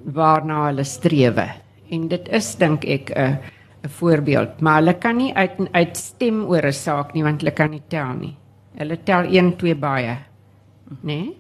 waarna 0.05 0.67
hulle 0.67 0.85
strewe. 0.85 1.49
En 1.91 2.09
dit 2.09 2.29
is 2.29 2.57
dink 2.57 2.85
ek 2.85 3.11
'n 3.11 3.39
'n 3.85 3.89
voorbeeld, 3.89 4.61
maar 4.61 4.81
hulle 4.81 4.95
kan 4.95 5.17
nie 5.17 5.35
uit 5.35 5.53
uit 5.73 5.97
stem 5.97 6.45
oor 6.45 6.67
'n 6.67 6.73
saak 6.73 7.15
nie 7.15 7.23
want 7.23 7.41
hulle 7.41 7.55
kan 7.55 7.71
nie 7.71 7.83
tel 7.89 8.15
nie. 8.15 8.37
Hulle 8.77 8.99
tel 9.05 9.25
1 9.25 9.57
2 9.57 9.75
baie. 9.75 10.17
Né? 10.91 10.99
Nee? 11.03 11.33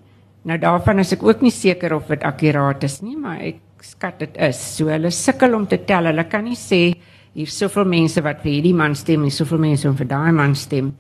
Nou 0.44 0.58
daarvan 0.60 1.00
is 1.00 1.14
ek 1.16 1.22
ook 1.24 1.40
nie 1.40 1.52
seker 1.54 1.94
of 1.96 2.10
dit 2.12 2.24
akkuraat 2.24 2.84
is 2.84 2.98
nie, 3.00 3.16
maar 3.16 3.40
ek 3.40 3.62
skat 3.84 4.18
dit 4.20 4.34
is. 4.44 4.60
So 4.76 4.90
hulle 4.92 5.12
sukkel 5.12 5.56
om 5.56 5.64
te 5.68 5.78
tel. 5.88 6.10
Hulle 6.10 6.26
kan 6.28 6.44
nie 6.44 6.58
sê 6.58 6.82
hier 7.34 7.50
soveel 7.50 7.88
mense 7.88 8.20
wat 8.24 8.42
vir 8.44 8.58
hierdie 8.58 8.74
man 8.76 8.94
stem 8.98 9.24
en 9.24 9.32
soveel 9.32 9.62
mense 9.64 9.88
om 9.88 9.96
vir 9.96 10.10
daai 10.12 10.32
man 10.36 10.54
stem 10.58 10.92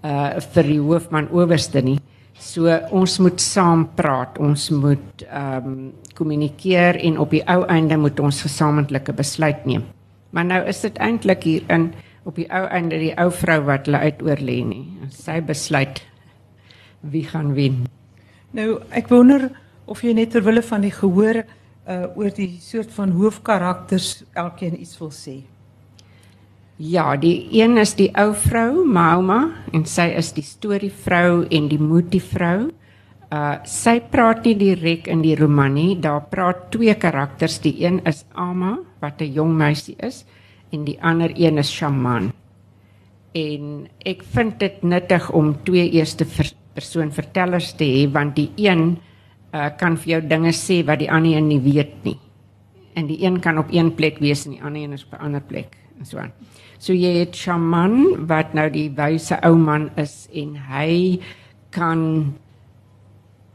uh 0.00 0.40
vir 0.54 0.64
die 0.64 0.80
hoofman 0.80 1.28
owerste 1.28 1.82
nie. 1.84 1.98
So 2.40 2.72
ons 2.96 3.18
moet 3.20 3.40
saam 3.44 3.84
praat, 3.96 4.38
ons 4.40 4.70
moet 4.72 5.26
ehm 5.28 5.66
um, 5.68 5.80
kommunikeer 6.16 6.98
en 7.08 7.18
op 7.20 7.30
die 7.32 7.44
ou 7.48 7.62
einde 7.72 7.96
moet 7.96 8.18
ons 8.20 8.42
gesamentlike 8.44 9.12
besluit 9.16 9.66
neem. 9.68 9.84
Maar 10.32 10.44
nou 10.44 10.60
is 10.68 10.80
dit 10.84 10.98
eintlik 11.00 11.44
hier 11.44 11.68
in 11.72 11.90
op 12.28 12.36
die 12.36 12.48
ou 12.52 12.64
einde 12.68 12.98
die 13.00 13.12
ou 13.20 13.30
vrou 13.32 13.60
wat 13.68 13.88
hulle 13.88 14.02
uitoor 14.08 14.40
lê 14.44 14.58
nie. 14.64 14.84
Sy 15.12 15.40
besluit 15.44 16.02
wie 17.00 17.24
gaan 17.24 17.54
wen. 17.54 17.86
Nou 18.50 18.80
ek 18.90 19.08
wonder 19.08 19.50
of 19.86 20.02
jy 20.02 20.14
net 20.14 20.30
ter 20.30 20.44
wille 20.46 20.62
van 20.62 20.84
die 20.86 20.94
gehoor 20.94 21.44
uh 21.90 22.06
oor 22.16 22.30
die 22.34 22.58
soort 22.62 22.92
van 22.94 23.14
hoofkarakters 23.16 24.22
elkeen 24.38 24.76
iets 24.80 24.98
wil 25.00 25.10
sê. 25.10 25.40
Ja, 26.80 27.16
die 27.16 27.48
een 27.52 27.76
is 27.76 27.92
die 27.98 28.08
ou 28.16 28.30
vrou, 28.32 28.86
Mauma, 28.88 29.50
en 29.72 29.82
sy 29.84 30.06
is 30.16 30.30
die 30.32 30.44
storievrou 30.44 31.44
en 31.52 31.66
die 31.68 31.80
moedievrou. 31.80 32.70
Uh 33.30 33.56
sy 33.68 33.98
praat 34.00 34.46
nie 34.48 34.54
direk 34.58 35.10
in 35.12 35.20
die 35.22 35.36
roman 35.36 35.74
nie. 35.76 35.98
Daar 36.00 36.24
praat 36.32 36.70
twee 36.72 36.94
karakters. 36.94 37.58
Die 37.60 37.74
een 37.84 38.00
is 38.08 38.24
Ama 38.32 38.78
wat 39.00 39.20
'n 39.20 39.32
jong 39.32 39.52
meisie 39.56 39.96
is 39.98 40.24
en 40.72 40.84
die 40.84 40.98
ander 41.02 41.32
een 41.34 41.58
is 41.58 41.70
Shaman. 41.70 42.32
En 43.34 43.88
ek 44.04 44.22
vind 44.22 44.58
dit 44.58 44.82
nuttig 44.82 45.30
om 45.30 45.54
twee 45.64 45.90
eerste 45.90 46.24
ver 46.24 46.50
persoon 46.74 47.10
vertellers 47.12 47.72
te 47.76 47.84
hê 47.84 48.06
want 48.12 48.36
die 48.36 48.50
een 48.56 48.98
uh 49.52 49.68
kan 49.78 49.96
vir 49.96 50.12
jou 50.12 50.20
dinge 50.30 50.52
sê 50.54 50.82
wat 50.86 51.00
die 51.00 51.10
ander 51.10 51.36
een 51.36 51.48
nie 51.48 51.60
weet 51.60 52.04
nie. 52.04 52.18
En 52.94 53.06
die 53.06 53.18
een 53.24 53.40
kan 53.40 53.58
op 53.58 53.72
een 53.72 53.94
plek 53.94 54.18
wees 54.18 54.46
en 54.46 54.52
die 54.52 54.62
ander 54.62 54.82
een 54.82 54.92
is 54.92 55.04
op 55.04 55.18
'n 55.18 55.24
ander 55.24 55.40
plek 55.40 55.76
en 55.98 56.06
so 56.06 56.18
aan. 56.18 56.32
So 56.78 56.92
jy 56.92 57.18
het 57.18 57.36
shaman 57.36 58.26
wat 58.26 58.54
nou 58.54 58.70
die 58.70 58.90
wyse 58.90 59.36
ou 59.42 59.56
man 59.56 59.90
is 59.96 60.28
en 60.32 60.56
hy 60.56 61.20
kan 61.70 62.34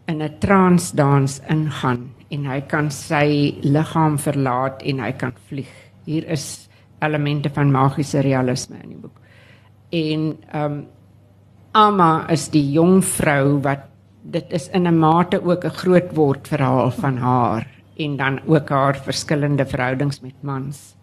in 0.07 0.21
'n 0.21 0.39
trance 0.39 0.95
dans 0.95 1.41
ingaan 1.49 2.11
en 2.29 2.45
hy 2.45 2.61
kan 2.61 2.91
sy 2.91 3.55
liggaam 3.61 4.17
verlaat 4.17 4.83
en 4.83 4.99
hy 4.99 5.11
kan 5.11 5.33
vlieg. 5.49 5.71
Hier 6.05 6.27
is 6.29 6.69
elemente 7.01 7.49
van 7.49 7.71
magiese 7.71 8.21
realisme 8.21 8.77
in 8.83 8.89
die 8.89 8.97
boek. 8.97 9.19
En 9.89 10.37
ehm 10.51 10.71
um, 10.71 10.85
Amma 11.75 12.23
is 12.31 12.45
die 12.53 12.63
jong 12.71 13.01
vrou 13.03 13.57
wat 13.59 13.81
dit 14.31 14.53
is 14.55 14.69
in 14.71 14.87
'n 14.87 14.95
mate 14.95 15.43
ook 15.43 15.65
'n 15.65 15.77
groot 15.81 16.15
word 16.15 16.47
verhaal 16.47 16.91
van 16.91 17.17
haar 17.17 17.67
en 17.97 18.15
dan 18.17 18.39
ook 18.47 18.69
haar 18.69 18.95
verskillende 18.95 19.65
verhoudings 19.65 20.21
met 20.21 20.35
mans. 20.41 20.95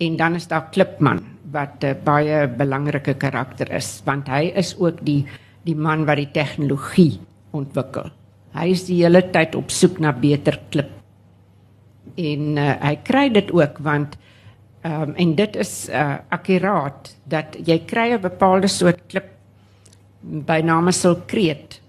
En 0.00 0.16
dan 0.16 0.34
is 0.34 0.48
daar 0.48 0.70
Klipman 0.70 1.20
wat 1.52 1.84
'n 1.84 1.96
baie 2.04 2.48
belangrike 2.48 3.14
karakter 3.14 3.70
is, 3.72 4.02
want 4.04 4.28
hy 4.28 4.52
is 4.56 4.78
ook 4.78 5.04
die 5.04 5.26
die 5.64 5.76
man 5.76 6.06
wat 6.06 6.16
die 6.16 6.32
tegnologie 6.32 7.20
ontwikkel. 7.50 8.10
Hy 8.54 8.70
is 8.70 8.86
die 8.86 9.02
hele 9.02 9.30
tyd 9.30 9.54
op 9.54 9.70
soek 9.70 9.98
na 9.98 10.12
beter 10.12 10.58
klip. 10.70 10.90
En 12.16 12.56
uh, 12.56 12.80
hy 12.80 12.96
kry 13.02 13.28
dit 13.28 13.52
ook 13.52 13.78
want 13.78 14.16
ehm 14.82 15.02
um, 15.02 15.14
en 15.14 15.34
dit 15.34 15.56
is 15.56 15.88
uh, 15.90 16.16
akkuraat 16.28 17.16
dat 17.24 17.56
jy 17.66 17.78
kry 17.84 18.12
'n 18.12 18.20
bepaalde 18.20 18.68
soort 18.68 19.00
klip 19.06 19.37
by 20.22 20.60
name 20.62 20.92
sulkreet 20.92 21.80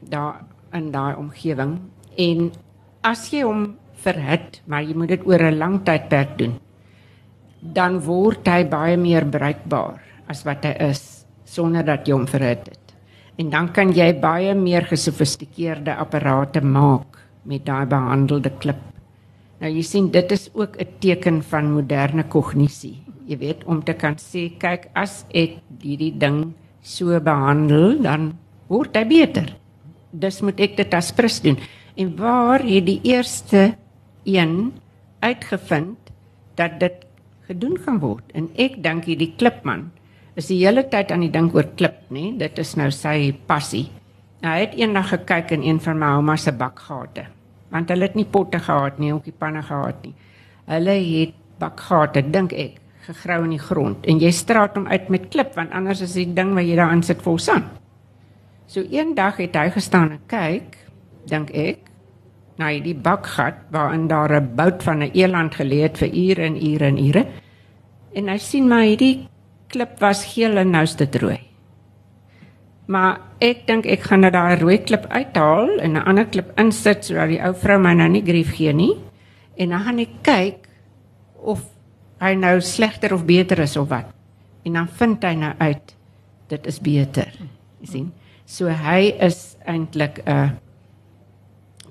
daar 0.00 0.44
in 0.72 0.90
daai 0.92 1.14
omgewing 1.16 1.78
en 2.16 2.50
as 3.06 3.28
jy 3.32 3.44
hom 3.46 3.76
verhit, 4.02 4.60
maar 4.66 4.82
jy 4.82 4.94
moet 4.94 5.14
dit 5.14 5.26
oor 5.26 5.42
'n 5.42 5.58
lang 5.58 5.84
tydperk 5.84 6.38
doen, 6.38 6.58
dan 7.62 8.00
word 8.00 8.46
hy 8.46 8.64
baie 8.64 8.96
meer 8.96 9.26
bruikbaar 9.26 10.02
as 10.28 10.44
wat 10.44 10.64
hy 10.64 10.74
is 10.90 11.24
sonder 11.44 11.84
dat 11.84 12.06
jy 12.06 12.14
hom 12.14 12.26
verhit 12.26 12.68
het. 12.68 12.94
En 13.38 13.50
dan 13.50 13.72
kan 13.72 13.92
jy 13.92 14.12
baie 14.20 14.54
meer 14.54 14.82
gesofistikeerde 14.82 15.94
apparate 15.94 16.60
maak 16.60 17.18
met 17.44 17.64
daai 17.64 17.86
behandelde 17.86 18.50
klip. 18.58 18.80
Nou 19.60 19.70
jy 19.70 19.82
sien 19.82 20.10
dit 20.10 20.32
is 20.32 20.50
ook 20.54 20.76
'n 20.78 20.86
teken 21.00 21.42
van 21.42 21.72
moderne 21.72 22.24
kognisie. 22.24 23.02
Jy 23.26 23.38
weet 23.38 23.64
om 23.64 23.82
te 23.84 23.92
kan 23.92 24.14
sê 24.16 24.58
kyk 24.58 24.90
as 24.94 25.24
ek 25.34 25.58
hierdie 25.82 26.18
ding 26.18 26.54
so 26.88 27.12
behandel 27.20 27.98
dan 28.00 28.32
word 28.72 28.96
hy 28.96 29.04
beter. 29.08 29.52
Dis 30.08 30.40
moet 30.44 30.60
ek 30.64 30.78
dit 30.80 30.96
as 30.96 31.12
prins 31.12 31.40
doen. 31.44 31.58
En 31.98 32.14
waar 32.16 32.64
het 32.64 32.86
die 32.86 33.00
eerste 33.04 33.74
een 34.24 34.72
uitgevind 35.20 36.12
dat 36.56 36.78
dit 36.80 37.04
gedoen 37.48 37.76
gaan 37.84 38.00
word. 38.00 38.24
En 38.36 38.48
ek 38.60 38.80
dink 38.84 39.08
hierdie 39.08 39.34
klipman 39.36 39.88
is 40.38 40.50
die 40.52 40.60
hele 40.62 40.84
tyd 40.86 41.10
aan 41.10 41.24
die 41.24 41.32
dink 41.34 41.54
oor 41.56 41.66
klip, 41.78 42.04
nê? 42.14 42.30
Dit 42.38 42.60
is 42.62 42.76
nou 42.78 42.92
sy 42.94 43.32
passie. 43.50 43.88
Nou, 44.38 44.52
hy 44.52 44.68
het 44.68 44.76
eendag 44.78 45.10
gekyk 45.10 45.56
in 45.56 45.64
een 45.66 45.80
van 45.82 45.98
my 45.98 46.12
ouma 46.20 46.36
se 46.38 46.52
bakgate. 46.54 47.24
Want 47.74 47.90
hulle 47.90 48.06
het 48.06 48.14
nie 48.14 48.28
potte 48.28 48.60
gehad 48.62 49.00
nie, 49.02 49.10
ook 49.16 49.26
nie 49.26 49.34
panne 49.34 49.64
gehad 49.66 49.98
nie. 50.06 50.14
Hulle 50.70 50.94
het 50.94 51.34
bakgate, 51.58 52.22
dink 52.22 52.54
ek, 52.54 52.78
gegrou 53.08 53.42
in 53.46 53.54
die 53.56 53.62
grond 53.62 54.06
en 54.06 54.20
jy 54.20 54.30
straat 54.34 54.76
hom 54.76 54.86
uit 54.86 55.08
met 55.08 55.28
klip 55.32 55.54
want 55.56 55.72
anders 55.72 56.02
is 56.04 56.16
die 56.18 56.28
ding 56.36 56.54
wat 56.56 56.66
jy 56.68 56.76
daarin 56.76 57.02
sit 57.02 57.22
vol 57.24 57.38
sand. 57.40 57.64
So 58.68 58.84
eendag 58.84 59.40
het 59.40 59.56
hy 59.56 59.70
gestaan 59.72 60.12
en 60.12 60.24
kyk, 60.28 60.76
dink 61.28 61.52
ek, 61.56 61.88
na 62.58 62.72
die 62.82 62.94
bakgat 62.94 63.62
waarin 63.72 64.08
daar 64.10 64.34
'n 64.40 64.54
bout 64.56 64.82
van 64.82 65.02
'n 65.02 65.12
eland 65.14 65.54
gelê 65.54 65.82
het 65.86 65.98
vir 65.98 66.08
ure 66.08 66.42
en 66.42 66.56
ure 66.56 66.84
en 66.84 66.98
ure. 66.98 67.26
En 68.14 68.28
hy 68.28 68.38
sien 68.38 68.68
maar 68.68 68.82
hierdie 68.82 69.28
klip 69.68 70.00
was 70.00 70.24
geel 70.24 70.56
en 70.56 70.70
nou 70.70 70.82
is 70.82 70.96
dit 70.96 71.16
rooi. 71.16 71.40
Maar 72.86 73.20
ek 73.40 73.66
dink 73.66 73.86
ek 73.86 74.00
gaan 74.00 74.20
net 74.20 74.32
daai 74.32 74.56
rooi 74.56 74.78
klip 74.78 75.06
uithaal 75.06 75.78
en 75.80 75.92
'n 75.92 76.04
ander 76.04 76.26
klip 76.26 76.52
insit 76.58 77.04
sodat 77.04 77.28
die 77.28 77.40
ou 77.40 77.54
vrou 77.54 77.78
my 77.78 77.94
nou 77.94 78.08
nie 78.08 78.22
grief 78.22 78.54
gee 78.56 78.72
nie. 78.72 78.96
En 79.56 79.68
dan 79.68 79.80
gaan 79.80 79.98
ek 79.98 80.22
kyk 80.22 80.68
of 81.34 81.77
hy 82.20 82.34
nou 82.34 82.60
slegter 82.60 83.14
of 83.14 83.24
beter 83.24 83.58
is 83.64 83.76
of 83.76 83.88
wat. 83.88 84.10
En 84.66 84.72
dan 84.72 84.88
vind 84.88 85.24
hy 85.24 85.34
nou 85.34 85.52
uit 85.58 85.94
dit 86.48 86.66
is 86.66 86.80
beter. 86.80 87.32
Jy 87.80 87.90
sien? 87.92 88.08
So 88.48 88.72
hy 88.72 89.12
is 89.20 89.56
eintlik 89.68 90.22
'n 90.24 90.30
uh, 90.30 90.50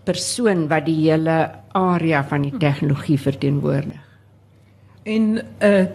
persoon 0.03 0.67
wat 0.67 0.85
die 0.85 0.97
hele 1.09 1.51
area 1.75 2.23
van 2.23 2.41
die 2.41 2.57
tegnologie 2.57 3.19
verteenwoordig. 3.19 4.03
En 5.03 5.37
uh 5.61 5.85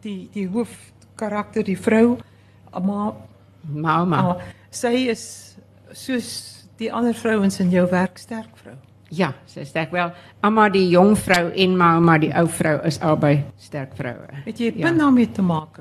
die 0.00 0.28
die 0.32 0.46
hoofkarakter, 0.48 1.64
die 1.64 1.78
vrou, 1.78 2.18
ma 2.82 3.14
Mama. 3.66 4.20
Uh, 4.22 4.42
sy 4.70 5.08
is 5.10 5.56
soos 5.92 6.28
die 6.78 6.92
ander 6.92 7.14
vrouens 7.14 7.58
in 7.60 7.70
jou 7.70 7.86
werk 7.90 8.18
sterk 8.18 8.52
vrou. 8.60 8.76
Ja, 9.14 9.30
sy 9.46 9.62
is 9.62 9.70
sterk 9.70 9.92
wel. 9.94 10.10
Amma 10.42 10.66
die 10.72 10.88
jong 10.90 11.14
vrou 11.18 11.50
en 11.54 11.76
mamma 11.78 12.16
die 12.18 12.32
ou 12.34 12.46
vrou 12.50 12.80
is 12.88 12.98
albei 12.98 13.38
sterk 13.62 13.94
vroue. 13.98 14.42
Het 14.48 14.58
jy 14.58 14.70
punt 14.74 14.96
ja. 14.96 15.02
daarmee 15.04 15.30
te 15.30 15.44
maak? 15.46 15.78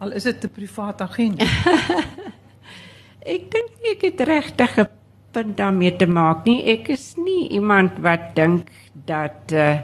Al 0.00 0.14
is 0.16 0.24
dit 0.24 0.44
'n 0.44 0.48
privaat 0.48 1.00
agent. 1.02 1.42
ek 3.34 3.50
dink 3.52 3.70
ek 3.92 4.00
het 4.02 4.20
regtig 4.20 4.78
'n 4.78 4.88
punt 5.32 5.56
daarmee 5.56 5.96
te 5.96 6.06
maak 6.06 6.46
nie. 6.46 6.64
Ek 6.64 6.88
is 6.88 7.16
nie 7.16 7.48
iemand 7.48 7.98
wat 8.00 8.34
dink 8.34 8.70
dat 8.92 9.52
uh 9.52 9.80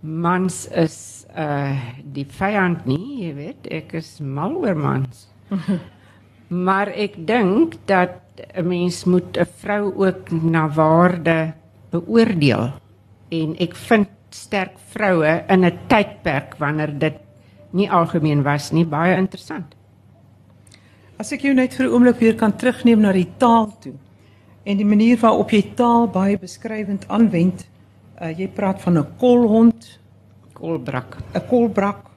mans 0.00 0.68
is 0.68 1.26
uh 1.36 1.76
die 2.04 2.26
vyand 2.26 2.84
nie, 2.84 3.24
jy 3.24 3.34
weet. 3.34 3.66
Ek 3.70 3.92
is 3.94 4.20
mal 4.20 4.52
oor 4.52 4.76
mans. 4.76 5.28
maar 6.66 6.88
ek 6.88 7.16
dink 7.26 7.80
dat 7.86 8.20
'n 8.54 8.68
mens 8.68 9.04
moet 9.04 9.38
'n 9.38 9.48
vrou 9.64 9.94
ook 9.96 10.30
na 10.30 10.68
waarde 10.68 11.59
beoordeel. 11.90 12.72
En 13.30 13.56
ek 13.58 13.76
vind 13.76 14.08
sterk 14.30 14.78
vroue 14.92 15.44
in 15.48 15.64
'n 15.64 15.78
tydperk 15.88 16.56
wanneer 16.58 16.98
dit 16.98 17.18
nie 17.72 17.90
algemeen 17.90 18.42
was 18.42 18.70
nie 18.72 18.84
baie 18.84 19.16
interessant. 19.16 19.74
As 21.18 21.32
ek 21.32 21.42
jou 21.42 21.54
net 21.54 21.74
vir 21.74 21.86
'n 21.86 21.92
oomblik 21.92 22.18
weer 22.18 22.34
kan 22.34 22.56
terugneem 22.56 23.00
na 23.00 23.12
die 23.12 23.28
taal 23.38 23.72
toe 23.80 23.94
en 24.64 24.76
die 24.76 24.86
manier 24.86 25.18
waarop 25.20 25.50
jy 25.50 25.62
taal 25.76 26.08
baie 26.08 26.38
beskrywend 26.38 27.06
aanwend. 27.08 27.66
Uh, 28.20 28.30
jy 28.36 28.48
praat 28.48 28.80
van 28.80 28.98
'n 28.98 29.06
kolhond, 29.18 29.98
kolbrak, 30.52 31.16
'n 31.34 31.46
kolbrak. 31.48 32.10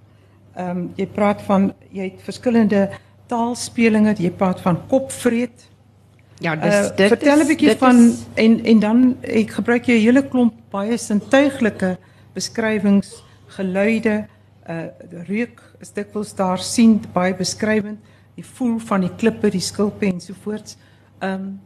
Ehm 0.56 0.70
um, 0.70 0.92
jy 0.96 1.08
praat 1.08 1.42
van 1.42 1.74
jy 1.92 2.04
het 2.04 2.22
verskillende 2.22 2.90
taalspelinge, 3.28 4.16
jy 4.20 4.32
praat 4.32 4.62
van 4.62 4.78
kopvreet. 4.88 5.70
Ja, 6.42 6.56
dis 6.56 6.74
uh. 6.74 7.08
Vertel 7.08 7.44
'n 7.44 7.48
bietjie 7.48 7.76
van 7.78 8.00
is... 8.08 8.24
en 8.34 8.64
en 8.66 8.80
dan 8.80 9.18
ek 9.22 9.52
gebruik 9.60 9.86
jy 9.86 9.98
'n 10.00 10.06
hele 10.06 10.24
klomp 10.28 10.54
baie 10.72 10.98
sintuiglike 10.98 11.98
beskrywings, 12.34 13.24
geluide, 13.48 14.26
uh 14.70 14.88
reuk 15.28 15.62
is 15.80 15.92
dikwels 15.92 16.34
daar 16.36 16.60
sien 16.60 17.02
baie 17.14 17.36
beskrywend, 17.36 18.00
die 18.36 18.46
voel 18.46 18.80
van 18.80 19.02
die 19.02 19.16
klippe, 19.18 19.50
die 19.50 19.62
skilpe 19.62 20.06
en 20.06 20.22
so 20.22 20.34
voorts. 20.44 20.78
Ehm 21.20 21.34
um, 21.34 21.60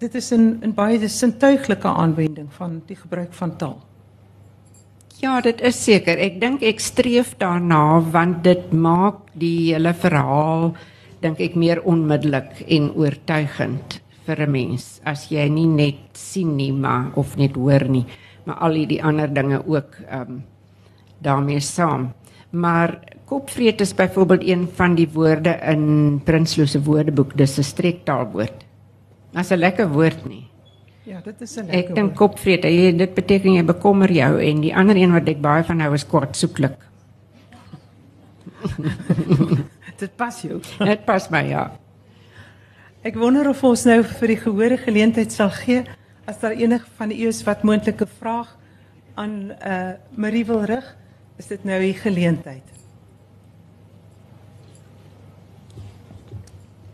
dit 0.00 0.14
is 0.14 0.32
in 0.32 0.58
in 0.62 0.74
baie 0.74 1.08
sintuiglike 1.08 1.88
aanwending 1.88 2.48
van 2.52 2.82
die 2.86 2.96
gebruik 2.96 3.32
van 3.32 3.56
taal. 3.56 3.78
Ja, 5.20 5.40
dit 5.40 5.60
is 5.60 5.76
seker. 5.84 6.16
Ek 6.18 6.40
dink 6.40 6.62
ek 6.64 6.80
streef 6.80 7.34
daarna 7.36 8.00
want 8.00 8.44
dit 8.44 8.72
maak 8.72 9.28
die 9.36 9.72
hele 9.74 9.92
verhaal 9.94 10.72
dink 11.20 11.40
ek 11.40 11.54
meer 11.54 11.82
onmiddellik 11.84 12.64
en 12.68 12.92
oortuigend 12.96 14.00
vir 14.26 14.46
'n 14.46 14.50
mens 14.50 15.00
as 15.04 15.28
jy 15.30 15.48
nie 15.48 15.66
net 15.66 16.16
sien 16.16 16.56
nie 16.56 16.72
maar 16.72 17.12
of 17.16 17.36
net 17.36 17.54
hoor 17.54 17.88
nie, 17.88 18.06
maar 18.44 18.56
al 18.56 18.74
die 18.86 19.02
ander 19.02 19.28
dinge 19.28 19.62
ook 19.66 19.96
ehm 20.08 20.20
um, 20.20 20.42
daarmee 21.22 21.60
saam. 21.60 22.12
Maar 22.50 22.98
kopvreet 23.24 23.80
is 23.80 23.94
byvoorbeeld 23.94 24.42
een 24.48 24.68
van 24.74 24.94
die 24.94 25.08
woorde 25.12 25.58
in 25.62 26.20
Prinsloo 26.24 26.66
se 26.66 26.82
woordeboek, 26.82 27.36
dis 27.36 27.58
'n 27.58 27.62
streektaalwoord. 27.62 28.64
As 29.34 29.50
'n 29.50 29.58
lekker 29.58 29.88
woord 29.88 30.26
nie. 30.26 30.48
Ja, 31.02 31.20
dit 31.24 31.40
is 31.40 31.56
'n 31.56 31.66
lekker. 31.66 31.78
Ek 31.78 31.94
dink 31.94 32.14
kopvreet, 32.14 32.64
jy 32.64 32.96
dit 32.96 33.14
beteken 33.14 33.52
jy 33.52 33.64
bekommer 33.64 34.12
jou 34.12 34.40
en 34.40 34.60
die 34.60 34.76
ander 34.76 34.96
een 34.96 35.12
wat 35.12 35.28
ek 35.28 35.40
baie 35.40 35.64
van 35.64 35.80
hou 35.80 35.94
is 35.94 36.06
kwartsoeklik. 36.06 36.76
dit 40.00 40.16
pas 40.16 40.40
jou. 40.42 40.60
dit 40.92 41.04
pas 41.06 41.28
my 41.32 41.42
ja. 41.48 41.64
Ek 43.06 43.16
wonder 43.16 43.48
of 43.48 43.62
ons 43.64 43.84
nou 43.88 44.02
vir 44.04 44.34
die 44.34 44.40
gehoorde 44.40 44.80
geleentheid 44.82 45.32
sal 45.32 45.52
gee 45.62 45.84
as 46.28 46.40
daar 46.42 46.56
enige 46.56 46.88
van 46.98 47.12
u 47.14 47.28
is 47.30 47.40
wat 47.46 47.62
moontlike 47.66 48.06
vraag 48.18 48.50
aan 49.14 49.54
uh 49.56 49.94
Marie 50.16 50.44
wil 50.46 50.64
rig, 50.68 50.84
is 51.38 51.48
dit 51.48 51.64
nou 51.64 51.78
die 51.80 51.94
geleentheid. 51.96 52.66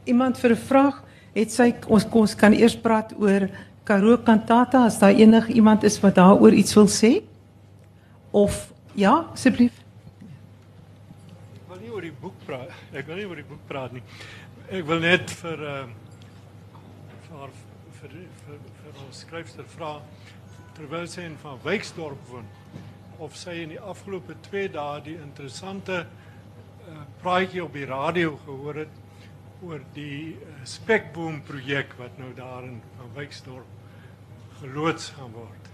Iemand 0.07 0.39
vir 0.39 0.55
'n 0.55 0.63
vraag? 0.69 1.07
het 1.37 1.53
sy 1.53 1.71
ons 1.93 2.07
ons 2.17 2.35
kan 2.39 2.55
eers 2.57 2.77
praat 2.81 3.13
oor 3.21 3.49
Karoo 3.87 4.19
kantata 4.25 4.87
as 4.89 4.99
daar 4.99 5.15
enig 5.15 5.51
iemand 5.55 5.85
is 5.87 5.99
wat 6.03 6.17
daaroor 6.19 6.55
iets 6.57 6.75
wil 6.75 6.89
sê 6.91 7.13
of 8.33 8.73
ja 8.99 9.19
asseblief 9.35 9.77
wil 11.69 11.81
nie 11.83 11.93
oor 11.93 12.07
die 12.09 12.15
boek 12.23 12.39
praat 12.49 12.73
ek 12.97 13.09
wil 13.11 13.19
nie 13.21 13.29
oor 13.29 13.41
die 13.41 13.47
boek 13.47 13.65
praat 13.69 13.93
nie 13.93 14.03
ek 14.73 14.87
wil 14.89 15.03
net 15.05 15.33
vir 15.43 15.63
uh, 15.69 15.87
vir, 17.29 17.51
vir 18.01 18.15
vir 18.47 18.61
vir 18.87 19.03
ons 19.05 19.21
skryfster 19.27 19.67
vra 19.77 19.99
terwyl 20.77 21.05
sy 21.11 21.27
in 21.29 21.37
van 21.43 21.61
Wyksdorp 21.65 22.31
woon 22.31 22.49
of 23.23 23.37
sy 23.37 23.59
in 23.65 23.75
die 23.75 23.83
afgelope 23.93 24.37
2 24.49 24.73
dae 24.73 25.05
die 25.05 25.19
interessante 25.21 26.03
uh, 26.07 27.05
praatjie 27.21 27.65
op 27.65 27.77
die 27.77 27.87
radio 27.89 28.35
gehoor 28.47 28.83
het 28.85 28.99
oor 29.65 29.85
die 29.97 30.35
uh, 30.35 30.59
spekboom 30.69 31.43
projek 31.49 31.97
wat 32.01 32.17
nou 32.21 32.33
daar 32.37 32.65
in 32.65 32.81
van 32.97 33.15
Wyksdorp 33.17 33.73
geloods 34.63 35.11
gaan 35.17 35.33
word. 35.37 35.73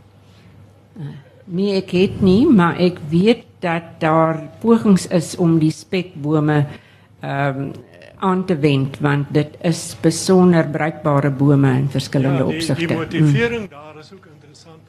Nee, 1.47 1.77
ek 1.79 1.93
het 1.95 2.23
nie, 2.23 2.43
maar 2.51 2.79
ek 2.83 2.99
weet 3.11 3.47
dat 3.63 4.01
daar 4.03 4.41
pogings 4.63 5.07
is 5.15 5.37
om 5.39 5.61
die 5.63 5.75
spekbome 5.75 6.65
ehm 6.65 6.81
um, 7.23 7.73
aan 8.19 8.45
te 8.45 8.59
wend 8.59 8.99
want 8.99 9.27
dit 9.35 9.57
is 9.61 9.97
besonder 10.01 10.69
bruikbare 10.69 11.31
bome 11.31 11.73
in 11.79 11.89
verskillende 11.91 12.39
ja, 12.39 12.45
die, 12.45 12.55
opsigte. 12.57 12.87
Die 12.87 12.97
motivering 12.97 13.71
daar 13.71 13.99
is 13.99 14.13
ook 14.13 14.27
interessant. 14.35 14.83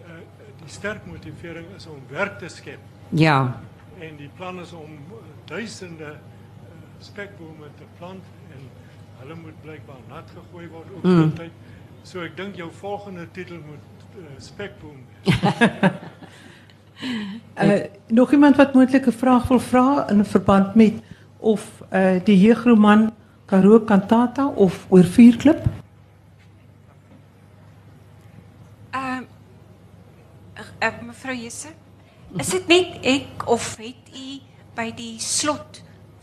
Uh, 0.00 0.18
die 0.62 0.70
sterk 0.70 1.06
motivering 1.06 1.66
is 1.76 1.86
om 1.86 1.98
werk 2.10 2.38
te 2.38 2.48
skep. 2.48 2.78
Ja. 3.08 3.60
En 3.98 4.16
die 4.16 4.30
plan 4.36 4.60
is 4.60 4.72
om 4.72 4.98
duisende 5.44 6.04
uh, 6.04 6.76
spekbome 6.98 7.66
te 7.76 7.88
plant 7.98 8.24
en 8.54 8.68
hulle 9.18 9.34
moet 9.34 9.62
blykbaar 9.62 10.02
nat 10.08 10.30
gegooi 10.34 10.68
word 10.68 10.94
op 10.96 11.02
mm. 11.02 11.34
tyd. 11.34 11.50
So 12.06 12.22
ek 12.22 12.36
dink 12.36 12.56
jou 12.56 12.70
volgende 12.78 13.26
titel 13.34 13.58
moet 13.66 14.06
uh, 14.14 14.30
spekboom 14.38 15.02
wees. 15.22 15.34
uh, 17.58 17.84
nog 18.20 18.32
iemand 18.32 18.56
wat 18.56 18.74
'n 18.74 19.10
vraag 19.10 19.48
wil 19.48 19.60
vra 19.60 20.08
in 20.10 20.24
verband 20.24 20.74
met 20.74 21.02
of 21.38 21.82
uh, 21.92 22.18
die 22.24 22.36
jeugroman 22.38 23.12
Karoo 23.46 23.80
Kantata 23.80 24.46
of 24.46 24.86
oor 24.88 25.04
Vuurklip? 25.04 25.64
Ehm 28.90 29.24
uh, 30.58 30.88
uh, 30.88 31.00
mevrou 31.06 31.34
Jesse, 31.36 31.72
is 32.36 32.50
dit 32.50 32.68
net 32.68 32.98
ek 33.02 33.46
of 33.48 33.76
het 33.80 34.12
u 34.12 34.40
by 34.76 34.90
die 34.94 35.16
slot 35.22 35.82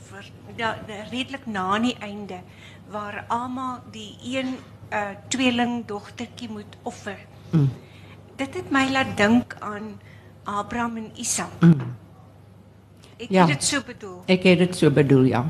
vir 0.09 0.29
da, 0.57 0.75
da, 0.87 1.01
redelik 1.09 1.47
na 1.49 1.71
aan 1.75 1.89
die 1.89 1.97
einde 1.99 2.39
waar 2.91 3.23
Alma 3.27 3.81
die 3.91 4.13
een 4.21 4.53
uh, 4.93 5.15
tweeling 5.33 5.85
dogtertjie 5.89 6.49
moet 6.49 6.77
offer? 6.83 7.17
Mm. 7.51 7.71
Dit 8.35 8.53
het 8.53 8.71
my 8.71 8.85
laat 8.91 9.15
dink 9.17 9.55
aan 9.59 9.95
Abraham 10.43 10.97
en 10.97 11.11
Isak. 11.17 11.61
Mm. 11.61 11.95
Ja. 13.17 13.45
het 13.45 13.59
dit 13.59 13.63
so 13.63 13.81
bedoel. 13.85 14.23
Ek 14.25 14.43
het 14.43 14.59
dit 14.59 14.75
so 14.75 14.91
bedoel, 14.91 15.23
ja. 15.31 15.45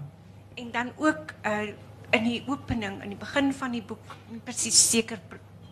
En 0.55 0.69
dan 0.71 0.91
ook 0.95 1.33
uh 1.45 1.73
in 2.13 2.23
die 2.23 2.43
opening, 2.47 3.01
in 3.03 3.09
die 3.11 3.17
begin 3.19 3.49
van 3.53 3.73
die 3.73 3.81
boek, 3.83 4.13
presies 4.43 4.77
seker 4.89 5.19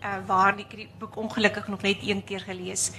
uh 0.04 0.18
waar 0.28 0.58
ek 0.60 0.74
die 0.76 0.88
boek 1.00 1.16
ongelukkig 1.16 1.68
nog 1.68 1.82
net 1.82 2.02
een 2.04 2.24
keer 2.24 2.44
gelees. 2.44 2.91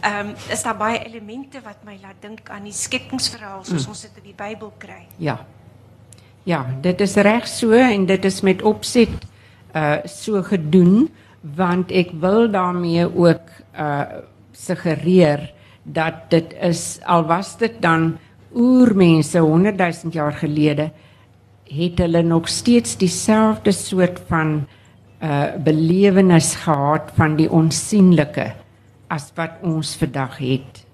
Ehm 0.00 0.30
um, 0.30 0.34
is 0.48 0.62
daar 0.62 0.76
baie 0.76 1.02
elemente 1.04 1.60
wat 1.64 1.82
my 1.84 1.98
laat 2.02 2.20
dink 2.20 2.48
aan 2.48 2.64
die 2.64 2.72
skepingsverhaal 2.72 3.64
soos 3.64 3.84
mm. 3.84 3.92
ons 3.92 4.00
dit 4.06 4.22
in 4.22 4.30
die 4.30 4.36
Bybel 4.36 4.72
kry. 4.78 5.04
Ja. 5.16 5.44
Ja, 6.46 6.62
dit 6.80 7.00
is 7.00 7.14
reg 7.14 7.48
so 7.48 7.74
en 7.74 8.06
dit 8.06 8.24
is 8.24 8.40
met 8.40 8.62
opset 8.62 9.26
uh 9.74 9.98
so 10.06 10.42
gedoen 10.42 11.10
want 11.56 11.90
ek 11.90 12.14
wil 12.22 12.46
daarmee 12.50 13.04
ook 13.04 13.50
uh 13.74 14.22
suggereer 14.56 15.52
dat 15.82 16.30
dit 16.30 16.54
is 16.60 16.98
al 17.04 17.26
was 17.26 17.58
dit 17.58 17.82
dan 17.82 18.16
oermense 18.56 19.38
100 19.38 19.76
000 19.78 20.12
jaar 20.12 20.32
gelede 20.32 20.90
het 21.66 21.98
hulle 21.98 22.22
nog 22.22 22.48
steeds 22.48 22.96
dieselfde 22.96 23.72
soort 23.72 24.20
van 24.28 24.66
uh 25.22 25.56
belewenis 25.64 26.54
gehad 26.54 27.10
van 27.16 27.36
die 27.36 27.48
onsigbare 27.50 28.52
as 29.08 29.30
wat 29.34 29.62
ons 29.62 29.96
vandag 29.96 30.38
het. 30.38 30.84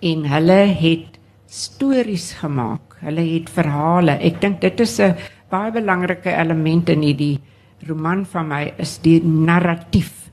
En 0.00 0.26
hulle 0.28 0.60
het 0.76 1.18
stories 1.46 2.32
gemaak. 2.32 2.98
Hulle 3.00 3.24
het 3.24 3.50
verhale. 3.50 4.18
Ek 4.20 4.40
dink 4.40 4.60
dit 4.60 4.80
is 4.80 5.00
'n 5.00 5.16
baie 5.50 5.72
belangrike 5.72 6.30
element 6.30 6.88
in 6.88 7.02
hierdie 7.02 7.40
roman 7.86 8.24
van 8.26 8.48
my 8.48 8.72
is 8.78 8.98
die 8.98 9.22
narratief. 9.22 10.30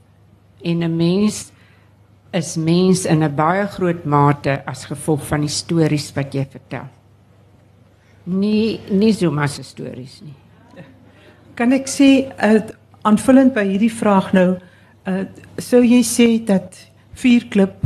En 0.64 0.84
'n 0.84 0.96
mens 0.96 1.52
is 2.34 2.56
mens 2.58 3.06
in 3.06 3.24
'n 3.24 3.36
baie 3.36 3.68
groot 3.68 4.06
mate 4.06 4.62
as 4.66 4.86
gevolg 4.86 5.26
van 5.28 5.42
die 5.42 5.50
stories 5.50 6.14
wat 6.16 6.34
jy 6.34 6.46
vertel. 6.50 6.88
Nie 8.24 8.80
nie 8.90 9.14
so 9.14 9.32
mas 9.32 9.60
stories 9.62 10.22
nie. 10.22 10.36
Kan 11.56 11.72
ek 11.72 11.88
sê 11.88 12.34
uh, 12.44 12.62
aanvullend 13.02 13.54
by 13.54 13.64
hierdie 13.64 13.92
vraag 13.92 14.34
nou, 14.34 14.58
uh, 15.06 15.26
sou 15.58 15.84
jy 15.84 16.02
sê 16.02 16.46
dat 16.46 16.88
vierklip 17.14 17.84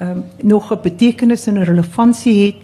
um, 0.00 0.24
nog 0.42 0.72
'n 0.72 0.82
betekenis 0.82 1.46
en 1.46 1.58
'n 1.58 1.64
relevantie 1.64 2.46
het 2.46 2.56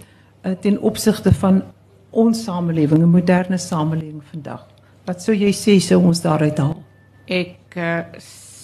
uh, 0.42 0.52
ten 0.60 0.80
opsigte 0.80 1.32
van 1.32 1.62
ons 2.10 2.44
samelewing, 2.44 3.02
'n 3.02 3.08
moderne 3.08 3.58
samelewing 3.58 4.22
vandag? 4.24 4.66
Wat 5.04 5.22
sou 5.22 5.36
jy 5.36 5.52
sê 5.52 5.80
sou 5.80 6.02
ons 6.02 6.20
daaruit 6.20 6.58
haal? 6.58 6.82
Ek 7.26 7.76
uh, 7.76 8.02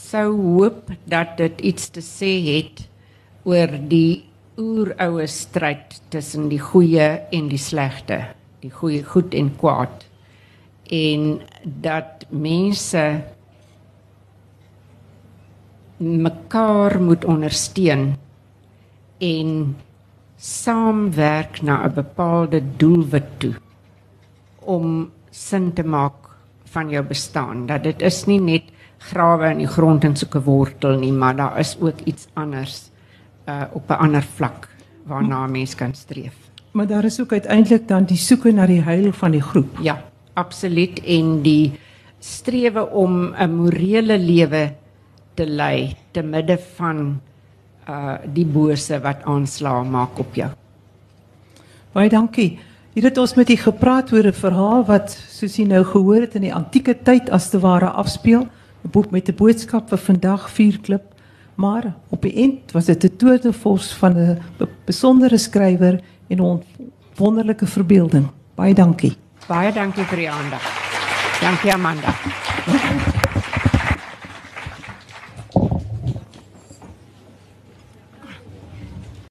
sou 0.06 0.30
hoop 0.36 0.90
dat 1.10 1.36
dit 1.40 1.62
iets 1.72 1.90
te 1.94 2.02
sê 2.04 2.32
het 2.46 2.84
oor 3.46 3.72
die 3.90 4.26
oeroue 4.56 5.26
stryd 5.28 5.98
tussen 6.12 6.48
die 6.50 6.60
goeie 6.62 7.08
en 7.34 7.48
die 7.50 7.60
slegte, 7.60 8.22
die 8.62 8.72
goeie 8.72 9.02
goed 9.04 9.34
en 9.36 9.50
kwaad. 9.60 10.04
En 10.92 11.40
dat 11.64 12.24
mense 12.30 13.02
mekaar 15.98 17.00
moet 17.02 17.24
ondersteun 17.24 18.14
en 19.18 19.50
saamwerk 20.36 21.62
na 21.62 21.84
'n 21.86 21.94
bepaalde 21.94 22.60
doelwit 22.76 23.28
toe 23.38 23.54
om 24.60 25.10
sin 25.30 25.72
te 25.72 25.82
maak 25.82 26.30
van 26.64 26.90
jou 26.90 27.04
bestaan 27.04 27.66
dat 27.66 27.82
dit 27.82 28.02
is 28.02 28.26
nie 28.26 28.40
net 28.40 28.75
grawe 29.10 29.50
in 29.50 29.58
die 29.58 29.70
grond 29.70 30.04
en 30.04 30.16
soeke 30.16 30.42
wortel 30.42 30.98
nie, 30.98 31.12
maar 31.12 31.36
daar 31.36 31.58
is 31.58 31.76
ook 31.80 32.00
iets 32.04 32.28
anders 32.34 32.90
uh 33.46 33.62
op 33.72 33.90
'n 33.90 34.00
ander 34.02 34.22
vlak 34.22 34.68
waarna 35.06 35.46
mens 35.46 35.74
kan 35.74 35.94
streef. 35.94 36.34
Maar 36.72 36.86
daar 36.86 37.04
is 37.04 37.20
ook 37.20 37.32
uiteindelik 37.32 37.88
dan 37.88 38.04
die 38.04 38.16
soeke 38.16 38.52
na 38.52 38.66
die 38.66 38.82
heil 38.82 39.12
van 39.12 39.30
die 39.30 39.42
groep. 39.42 39.78
Ja, 39.80 40.02
absoluut 40.34 41.00
en 41.04 41.42
die 41.42 41.78
strewe 42.18 42.90
om 42.90 43.34
'n 43.34 43.54
morele 43.54 44.18
lewe 44.18 44.74
te 45.34 45.46
lei 45.46 45.96
te 46.10 46.22
midde 46.22 46.58
van 46.76 47.20
uh 47.88 48.14
die 48.32 48.46
bose 48.46 49.00
wat 49.00 49.24
aansla 49.24 49.82
maak 49.82 50.18
op 50.18 50.34
jou. 50.34 50.50
Baie 51.92 52.08
dankie. 52.08 52.58
Hier 52.92 53.04
het 53.04 53.18
ons 53.18 53.34
met 53.34 53.50
u 53.50 53.56
gepraat 53.56 54.12
oor 54.12 54.26
'n 54.26 54.32
verhaal 54.32 54.84
wat 54.84 55.10
soos 55.28 55.58
u 55.58 55.64
nou 55.64 55.84
gehoor 55.84 56.20
het 56.20 56.34
in 56.34 56.40
die 56.40 56.54
antieke 56.54 56.96
tyd 57.02 57.30
as 57.30 57.50
te 57.50 57.58
ware 57.58 57.90
afspeel. 57.90 58.46
'n 58.86 58.90
boek 58.90 59.10
met 59.10 59.28
'n 59.28 59.34
boodskap 59.34 59.88
vir 59.88 59.98
vandag 59.98 60.50
vier 60.50 60.78
klip, 60.80 61.14
maar 61.54 61.94
op 62.08 62.22
die 62.22 62.34
eind 62.34 62.72
was 62.72 62.84
dit 62.84 63.04
'n 63.04 63.16
toordevors 63.16 63.92
van 63.92 64.16
'n 64.16 64.38
besondere 64.84 65.38
skrywer 65.38 66.00
en 66.28 66.40
'n 66.40 66.62
wonderlike 67.16 67.66
verbeelding. 67.66 68.28
Baie 68.54 68.74
dankie. 68.74 69.16
Baie 69.48 69.72
dankie 69.72 70.04
vir 70.04 70.16
die 70.16 70.30
aandag. 70.30 70.62
Dankie 71.40 71.72
Amanda. 71.72 73.14